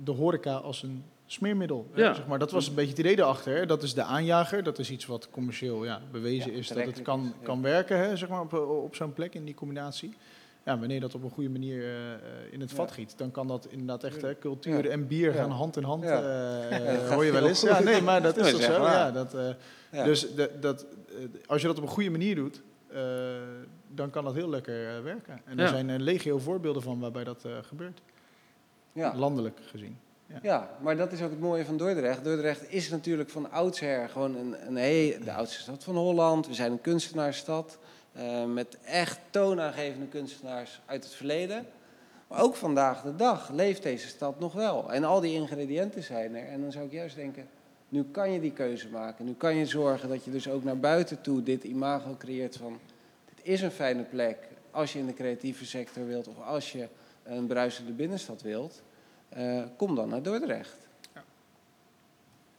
de 0.04 0.12
horeca 0.12 0.54
als 0.54 0.84
een 0.84 1.04
smeermiddel. 1.26 1.88
Ja. 1.96 2.14
Zeg 2.14 2.28
maar. 2.28 2.40
Dat 2.40 2.52
was 2.52 2.68
een 2.68 2.76
beetje 2.76 2.90
het 2.90 3.00
idee 3.00 3.18
erachter. 3.18 3.68
Dat 3.68 3.84
is 3.84 3.94
de 3.94 4.04
aanjager. 4.04 4.64
Dat 4.64 4.80
is 4.80 4.92
iets 4.92 5.06
wat 5.06 5.30
commercieel 5.32 5.86
ja, 5.86 6.02
bewezen 6.12 6.52
ja, 6.52 6.58
is 6.58 6.68
dat 6.68 6.86
het 6.86 7.02
kan, 7.02 7.34
kan 7.44 7.62
werken 7.62 7.98
hè, 7.98 8.18
zeg 8.18 8.30
maar, 8.30 8.42
op, 8.42 8.54
op 8.84 8.96
zo'n 8.96 9.14
plek 9.14 9.34
in 9.34 9.46
die 9.46 9.54
combinatie 9.54 10.16
ja, 10.66 10.80
wanneer 10.80 11.00
dat 11.00 11.16
op 11.16 11.24
een 11.24 11.30
goede 11.30 11.50
manier 11.50 11.78
uh, 11.78 11.94
in 12.52 12.62
het 12.62 12.72
vat 12.72 12.92
giet, 12.92 13.18
dan 13.18 13.32
kan 13.32 13.48
dat 13.48 13.68
inderdaad 13.70 14.04
echt 14.04 14.22
hè, 14.22 14.38
cultuur 14.38 14.90
en 14.90 15.08
bier 15.08 15.34
gaan 15.34 15.52
hand 15.52 15.78
in 15.78 15.84
hand. 15.84 16.04
Uh, 16.04 17.10
hoor 17.14 17.26
je 17.26 17.32
wel 17.32 17.48
eens? 17.48 17.62
Ja, 17.62 17.80
nee, 17.80 18.02
maar 18.02 18.22
dat 18.22 18.38
is 18.46 18.52
toch 18.52 18.62
zo. 18.62 18.72
Ja, 18.72 19.12
dat, 19.12 19.36
Dus 19.92 20.36
de, 20.36 20.52
dat, 20.60 20.86
als 21.46 21.62
je 21.62 21.68
dat 21.68 21.78
op 21.78 21.84
een 21.84 21.90
goede 21.90 22.10
manier 22.10 22.36
doet, 22.36 22.62
dan 23.88 24.10
kan 24.10 24.24
dat 24.24 24.34
heel 24.34 24.50
lekker 24.50 25.04
werken. 25.04 25.42
En 25.46 25.60
er 25.60 25.68
zijn 25.68 26.02
legio 26.02 26.38
voorbeelden 26.38 26.82
van 26.82 27.00
waarbij 27.00 27.24
dat 27.24 27.46
gebeurt. 27.62 28.02
Landelijk 28.94 29.60
gezien. 29.66 29.98
Ja. 30.28 30.40
ja. 30.42 30.78
maar 30.82 30.98
dat 30.98 31.12
is 31.12 31.22
ook 31.22 31.30
het 31.30 31.40
mooie 31.40 31.66
van 31.66 31.78
Dordrecht. 31.78 32.24
Dordrecht 32.24 32.72
is 32.72 32.90
natuurlijk 32.90 33.30
van 33.30 33.52
oudsher 33.52 34.10
gewoon 34.10 34.36
een, 34.36 34.78
een 34.78 35.24
de 35.24 35.32
oudste 35.32 35.60
stad 35.60 35.84
van 35.84 35.96
Holland. 35.96 36.48
We 36.48 36.54
zijn 36.54 36.72
een 36.72 36.82
kunstenaarsstad. 36.82 37.78
Uh, 38.18 38.46
met 38.46 38.78
echt 38.84 39.20
toonaangevende 39.30 40.08
kunstenaars 40.08 40.82
uit 40.86 41.04
het 41.04 41.14
verleden. 41.14 41.66
Maar 42.28 42.42
ook 42.42 42.56
vandaag 42.56 43.02
de 43.02 43.16
dag 43.16 43.50
leeft 43.50 43.84
deze 43.84 44.08
stad 44.08 44.40
nog 44.40 44.54
wel. 44.54 44.94
En 44.94 45.04
al 45.04 45.20
die 45.20 45.34
ingrediënten 45.34 46.04
zijn 46.04 46.36
er. 46.36 46.48
En 46.48 46.62
dan 46.62 46.72
zou 46.72 46.86
ik 46.86 46.92
juist 46.92 47.16
denken, 47.16 47.48
nu 47.90 48.04
kan 48.04 48.32
je 48.32 48.40
die 48.40 48.52
keuze 48.52 48.90
maken. 48.90 49.26
Nu 49.26 49.34
kan 49.34 49.56
je 49.56 49.66
zorgen 49.66 50.10
dat 50.10 50.24
je 50.24 50.32
dus 50.32 50.50
ook 50.50 50.64
naar 50.64 50.80
buiten 50.80 51.22
toe 51.22 51.44
dit 51.44 51.64
imago 51.64 52.16
creëert 52.18 52.58
van... 52.58 52.80
dit 53.26 53.46
is 53.46 53.62
een 53.62 53.72
fijne 53.72 54.04
plek 54.04 54.38
als 54.72 54.94
je 54.94 55.00
in 55.00 55.06
de 55.06 55.14
creatieve 55.14 55.66
sector 55.66 56.08
wilt... 56.08 56.28
of 56.28 56.42
als 56.46 56.72
je 56.72 56.88
een 57.24 57.48
bruisende 57.48 57.92
binnenstad 57.92 58.42
wilt. 58.42 58.82
Uh, 59.38 59.64
kom 59.78 59.96
dan 59.96 60.10
naar 60.10 60.22
Dordrecht. 60.22 60.85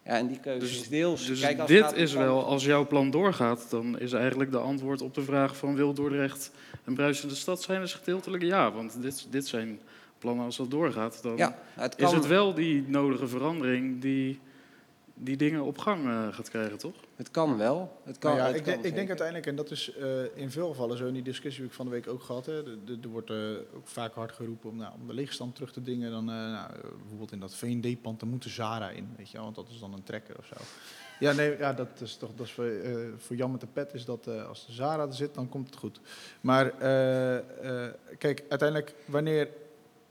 Ja, 0.07 0.13
en 0.13 0.27
die 0.27 0.41
keuze 0.41 0.59
dus, 0.59 0.81
is 0.81 0.89
deels... 0.89 1.27
Dus 1.27 1.41
Kijk, 1.41 1.59
als 1.59 1.69
dit 1.69 1.93
is 1.93 2.13
wel, 2.13 2.45
als 2.45 2.65
jouw 2.65 2.87
plan 2.87 3.11
doorgaat, 3.11 3.67
dan 3.71 3.99
is 3.99 4.13
eigenlijk 4.13 4.51
de 4.51 4.59
antwoord 4.59 5.03
op 5.03 5.15
de 5.15 5.23
vraag 5.23 5.57
van 5.57 5.75
wil 5.75 5.93
Dordrecht 5.93 6.51
een 6.85 6.95
bruisende 6.95 7.35
stad 7.35 7.63
zijn, 7.63 7.83
is 7.83 7.95
gedeeltelijk 7.95 8.43
ja. 8.43 8.73
Want 8.73 9.03
dit, 9.03 9.27
dit 9.31 9.47
zijn 9.47 9.81
plannen 10.19 10.45
als 10.45 10.57
dat 10.57 10.71
doorgaat, 10.71 11.23
dan 11.23 11.37
ja, 11.37 11.59
het 11.75 11.99
is 11.99 12.13
het 12.13 12.27
wel 12.27 12.55
die 12.55 12.85
nodige 12.89 13.29
verandering 13.29 14.01
die 14.01 14.39
die 15.19 15.37
dingen 15.37 15.63
op 15.63 15.79
gang 15.79 16.05
uh, 16.07 16.27
gaat 16.31 16.51
krijgen, 16.51 16.79
toch? 16.79 16.95
Het 17.17 17.31
kan 17.31 17.57
wel. 17.57 18.01
Het 18.05 18.19
kan, 18.19 18.37
nou 18.37 18.49
ja, 18.49 18.55
ik, 18.55 18.65
denk, 18.65 18.85
ik, 18.85 18.95
denk 18.95 19.09
uiteindelijk, 19.09 19.47
en 19.47 19.57
dat 19.57 19.71
is 19.71 19.97
uh, 19.99 20.37
in 20.37 20.51
veel 20.51 20.69
gevallen 20.69 20.97
zo 20.97 21.07
in 21.07 21.15
die 21.15 21.23
discussie 21.23 21.61
die 21.61 21.71
ik 21.71 21.77
van 21.77 21.85
de 21.85 21.91
week 21.91 22.09
ook 22.09 22.23
gehad. 22.23 22.47
Er 22.47 23.09
wordt 23.11 23.31
uh, 23.31 23.57
ook 23.75 23.89
vaak 23.89 24.15
hard 24.15 24.33
geroepen 24.33 24.71
om, 24.71 24.77
nou, 24.77 24.93
om 25.01 25.07
de 25.07 25.15
leegstand 25.15 25.55
terug 25.55 25.73
te 25.73 25.83
dingen. 25.83 26.11
Dan 26.11 26.25
nou, 26.25 26.71
bijvoorbeeld 26.99 27.33
in 27.33 27.41
dat 27.41 27.55
V&D-pand, 27.55 28.21
dan 28.21 28.29
moet 28.29 28.43
de 28.43 28.49
Zara 28.49 28.91
in, 28.91 29.15
weet 29.17 29.31
je 29.31 29.39
want 29.39 29.55
dat 29.55 29.69
is 29.69 29.79
dan 29.79 29.93
een 29.93 30.03
trekker 30.03 30.39
of 30.39 30.47
zo. 30.47 30.55
Ja, 31.21 31.33
nee, 31.33 31.59
ja, 31.59 31.73
dat 31.73 32.01
is 32.01 32.17
toch 32.17 32.31
dat 32.35 32.47
is 32.47 32.53
voor, 32.53 32.71
voor 33.17 33.37
Jan 33.37 33.51
met 33.51 33.61
de 33.61 33.67
pet 33.67 33.95
is 33.95 34.05
dat 34.05 34.29
als 34.29 34.67
de 34.67 34.73
Zara 34.73 35.07
er 35.07 35.15
zit, 35.15 35.35
dan 35.35 35.49
komt 35.49 35.67
het 35.67 35.77
goed. 35.77 36.01
Maar 36.41 36.71
kijk, 38.19 38.45
uiteindelijk 38.49 38.95
wanneer 39.07 39.49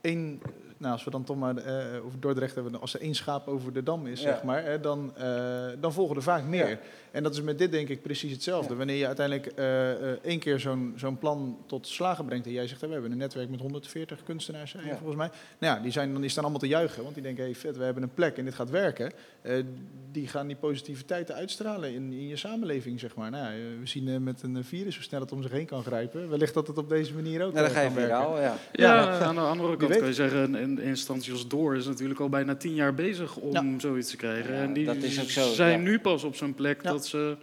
één 0.02 0.42
nou, 0.78 0.94
als 0.94 1.04
we 1.04 1.12
dan 1.12 1.24
toch 1.24 1.38
maar 1.38 1.56
uh, 1.58 2.06
over 2.06 2.20
Dordrecht 2.20 2.56
hebben, 2.56 2.82
als 2.82 2.94
er 2.94 3.02
één 3.02 3.16
schaap 3.16 3.48
over 3.48 3.74
de 3.74 3.84
dam 3.84 4.08
is, 4.08 4.22
zeg 4.22 4.44
maar, 4.44 4.64
hè, 4.64 4.80
dan, 4.80 5.14
uh, 5.20 5.66
dan 5.80 5.94
volgen 5.94 6.16
er 6.16 6.24
vaak 6.24 6.44
meer. 6.44 6.70
Ja. 6.70 6.78
En 7.12 7.24
dat 7.24 7.34
is 7.34 7.42
met 7.42 7.58
dit 7.58 7.72
denk 7.72 7.90
ik 7.90 8.02
precies 8.02 8.32
hetzelfde. 8.32 8.72
Ja. 8.72 8.78
Wanneer 8.78 8.96
je 8.96 9.06
uiteindelijk 9.06 9.52
uh, 9.60 9.90
één 10.26 10.40
keer 10.40 10.60
zo'n 10.60 10.94
zo'n 10.96 11.18
plan 11.18 11.58
tot 11.66 11.88
slagen 11.88 12.26
brengt 12.26 12.46
en 12.46 12.52
jij 12.52 12.68
zegt, 12.68 12.82
we 12.82 12.88
hebben 12.88 13.12
een 13.12 13.18
netwerk 13.18 13.50
met 13.50 13.60
140 13.60 14.24
kunstenaars, 14.24 14.72
ja. 14.72 14.80
volgens 14.80 15.16
mij. 15.16 15.30
Nou 15.58 15.76
ja, 15.76 15.82
die, 15.82 15.92
zijn, 15.92 16.22
die 16.22 16.30
staan 16.30 16.44
allemaal 16.44 16.62
te 16.62 16.68
juichen, 16.68 17.04
want 17.04 17.14
die 17.14 17.24
denken, 17.24 17.44
hey, 17.44 17.56
vet, 17.56 17.78
we 17.78 17.84
hebben 17.84 18.04
een 18.04 18.14
plek 18.14 18.38
en 18.38 18.46
dit 18.46 18.54
gaat 18.54 18.70
werken. 18.70 19.12
die 20.12 20.28
gaan 20.28 20.48
die 20.48 20.56
positiviteiten 20.56 21.36
uitstralen 21.36 21.94
in, 21.94 22.12
in 22.12 22.28
je 22.28 22.36
samenleving, 22.36 23.00
zeg 23.00 23.16
maar. 23.16 23.32
Nou, 23.32 23.54
we 23.80 23.88
zien 23.88 24.24
met 24.24 24.44
een 24.44 24.64
virus 24.64 24.96
hoe 24.96 25.04
snel 25.04 25.20
het 25.20 25.32
om 25.32 25.42
zich 25.42 25.52
heen 25.52 25.66
kan 25.66 25.84
grijpen. 25.84 26.30
Wellicht 26.30 26.54
dat 26.54 26.68
het 26.68 26.78
op 26.78 26.90
deze 26.90 27.14
manier 27.14 27.44
ook 27.44 27.54
nou, 27.54 27.66
dan 27.66 27.84
kan 27.84 27.94
werken. 27.94 28.18
Al, 28.18 28.40
ja. 28.40 28.56
Ja, 28.72 29.20
aan 29.20 29.36
de 29.36 29.42
andere 29.42 29.78
kant 29.78 29.98
kun 29.98 30.08
je 30.08 30.14
zeggen, 30.14 30.56
in 30.66 30.80
instantie 30.80 31.32
als 31.32 31.48
Door 31.48 31.76
is 31.76 31.86
natuurlijk 31.86 32.20
al 32.20 32.30
bijna 32.30 32.56
tien 32.56 32.74
jaar 32.74 32.94
bezig 32.94 33.36
om 33.36 33.54
ja. 33.54 33.80
zoiets 33.80 34.10
te 34.10 34.18
krijgen. 34.18 34.54
Ja, 34.54 34.62
en 34.62 34.74
die 34.74 34.86
dat 34.86 34.96
is 34.96 35.22
ook 35.22 35.30
zo, 35.30 35.54
zijn 35.54 35.84
nu 35.84 36.00
pas 36.00 36.24
op 36.24 36.36
zo'n 36.36 36.54
plek 36.54 36.84
dat 36.84 37.08
ze. 37.08 37.38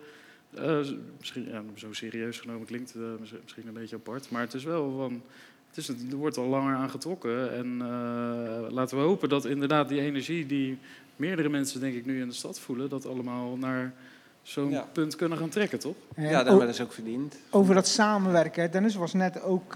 Uh, 0.58 0.78
misschien 1.18 1.48
ja, 1.48 1.62
zo 1.74 1.92
serieus 1.92 2.40
genomen 2.40 2.66
klinkt 2.66 2.94
uh, 2.96 3.02
misschien 3.42 3.66
een 3.66 3.72
beetje 3.72 3.96
apart, 3.96 4.30
maar 4.30 4.40
het 4.40 4.54
is 4.54 4.64
wel 4.64 4.96
van. 4.96 5.22
Het 5.68 5.76
is, 5.76 5.88
er 5.88 6.16
wordt 6.16 6.36
al 6.36 6.46
langer 6.46 6.74
aan 6.74 6.90
getrokken. 6.90 7.54
En 7.54 7.66
uh, 7.66 8.70
laten 8.70 8.96
we 8.96 9.02
hopen 9.02 9.28
dat 9.28 9.44
inderdaad 9.44 9.88
die 9.88 10.00
energie 10.00 10.46
die 10.46 10.78
meerdere 11.16 11.48
mensen, 11.48 11.80
denk 11.80 11.94
ik, 11.94 12.06
nu 12.06 12.20
in 12.20 12.28
de 12.28 12.34
stad 12.34 12.58
voelen, 12.60 12.88
dat 12.88 13.06
allemaal 13.06 13.56
naar 13.56 13.94
zo'n 14.42 14.70
ja. 14.70 14.88
punt 14.92 15.16
kunnen 15.16 15.38
gaan 15.38 15.48
trekken, 15.48 15.78
toch? 15.78 15.96
Ja, 16.16 16.30
ja 16.30 16.44
dat 16.44 16.68
is 16.68 16.80
ook 16.80 16.92
verdiend. 16.92 17.36
Over 17.50 17.74
dat 17.74 17.86
samenwerken. 17.86 18.70
Dennis 18.70 18.94
was 18.94 19.12
net 19.12 19.42
ook 19.42 19.74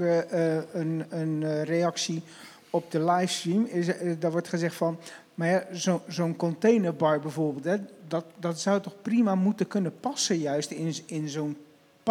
een, 0.72 1.05
een 1.09 1.64
reactie 1.64 2.22
op 2.77 2.91
de 2.91 3.05
livestream, 3.05 3.64
is, 3.64 3.89
eh, 3.89 4.12
daar 4.18 4.31
wordt 4.31 4.49
gezegd 4.49 4.74
van, 4.74 4.99
maar 5.35 5.49
ja, 5.49 5.64
zo'n 5.72 6.01
zo 6.09 6.35
containerbar 6.37 7.20
bijvoorbeeld, 7.20 7.64
hè, 7.64 7.77
dat, 8.09 8.24
dat 8.39 8.61
zou 8.61 8.81
toch 8.81 9.03
prima 9.03 9.35
moeten 9.35 9.66
kunnen 9.66 10.01
passen 10.01 10.39
juist 10.39 10.70
in, 10.70 10.95
in 11.07 11.29
zo'n 11.29 11.57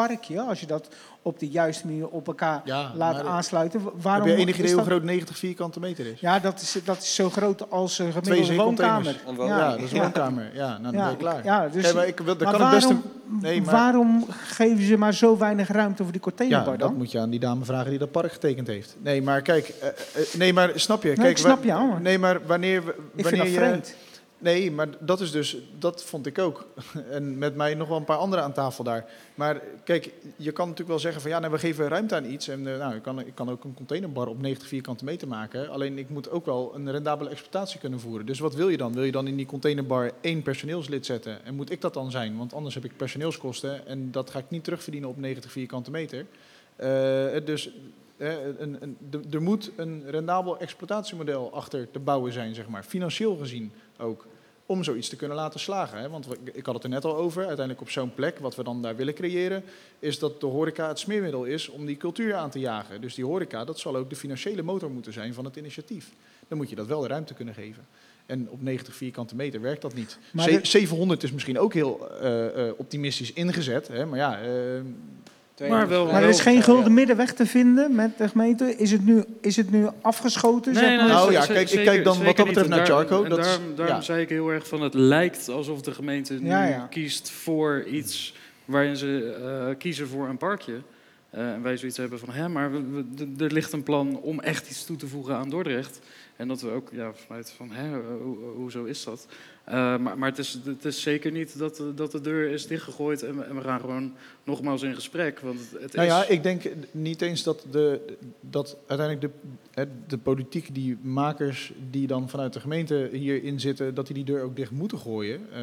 parkje, 0.02 0.42
als 0.42 0.60
je 0.60 0.66
dat 0.66 0.88
op 1.22 1.40
de 1.40 1.48
juiste 1.48 1.86
manier 1.86 2.08
op 2.08 2.28
elkaar 2.28 2.62
ja, 2.66 2.92
laat 2.96 3.26
aansluiten. 3.26 3.82
Waarom 4.02 4.28
heb 4.28 4.38
je 4.38 4.44
enig 4.44 4.60
idee 4.60 4.74
hoe 4.74 4.84
groot 4.84 5.04
90 5.04 5.38
vierkante 5.38 5.80
meter 5.80 6.06
is? 6.06 6.20
Ja, 6.20 6.40
dat 6.40 6.62
is, 6.62 6.78
dat 6.84 6.98
is 6.98 7.16
zo 7.16 7.30
groot 7.30 7.70
als 7.70 8.00
een 8.00 8.12
gemiddelde 8.12 8.56
woonkamer. 8.56 9.22
Ja, 9.38 9.46
ja, 9.46 9.70
dat 9.72 9.80
is 9.80 9.92
een 9.92 10.00
woonkamer. 10.00 10.52
Ja, 10.54 10.78
nou, 10.78 10.82
dan 10.82 10.92
ben 10.92 11.10
je 11.10 11.18
klaar. 11.18 11.44
Ja, 11.44 11.68
dus, 11.68 11.94
maar 11.94 12.08
ik 12.08 12.20
wil, 12.20 12.36
kan 12.36 12.52
waarom, 12.52 12.62
het 12.62 12.72
beste, 12.72 12.96
nee, 13.42 13.62
maar, 13.62 13.74
waarom 13.74 14.26
geven 14.30 14.84
ze 14.84 14.98
maar 14.98 15.14
zo 15.14 15.38
weinig 15.38 15.68
ruimte 15.68 16.04
voor 16.04 16.12
die 16.12 16.22
containerbar 16.22 16.74
ja, 16.74 16.80
dan? 16.80 16.88
dat 16.88 16.98
moet 16.98 17.12
je 17.12 17.20
aan 17.20 17.30
die 17.30 17.40
dame 17.40 17.66
vragen 17.66 17.90
die 17.90 18.00
dat 18.00 18.12
park 18.12 18.32
getekend 18.32 18.68
heeft. 18.68 18.96
Nee, 19.00 19.22
maar 19.22 19.42
kijk, 19.42 19.74
uh, 19.84 19.88
uh, 20.22 20.34
nee, 20.34 20.54
maar 20.54 20.72
snap 20.76 21.02
je? 21.02 21.08
Nee, 21.08 21.18
kijk, 21.18 21.30
ik 21.30 21.38
snap 21.38 21.64
je, 21.64 21.72
hoor. 21.72 22.02
Nee, 22.02 22.20
maar 22.20 22.40
wanneer, 22.46 22.84
wanneer 22.84 23.04
ik 23.16 23.28
vind 23.28 23.38
dat 23.38 23.48
je, 23.48 23.54
vreemd. 23.54 23.96
Nee, 24.46 24.72
maar 24.72 24.88
dat 25.00 25.22
is 25.22 25.32
dus, 25.32 25.58
dat 25.80 26.04
vond 26.04 26.26
ik 26.26 26.40
ook. 26.40 26.68
En 27.10 27.38
met 27.38 27.56
mij 27.56 27.74
nog 27.74 27.88
wel 27.88 27.98
een 27.98 28.04
paar 28.04 28.18
anderen 28.18 28.44
aan 28.44 28.54
tafel 28.54 28.84
daar. 28.84 29.06
Maar 29.36 29.62
kijk, 29.84 30.14
je 30.36 30.52
kan 30.52 30.64
natuurlijk 30.64 30.90
wel 30.90 31.00
zeggen 31.00 31.22
van 31.22 31.32
ja, 31.32 31.40
nou, 31.40 31.52
we 31.52 31.60
geven 31.60 31.88
ruimte 31.88 32.16
aan 32.16 32.32
iets. 32.32 32.48
En 32.48 32.60
uh, 32.60 32.78
nou, 32.78 32.96
ik 32.96 33.02
kan, 33.02 33.20
ik 33.20 33.36
kan 33.36 33.50
ook 33.50 33.64
een 33.64 33.74
containerbar 33.74 34.28
op 34.28 34.42
90 34.42 34.68
vierkante 34.68 35.04
meter 35.04 35.28
maken. 35.28 35.70
Alleen 35.70 35.98
ik 35.98 36.10
moet 36.10 36.30
ook 36.30 36.46
wel 36.46 36.72
een 36.76 36.92
rendabele 36.92 37.30
exploitatie 37.30 37.80
kunnen 37.80 38.00
voeren. 38.00 38.26
Dus 38.26 38.40
wat 38.40 38.56
wil 38.56 38.70
je 38.70 38.78
dan? 38.78 38.94
Wil 38.94 39.04
je 39.04 39.12
dan 39.12 39.28
in 39.28 39.36
die 39.36 39.46
containerbar 39.46 40.12
één 40.22 40.42
personeelslid 40.42 41.06
zetten? 41.06 41.46
En 41.46 41.56
moet 41.56 41.72
ik 41.72 41.82
dat 41.82 41.94
dan 41.94 42.12
zijn? 42.12 42.38
Want 42.38 42.54
anders 42.54 42.76
heb 42.76 42.86
ik 42.86 42.98
personeelskosten 42.98 43.88
en 43.88 44.12
dat 44.12 44.30
ga 44.30 44.40
ik 44.40 44.50
niet 44.50 44.64
terugverdienen 44.64 45.10
op 45.10 45.18
90 45.18 45.52
vierkante 45.52 45.92
meter. 45.92 46.26
Uh, 46.80 47.46
dus 47.46 47.72
een, 48.18 48.78
een, 48.80 48.98
er 49.32 49.42
moet 49.42 49.72
een 49.76 50.04
rendabel 50.08 50.58
exploitatiemodel 50.60 51.54
achter 51.54 51.92
te 51.92 52.00
bouwen 52.00 52.34
zijn, 52.34 52.56
zeg 52.56 52.68
maar, 52.68 52.84
financieel 52.84 53.36
gezien 53.36 53.72
ook 53.98 54.26
om 54.66 54.84
zoiets 54.84 55.10
te 55.10 55.16
kunnen 55.16 55.38
laten 55.38 55.60
slagen. 55.60 56.00
Hè? 56.00 56.10
Want 56.10 56.28
ik 56.54 56.66
had 56.66 56.76
het 56.76 56.84
er 56.84 56.90
net 56.90 57.06
al 57.06 57.16
over, 57.16 57.46
uiteindelijk 57.46 57.82
op 57.82 57.90
zo'n 57.90 58.14
plek, 58.14 58.40
wat 58.40 58.56
we 58.56 58.64
dan 58.64 58.82
daar 58.82 58.96
willen 58.96 59.14
creëren, 59.14 59.64
is 60.00 60.20
dat 60.20 60.40
de 60.40 60.46
horeca 60.46 60.88
het 60.88 61.00
smeermiddel 61.00 61.44
is 61.44 61.70
om 61.70 61.86
die 61.86 61.98
cultuur 61.98 62.36
aan 62.36 62.50
te 62.50 62.60
jagen. 62.60 63.02
Dus 63.02 63.16
die 63.16 63.26
horeca, 63.26 63.66
dat 63.66 63.80
zal 63.80 63.96
ook 63.96 64.10
de 64.10 64.16
financiële 64.16 64.62
motor 64.62 64.92
moeten 64.92 65.14
zijn 65.14 65.34
van 65.34 65.46
het 65.46 65.56
initiatief. 65.56 66.10
Dan 66.48 66.58
moet 66.58 66.70
je 66.70 66.76
dat 66.76 66.88
wel 66.88 67.02
de 67.02 67.08
ruimte 67.08 67.34
kunnen 67.34 67.54
geven. 67.54 67.88
En 68.26 68.50
op 68.50 68.62
90 68.62 68.96
vierkante 68.96 69.36
meter 69.36 69.62
werkt 69.62 69.82
dat 69.82 69.94
niet. 69.94 70.18
Maar 70.32 70.60
700 70.62 71.24
is 71.24 71.32
misschien 71.32 71.60
ook 71.60 71.74
heel 71.74 72.08
uh, 72.22 72.58
uh, 72.58 72.72
optimistisch 72.78 73.34
ingezet, 73.34 73.88
hè? 73.88 74.06
maar 74.06 74.20
ja... 74.20 74.44
Uh, 74.46 74.82
maar, 75.60 75.88
wel, 75.88 76.06
maar 76.06 76.24
er 76.24 76.30
is 76.30 76.40
geen 76.40 76.62
gulden 76.62 76.94
middenweg 76.94 77.34
te 77.34 77.46
vinden 77.46 77.96
met 77.96 78.18
de 78.18 78.30
gemeente. 78.30 78.76
Is 78.76 78.92
het 78.92 79.06
nu, 79.06 79.24
is 79.42 79.56
het 79.56 79.72
nu 79.72 79.88
afgeschoten? 80.02 80.74
Nee, 80.74 80.84
zeg 80.84 80.96
maar? 80.96 81.06
nee, 81.06 81.16
nou 81.16 81.32
ja, 81.32 81.46
kijk, 81.46 81.70
ik 81.70 81.86
kijk 81.86 82.04
dan 82.04 82.24
wat 82.24 82.38
dat 82.38 82.46
betreft 82.46 82.70
naar 82.70 82.86
Charco. 82.86 83.24
En 83.24 83.30
daarom, 83.30 83.76
daarom 83.76 83.96
ja. 83.96 84.02
zei 84.02 84.22
ik 84.22 84.30
heel 84.30 84.50
erg 84.50 84.68
van 84.68 84.82
het 84.82 84.94
lijkt 84.94 85.50
alsof 85.50 85.82
de 85.82 85.94
gemeente 85.94 86.34
nu 86.34 86.50
ja, 86.50 86.66
ja. 86.66 86.88
kiest 86.90 87.30
voor 87.30 87.84
iets 87.84 88.34
waarin 88.66 88.98
ze 88.98 89.38
uh, 89.70 89.76
kiezen 89.78 90.08
voor 90.08 90.28
een 90.28 90.38
parkje. 90.38 90.82
Uh, 91.36 91.52
en 91.54 91.62
wij 91.62 91.78
zoiets 91.78 91.98
hebben 91.98 92.20
van, 92.20 92.30
hè, 92.30 92.50
maar 92.50 92.72
we, 92.72 93.04
we, 93.16 93.44
er 93.44 93.52
ligt 93.52 93.74
een 93.74 93.84
plan 93.84 94.20
om 94.22 94.40
echt 94.40 94.70
iets 94.70 94.86
toe 94.86 94.98
te 94.98 95.08
voegen 95.08 95.36
aan 95.36 95.50
Dordrecht. 95.50 96.00
En 96.36 96.48
dat 96.48 96.62
we 96.62 96.70
ook 96.70 96.90
ja, 96.92 97.12
vanuit 97.14 97.52
van, 97.52 97.72
hè, 97.72 97.90
ho, 97.90 98.54
hoezo 98.56 98.84
is 98.84 99.04
dat? 99.04 99.28
Uh, 99.70 99.74
maar 99.98 100.18
maar 100.18 100.30
het, 100.30 100.38
is, 100.38 100.58
het 100.66 100.86
is 100.86 101.02
zeker 101.02 101.32
niet 101.32 101.58
dat, 101.58 101.84
dat 101.96 102.12
de 102.12 102.22
deur 102.22 102.50
is 102.50 102.68
dichtgegooid 102.68 103.24
en 103.24 103.38
we, 103.38 103.44
en 103.44 103.56
we 103.56 103.62
gaan 103.62 103.80
gewoon 103.80 104.14
nogmaals 104.44 104.82
in 104.82 104.96
gesprek. 104.96 105.40
Want 105.40 105.60
het, 105.60 105.82
het 105.82 105.94
nou 105.94 106.08
is... 106.08 106.14
ja, 106.14 106.26
ik 106.28 106.44
denk 106.44 106.64
niet 106.92 107.22
eens 107.22 107.44
dat, 107.44 107.66
de, 107.72 108.18
dat 108.40 108.78
uiteindelijk 108.88 109.34
de, 109.74 109.88
de 110.08 110.18
politiek, 110.18 110.76
die 110.76 110.98
makers 111.02 111.74
die 111.90 112.08
dan 112.08 112.30
vanuit 112.30 112.54
de 112.54 112.60
gemeente 112.60 113.10
hierin 113.12 113.60
zitten, 113.60 113.94
dat 113.94 114.06
die 114.06 114.16
die 114.16 114.24
deur 114.24 114.44
ook 114.44 114.56
dicht 114.56 114.72
moeten 114.72 114.98
gooien. 114.98 115.42
Uh, 115.54 115.60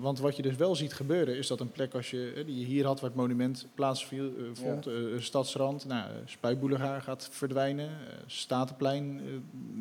want 0.00 0.18
wat 0.18 0.36
je 0.36 0.42
dus 0.42 0.56
wel 0.56 0.76
ziet 0.76 0.92
gebeuren, 0.92 1.36
is 1.36 1.46
dat 1.46 1.60
een 1.60 1.72
plek 1.72 1.94
als 1.94 2.10
je, 2.10 2.42
die 2.46 2.58
je 2.58 2.64
hier 2.64 2.86
had 2.86 3.00
waar 3.00 3.10
het 3.10 3.18
monument 3.18 3.66
plaatsvond, 3.74 4.86
uh, 4.86 5.12
ja. 5.12 5.20
stadsrand, 5.20 5.84
nou, 5.84 6.10
Spuitboulevard 6.24 7.02
gaat 7.02 7.28
verdwijnen, 7.30 7.90
Statenplein, 8.26 9.20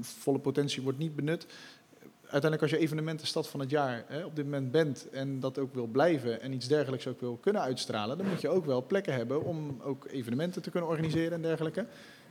volle 0.02 0.40
potentie 0.40 0.82
wordt 0.82 1.00
niet 1.00 1.16
benut 1.16 1.46
uiteindelijk 2.30 2.62
als 2.62 2.72
je 2.72 2.78
evenementenstad 2.78 3.48
van 3.48 3.60
het 3.60 3.70
jaar 3.70 4.04
hè, 4.08 4.24
op 4.24 4.36
dit 4.36 4.46
moment 4.46 4.72
bent 4.72 5.10
en 5.10 5.40
dat 5.40 5.58
ook 5.58 5.74
wil 5.74 5.88
blijven 5.88 6.42
en 6.42 6.54
iets 6.54 6.68
dergelijks 6.68 7.08
ook 7.08 7.20
wil 7.20 7.38
kunnen 7.42 7.62
uitstralen, 7.62 8.18
dan 8.18 8.28
moet 8.28 8.42
je 8.42 8.50
ook 8.50 8.66
wel 8.66 8.86
plekken 8.86 9.14
hebben 9.14 9.44
om 9.44 9.80
ook 9.82 10.08
evenementen 10.12 10.62
te 10.62 10.70
kunnen 10.70 10.90
organiseren 10.90 11.32
en 11.32 11.42
dergelijke. 11.42 11.86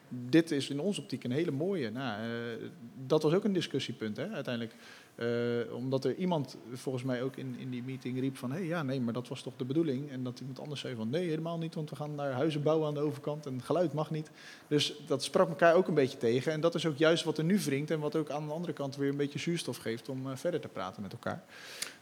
Dit 0.09 0.51
is 0.51 0.71
in 0.71 0.81
onze 0.81 1.01
optiek 1.01 1.25
een 1.25 1.31
hele 1.31 1.51
mooie. 1.51 1.91
Nou, 1.91 2.23
uh, 2.23 2.69
dat 3.07 3.23
was 3.23 3.33
ook 3.33 3.45
een 3.45 3.53
discussiepunt 3.53 4.17
hè, 4.17 4.29
uiteindelijk. 4.29 4.75
Uh, 5.23 5.75
omdat 5.75 6.05
er 6.05 6.15
iemand 6.15 6.57
volgens 6.73 7.05
mij 7.05 7.23
ook 7.23 7.37
in, 7.37 7.57
in 7.59 7.71
die 7.71 7.83
meeting 7.83 8.21
riep 8.21 8.37
van... 8.37 8.51
hé, 8.51 8.59
hey, 8.59 8.67
ja, 8.67 8.83
nee, 8.83 9.01
maar 9.01 9.13
dat 9.13 9.29
was 9.29 9.43
toch 9.43 9.57
de 9.57 9.65
bedoeling? 9.65 10.11
En 10.11 10.23
dat 10.23 10.41
iemand 10.41 10.61
anders 10.61 10.81
zei 10.81 10.95
van... 10.95 11.11
nee, 11.11 11.29
helemaal 11.29 11.59
niet, 11.59 11.75
want 11.75 11.91
we 11.91 11.97
gaan 11.97 12.17
daar 12.17 12.33
huizen 12.33 12.63
bouwen 12.63 12.89
aan 12.89 12.95
de 12.95 13.01
overkant... 13.01 13.47
en 13.47 13.63
geluid 13.63 13.93
mag 13.93 14.11
niet. 14.11 14.31
Dus 14.69 15.03
dat 15.07 15.23
sprak 15.25 15.49
elkaar 15.49 15.75
ook 15.75 15.89
een 15.89 15.95
beetje 15.95 16.19
tegen. 16.19 16.53
En 16.53 16.61
dat 16.61 16.75
is 16.75 16.87
ook 16.87 16.97
juist 16.97 17.25
wat 17.25 17.39
er 17.39 17.45
nu 17.45 17.59
wringt... 17.59 17.91
en 17.91 18.01
wat 18.01 18.17
ook 18.17 18.31
aan 18.31 18.47
de 18.47 18.53
andere 18.53 18.73
kant 18.73 18.97
weer 18.97 19.09
een 19.09 19.17
beetje 19.17 19.39
zuurstof 19.39 19.77
geeft... 19.77 20.09
om 20.09 20.27
uh, 20.27 20.37
verder 20.37 20.61
te 20.61 20.69
praten 20.69 21.03
met 21.03 21.13
elkaar. 21.13 21.45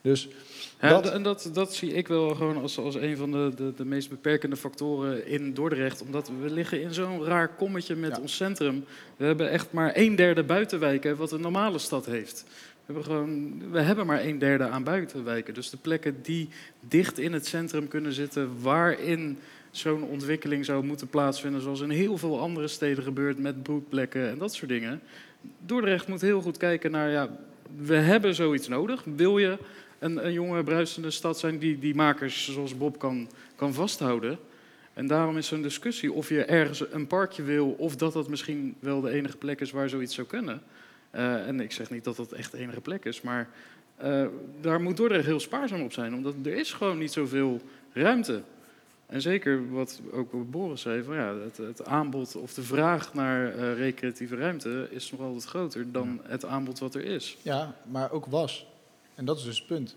Dus 0.01 0.29
ja, 0.81 0.89
dat... 0.89 1.13
En 1.13 1.23
dat, 1.23 1.51
dat 1.53 1.75
zie 1.75 1.93
ik 1.93 2.09
wel 2.09 2.35
gewoon 2.35 2.57
als, 2.57 2.79
als 2.79 2.95
een 2.95 3.17
van 3.17 3.31
de, 3.31 3.53
de, 3.57 3.73
de 3.77 3.85
meest 3.85 4.09
beperkende 4.09 4.57
factoren 4.57 5.27
in 5.27 5.55
Dordrecht. 5.55 6.03
Omdat 6.03 6.31
we 6.41 6.51
liggen 6.51 6.83
in 6.83 6.95
zo'n 6.95 7.25
raar 7.25 7.55
kommetje 7.55 7.95
met 7.95 8.17
ja. 8.17 8.23
ons 8.23 8.37
centrum. 8.37 8.85
We 9.17 9.25
hebben 9.25 9.51
echt 9.51 9.73
maar 9.73 9.93
een 9.95 10.17
derde 10.17 10.45
buitenwijken... 10.45 11.17
wat 11.17 11.33
een 11.33 11.41
normale 11.41 11.79
stad 11.79 12.07
heeft... 12.07 12.45
We 12.87 12.93
hebben, 12.93 13.13
gewoon, 13.13 13.71
we 13.71 13.81
hebben 13.81 14.07
maar 14.07 14.25
een 14.25 14.39
derde 14.39 14.69
aan 14.69 14.85
buitenwijken. 14.85 15.55
Dus 15.55 15.71
de 15.71 15.77
plekken 15.77 16.23
die 16.23 16.49
dicht 16.81 17.19
in 17.19 17.33
het 17.33 17.47
centrum 17.47 17.89
kunnen 17.89 18.13
zitten, 18.13 18.61
waarin 18.61 19.39
zo'n 19.71 20.03
ontwikkeling 20.03 20.65
zou 20.65 20.85
moeten 20.85 21.09
plaatsvinden, 21.09 21.61
zoals 21.61 21.81
in 21.81 21.91
heel 21.91 22.19
veel 22.19 22.41
andere 22.41 22.69
steden 22.69 23.05
gebeurt 23.05 23.39
met 23.39 23.63
broedplekken 23.63 24.29
en 24.29 24.39
dat 24.39 24.55
soort 24.55 24.71
dingen. 24.71 25.01
Dordrecht 25.59 26.09
moet 26.09 26.21
heel 26.21 26.41
goed 26.41 26.57
kijken 26.57 26.91
naar, 26.91 27.11
ja, 27.11 27.29
we 27.77 27.95
hebben 27.95 28.35
zoiets 28.35 28.69
nodig. 28.69 29.05
Wil 29.05 29.39
je 29.39 29.59
een, 29.99 30.27
een 30.27 30.33
jonge, 30.33 30.65
bruisende 30.65 31.11
stad 31.11 31.39
zijn 31.39 31.59
die 31.59 31.79
die 31.79 31.95
makers 31.95 32.53
zoals 32.53 32.77
Bob 32.77 32.99
kan, 32.99 33.29
kan 33.57 33.75
vasthouden? 33.75 34.39
En 34.93 35.07
daarom 35.07 35.37
is 35.37 35.47
zo'n 35.47 35.63
discussie 35.63 36.13
of 36.13 36.29
je 36.29 36.45
ergens 36.45 36.93
een 36.93 37.07
parkje 37.07 37.43
wil 37.43 37.75
of 37.79 37.97
dat 37.97 38.13
dat 38.13 38.29
misschien 38.29 38.75
wel 38.79 39.01
de 39.01 39.11
enige 39.11 39.37
plek 39.37 39.61
is 39.61 39.71
waar 39.71 39.89
zoiets 39.89 40.15
zou 40.15 40.27
kunnen. 40.27 40.63
En 41.17 41.61
ik 41.61 41.73
zeg 41.73 41.91
niet 41.91 42.05
dat 42.05 42.17
dat 42.17 42.33
echt 42.33 42.53
de 42.53 42.59
enige 42.59 42.81
plek 42.81 43.05
is, 43.05 43.21
maar 43.21 43.49
uh, 44.05 44.27
daar 44.61 44.81
moet 44.81 44.97
Dordrecht 44.97 45.27
heel 45.27 45.41
spaarzaam 45.41 45.83
op 45.83 45.93
zijn, 45.93 46.15
omdat 46.15 46.35
er 46.45 46.55
is 46.55 46.73
gewoon 46.73 46.99
niet 46.99 47.13
zoveel 47.13 47.61
ruimte. 47.93 48.43
En 49.07 49.21
zeker 49.21 49.71
wat 49.71 50.01
ook 50.13 50.51
Boris 50.51 50.81
zei, 50.81 51.03
van 51.03 51.15
ja, 51.15 51.35
het, 51.35 51.57
het 51.57 51.85
aanbod 51.85 52.37
of 52.37 52.55
de 52.55 52.63
vraag 52.63 53.15
naar 53.15 53.55
uh, 53.55 53.75
recreatieve 53.77 54.37
ruimte 54.37 54.87
is 54.91 55.11
nog 55.11 55.21
altijd 55.21 55.45
groter 55.45 55.93
dan 55.93 56.21
het 56.23 56.45
aanbod 56.45 56.79
wat 56.79 56.95
er 56.95 57.05
is. 57.05 57.37
Ja, 57.43 57.75
maar 57.85 58.11
ook 58.11 58.27
was. 58.27 58.67
En 59.15 59.25
dat 59.25 59.39
is 59.39 59.45
dus 59.45 59.59
het 59.59 59.67
punt. 59.67 59.97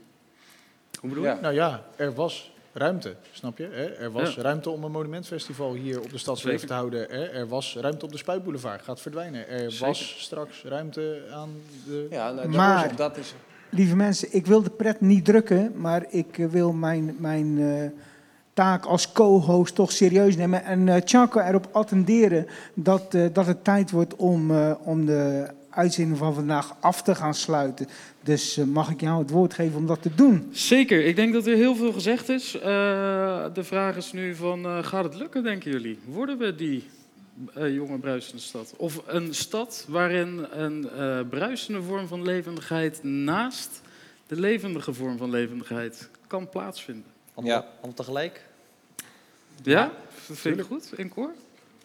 Hoe 0.99 1.09
bedoel 1.09 1.25
je? 1.25 1.37
Nou 1.41 1.53
ja, 1.53 1.85
er 1.95 2.13
was 2.13 2.51
ruimte, 2.79 3.15
snap 3.31 3.57
je? 3.57 3.67
Er 3.99 4.11
was 4.11 4.37
ruimte 4.37 4.69
om 4.69 4.83
een 4.83 4.91
monumentfestival 4.91 5.73
hier 5.73 6.01
op 6.01 6.09
de 6.09 6.17
stadsleven 6.17 6.67
te 6.67 6.73
houden. 6.73 7.11
Er 7.33 7.47
was 7.47 7.77
ruimte 7.79 8.05
op 8.05 8.11
de 8.11 8.17
Spuitboulevard, 8.17 8.81
gaat 8.81 9.01
verdwijnen. 9.01 9.47
Er 9.47 9.77
was 9.79 10.15
straks 10.17 10.63
ruimte 10.63 11.21
aan 11.33 11.49
de... 11.85 12.07
Ja, 12.09 12.31
nou, 12.31 12.49
maar, 12.49 12.95
dat 12.95 13.17
is... 13.17 13.33
lieve 13.69 13.95
mensen, 13.95 14.27
ik 14.31 14.45
wil 14.45 14.63
de 14.63 14.69
pret 14.69 15.01
niet 15.01 15.25
drukken, 15.25 15.71
maar 15.75 16.05
ik 16.09 16.37
eh, 16.37 16.45
wil 16.45 16.71
mijn... 16.71 17.15
mijn 17.19 17.57
uh, 17.57 17.89
taak 18.53 18.85
als 18.85 19.11
co-host 19.11 19.75
toch 19.75 19.91
serieus 19.91 20.35
nemen. 20.35 20.63
En 20.63 20.87
uh, 20.87 20.95
Chaco 21.03 21.39
erop 21.39 21.67
attenderen 21.71 22.47
dat, 22.73 23.13
uh, 23.13 23.25
dat 23.33 23.45
het 23.45 23.63
tijd 23.63 23.91
wordt 23.91 24.15
om, 24.15 24.51
uh, 24.51 24.71
om 24.83 25.05
de 25.05 25.47
uitzending 25.69 26.17
van 26.17 26.33
vandaag 26.33 26.75
af 26.79 27.01
te 27.01 27.15
gaan 27.15 27.33
sluiten. 27.33 27.87
Dus 28.23 28.55
mag 28.55 28.89
ik 28.89 29.01
jou 29.01 29.21
het 29.21 29.29
woord 29.29 29.53
geven 29.53 29.77
om 29.77 29.87
dat 29.87 30.01
te 30.01 30.15
doen? 30.15 30.49
Zeker. 30.51 31.05
Ik 31.05 31.15
denk 31.15 31.33
dat 31.33 31.47
er 31.47 31.55
heel 31.55 31.75
veel 31.75 31.91
gezegd 31.91 32.29
is. 32.29 32.51
de 32.51 33.63
vraag 33.63 33.95
is 33.95 34.11
nu 34.11 34.35
van, 34.35 34.83
gaat 34.83 35.03
het 35.03 35.15
lukken, 35.15 35.43
denken 35.43 35.71
jullie? 35.71 35.99
Worden 36.05 36.37
we 36.37 36.55
die 36.55 36.89
jonge 37.53 37.97
bruisende 37.97 38.41
stad? 38.41 38.73
Of 38.77 39.01
een 39.05 39.33
stad 39.33 39.85
waarin 39.87 40.47
een 40.51 40.87
bruisende 41.29 41.81
vorm 41.81 42.07
van 42.07 42.23
levendigheid 42.23 43.03
naast 43.03 43.81
de 44.27 44.39
levendige 44.39 44.93
vorm 44.93 45.17
van 45.17 45.29
levendigheid 45.29 46.09
kan 46.27 46.49
plaatsvinden? 46.49 47.11
Allemaal, 47.33 47.55
ja. 47.55 47.67
allemaal 47.75 47.93
tegelijk? 47.93 48.45
Ja? 49.63 49.91
Dat 50.27 50.37
vind 50.37 50.59
ik 50.59 50.65
goed, 50.65 50.91
in 50.95 51.09
koor? 51.09 51.31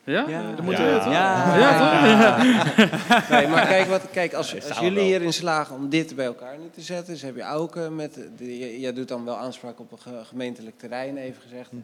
Ja? 0.05 0.29
Ja. 0.29 0.53
Dan 0.53 0.65
moeten 0.65 0.85
ja. 0.85 1.05
We 1.05 1.11
ja. 1.11 1.57
ja. 1.57 2.37
toch? 2.37 3.29
Nee, 3.31 3.49
maar 3.49 3.67
kijk, 3.67 3.87
wat, 3.87 4.11
kijk 4.11 4.35
als, 4.35 4.69
als 4.69 4.79
jullie 4.79 5.03
hierin 5.03 5.33
slagen 5.33 5.77
om 5.77 5.89
dit 5.89 6.17
bij 6.17 6.27
elkaar 6.27 6.59
nu 6.59 6.71
te 6.75 6.81
zetten, 6.81 7.13
dus 7.13 7.23
heb 7.23 7.37
je 7.37 7.47
ook 7.47 7.91
met, 7.91 8.19
de, 8.37 8.81
jij 8.81 8.93
doet 8.93 9.09
dan 9.09 9.25
wel 9.25 9.37
aanspraak 9.37 9.81
op 9.81 9.93
een 9.93 10.27
gemeentelijk 10.27 10.79
terrein, 10.79 11.17
even 11.17 11.43
gezegd. 11.43 11.71
Hm. 11.71 11.77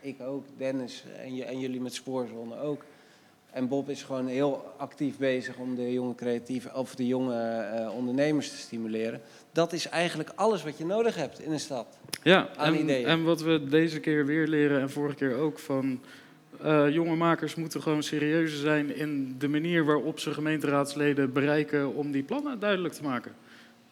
Ik 0.00 0.20
ook, 0.20 0.44
Dennis 0.56 1.04
en, 1.24 1.46
en 1.46 1.60
jullie 1.60 1.80
met 1.80 1.94
Spoorzone 1.94 2.60
ook. 2.60 2.82
En 3.56 3.68
Bob 3.68 3.88
is 3.88 4.02
gewoon 4.02 4.26
heel 4.26 4.74
actief 4.76 5.16
bezig 5.18 5.56
om 5.56 5.74
de 5.74 5.92
jonge 5.92 6.14
creatieve 6.14 6.70
of 6.74 6.94
de 6.94 7.06
jonge 7.06 7.68
uh, 7.74 7.94
ondernemers 7.94 8.50
te 8.50 8.56
stimuleren. 8.56 9.20
Dat 9.52 9.72
is 9.72 9.88
eigenlijk 9.88 10.30
alles 10.34 10.62
wat 10.62 10.78
je 10.78 10.86
nodig 10.86 11.16
hebt 11.16 11.40
in 11.40 11.52
een 11.52 11.60
stad. 11.60 11.86
Ja, 12.22 12.48
en, 12.56 12.88
en, 12.88 13.24
wat 13.24 13.40
we 13.40 13.64
deze 13.64 14.00
keer 14.00 14.26
weer 14.26 14.46
leren 14.46 14.80
en 14.80 14.90
vorige 14.90 15.16
keer 15.16 15.34
ook 15.34 15.58
van 15.58 16.00
uh, 16.64 16.90
jonge 16.90 17.16
makers 17.16 17.54
moeten 17.54 17.82
gewoon 17.82 18.02
serieuzer 18.02 18.58
zijn 18.58 18.96
in 18.96 19.34
de 19.38 19.48
manier 19.48 19.84
waarop 19.84 20.20
ze 20.20 20.32
gemeenteraadsleden 20.32 21.32
bereiken 21.32 21.94
om 21.94 22.10
die 22.10 22.22
plannen 22.22 22.58
duidelijk 22.58 22.94
te 22.94 23.02
maken. 23.02 23.32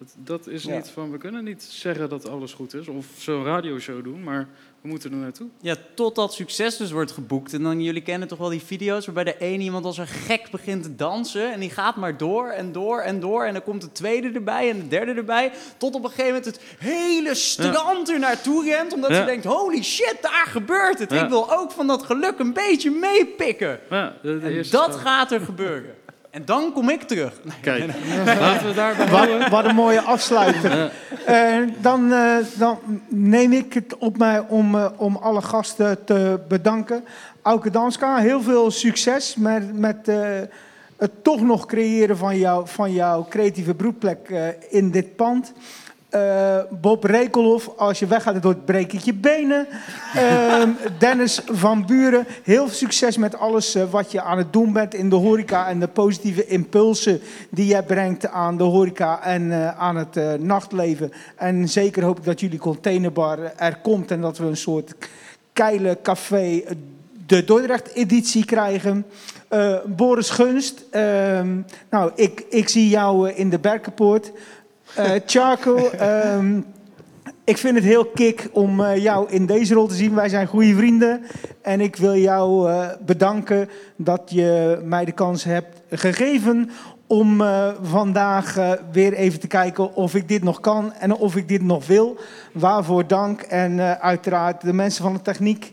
Dat, 0.05 0.45
dat 0.45 0.47
is 0.47 0.67
niet 0.67 0.89
van, 0.89 1.11
we 1.11 1.19
kunnen 1.19 1.45
niet 1.45 1.63
zeggen 1.63 2.09
dat 2.09 2.29
alles 2.29 2.53
goed 2.53 2.75
is 2.75 2.89
of 2.89 3.07
zo'n 3.19 3.45
radioshow 3.45 4.05
doen, 4.05 4.23
maar 4.23 4.49
we 4.85 4.89
moeten 4.91 5.13
er 5.13 5.17
naartoe. 5.17 5.49
Ja, 5.61 5.77
totdat 5.95 6.35
succes 6.35 6.77
dus 6.77 6.91
wordt 6.91 7.13
geboekt. 7.13 7.53
En 7.53 7.63
dan, 7.63 7.83
jullie 7.83 8.03
kennen 8.03 8.29
toch 8.29 8.39
wel 8.39 8.49
die 8.49 8.63
video's 8.63 9.05
waarbij 9.05 9.25
de 9.25 9.39
ene 9.39 9.63
iemand 9.63 9.85
als 9.85 9.99
een 9.99 10.07
gek 10.07 10.51
begint 10.51 10.83
te 10.83 10.95
dansen. 10.95 11.53
En 11.53 11.61
die 11.61 11.71
gaat 11.71 11.97
maar 11.97 12.17
door 12.17 12.49
en 12.49 12.73
door 12.73 13.01
en 13.01 13.21
door. 13.21 13.45
En 13.45 13.53
dan 13.53 13.63
komt 13.63 13.81
de 13.81 13.93
tweede 13.93 14.31
erbij 14.31 14.71
en 14.71 14.79
de 14.79 14.89
derde 14.89 15.13
erbij. 15.13 15.53
Tot 15.77 15.95
op 15.95 16.05
een 16.05 16.11
gegeven 16.11 16.35
moment 16.35 16.45
het 16.45 16.61
hele 16.79 17.35
strand 17.35 18.11
er 18.11 18.19
naartoe 18.19 18.65
rent. 18.65 18.93
Omdat 18.93 19.11
ja. 19.11 19.17
ze 19.17 19.25
denkt, 19.25 19.45
holy 19.45 19.83
shit, 19.83 20.17
daar 20.21 20.47
gebeurt 20.47 20.99
het. 20.99 21.13
Ik 21.13 21.29
wil 21.29 21.53
ook 21.53 21.71
van 21.71 21.87
dat 21.87 22.03
geluk 22.03 22.39
een 22.39 22.53
beetje 22.53 22.91
meepikken. 22.91 23.81
Ja, 23.91 24.17
en 24.23 24.65
dat 24.71 24.97
gaat 24.97 25.33
er 25.33 25.41
gebeuren. 25.41 25.95
En 26.35 26.45
dan 26.45 26.73
kom 26.73 26.89
ik 26.89 27.03
terug. 27.03 27.41
Kijk, 27.61 27.85
laten 28.25 28.69
we 28.69 28.75
daar 28.75 29.11
wat, 29.11 29.49
wat 29.49 29.65
een 29.65 29.75
mooie 29.75 30.01
afsluiter. 30.01 30.93
Uh, 31.29 31.57
dan, 31.81 32.13
uh, 32.13 32.37
dan, 32.59 32.79
neem 33.09 33.53
ik 33.53 33.73
het 33.73 33.97
op 33.99 34.19
mij 34.19 34.41
om, 34.49 34.75
uh, 34.75 34.87
om 34.97 35.17
alle 35.17 35.43
gasten 35.43 36.05
te 36.05 36.41
bedanken. 36.49 37.05
Auke 37.43 37.71
Danska, 37.71 38.17
heel 38.17 38.43
veel 38.43 38.71
succes 38.71 39.37
met, 39.37 39.79
met 39.79 40.07
het 40.97 41.25
toch 41.25 41.41
nog 41.41 41.67
creëren 41.67 42.17
van, 42.17 42.39
jou, 42.39 42.69
van 42.69 42.93
jouw 42.93 43.27
creatieve 43.29 43.75
broedplek 43.75 44.29
in 44.69 44.91
dit 44.91 45.17
pand. 45.17 45.53
Uh, 46.15 46.59
Bob 46.71 47.05
Rekelhoff, 47.05 47.71
als 47.77 47.99
je 47.99 48.07
weggaat, 48.07 48.43
door 48.43 48.55
breek 48.55 48.93
ik 48.93 49.01
je 49.01 49.15
benen. 49.15 49.67
Uh, 50.17 50.63
Dennis 50.99 51.41
van 51.45 51.87
Buren, 51.87 52.27
heel 52.43 52.67
veel 52.67 52.77
succes 52.77 53.17
met 53.17 53.39
alles 53.39 53.77
uh, 53.77 53.91
wat 53.91 54.13
je 54.13 54.23
aan 54.23 54.39
het 54.39 54.53
doen 54.53 54.73
bent 54.73 54.95
in 54.95 55.09
de 55.09 55.17
horeca 55.17 55.69
en 55.69 55.81
de 55.81 55.89
positieve 55.89 56.47
impulsen 56.47 57.21
die 57.51 57.67
jij 57.67 57.83
brengt 57.83 58.29
aan 58.29 58.57
de 58.57 58.65
horeca 58.65 59.23
en 59.23 59.53
eh, 59.53 59.79
aan 59.79 59.97
het 59.97 60.41
nachtleven. 60.41 61.13
En 61.37 61.69
zeker 61.69 62.05
hoop 62.05 62.19
ik 62.19 62.25
dat 62.25 62.41
jullie 62.41 62.59
containerbar 62.59 63.39
er 63.57 63.77
komt 63.77 64.11
en 64.11 64.21
dat 64.21 64.39
we 64.39 64.45
een 64.45 64.57
soort 64.57 64.95
keile 65.53 65.99
café 66.03 66.63
de 67.27 67.45
Dordrecht-editie 67.45 68.45
krijgen. 68.45 69.07
Boris 69.87 70.31
Gunst, 70.31 70.85
ehm, 70.91 71.61
nou, 71.91 72.11
ik, 72.15 72.45
ik 72.49 72.69
zie 72.69 72.89
jou 72.89 73.31
in 73.31 73.51
de 73.51 73.59
Berkenpoort. 73.59 74.33
Uh, 74.99 75.11
Charco, 75.27 75.91
um, 76.37 76.67
ik 77.45 77.59
vind 77.59 77.75
het 77.75 77.85
heel 77.85 78.05
kick 78.05 78.49
om 78.53 78.81
uh, 78.81 78.97
jou 78.97 79.31
in 79.31 79.47
deze 79.47 79.75
rol 79.75 79.87
te 79.87 79.95
zien. 79.95 80.15
Wij 80.15 80.29
zijn 80.29 80.47
goede 80.47 80.75
vrienden. 80.75 81.25
En 81.63 81.81
ik 81.81 81.97
wil 81.97 82.17
jou 82.17 82.71
uh, 82.71 82.89
bedanken 83.07 83.69
dat 83.97 84.23
je 84.27 84.81
mij 84.85 85.05
de 85.05 85.13
kans 85.13 85.45
hebt 85.45 85.81
gegeven 85.91 86.71
om 87.07 87.43
vandaag 87.83 88.59
weer 88.93 89.13
even 89.13 89.41
te 89.41 89.47
kijken 89.47 89.95
of 89.95 90.15
ik 90.15 90.29
dit 90.29 90.43
nog 90.43 90.61
kan 90.61 90.93
en 90.93 91.15
of 91.15 91.37
ik 91.37 91.49
dit 91.49 91.63
nog 91.63 91.87
wil. 91.87 92.17
Waarvoor 92.53 93.07
dank. 93.07 93.41
En 93.41 94.01
uiteraard 94.01 94.61
de 94.61 94.73
mensen 94.73 95.03
van 95.03 95.13
de 95.13 95.23
techniek 95.23 95.73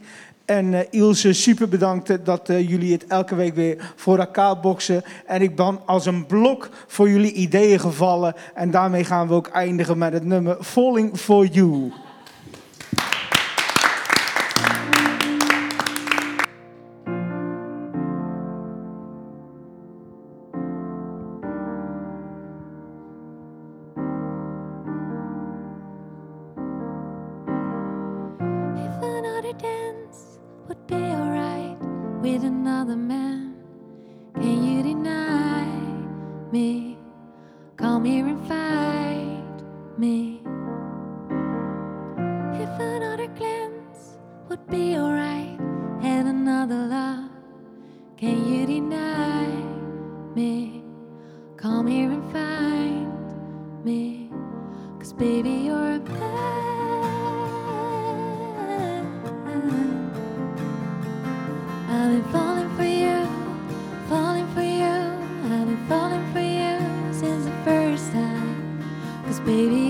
en 0.51 0.73
uh, 0.73 0.79
Ilse, 0.89 1.33
super 1.33 1.69
bedankt 1.69 2.25
dat 2.25 2.49
uh, 2.49 2.69
jullie 2.69 2.91
het 2.91 3.07
elke 3.07 3.35
week 3.35 3.55
weer 3.55 3.91
voor 3.95 4.19
elkaar 4.19 4.59
boksen. 4.59 5.03
En 5.25 5.41
ik 5.41 5.55
ben 5.55 5.79
als 5.85 6.05
een 6.05 6.25
blok 6.25 6.69
voor 6.87 7.09
jullie 7.09 7.33
ideeën 7.33 7.79
gevallen. 7.79 8.33
En 8.53 8.71
daarmee 8.71 9.03
gaan 9.03 9.27
we 9.27 9.33
ook 9.33 9.47
eindigen 9.47 9.97
met 9.97 10.13
het 10.13 10.25
nummer 10.25 10.57
Falling 10.63 11.17
for 11.17 11.45
You. 11.45 11.91
baby. 69.45 69.80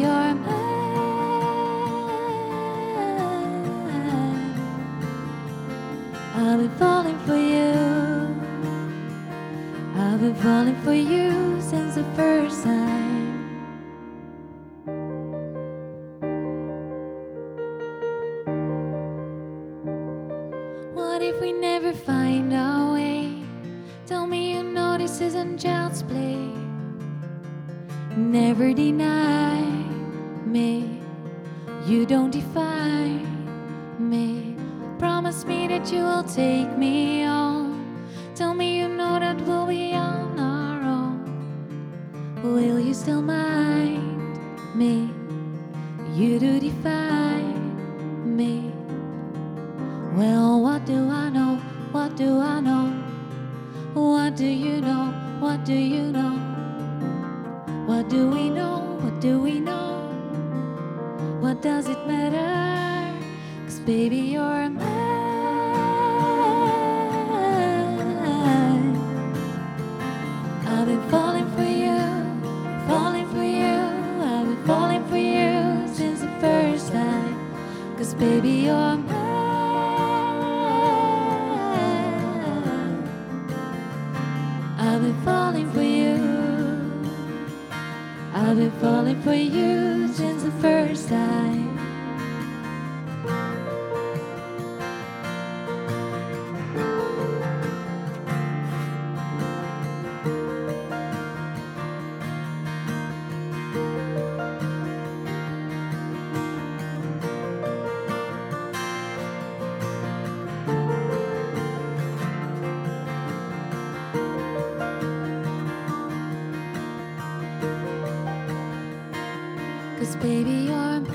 Baby, 120.21 120.51
you're 120.69 120.99
mine. 120.99 121.07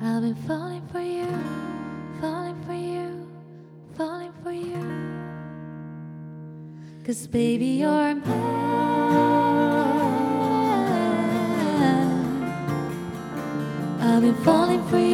I've 0.00 0.22
been 0.22 0.34
falling 0.46 0.86
for 0.90 1.00
you, 1.00 1.26
falling 2.18 2.58
for 2.64 2.72
you, 2.72 3.28
falling 3.94 4.32
for 4.42 4.52
you. 4.52 4.80
Cause 7.04 7.26
baby, 7.26 7.66
you're 7.66 8.14
mine. 8.14 8.22
I've 14.00 14.22
been 14.22 14.34
falling 14.36 14.82
for 14.88 14.98
you. 14.98 15.11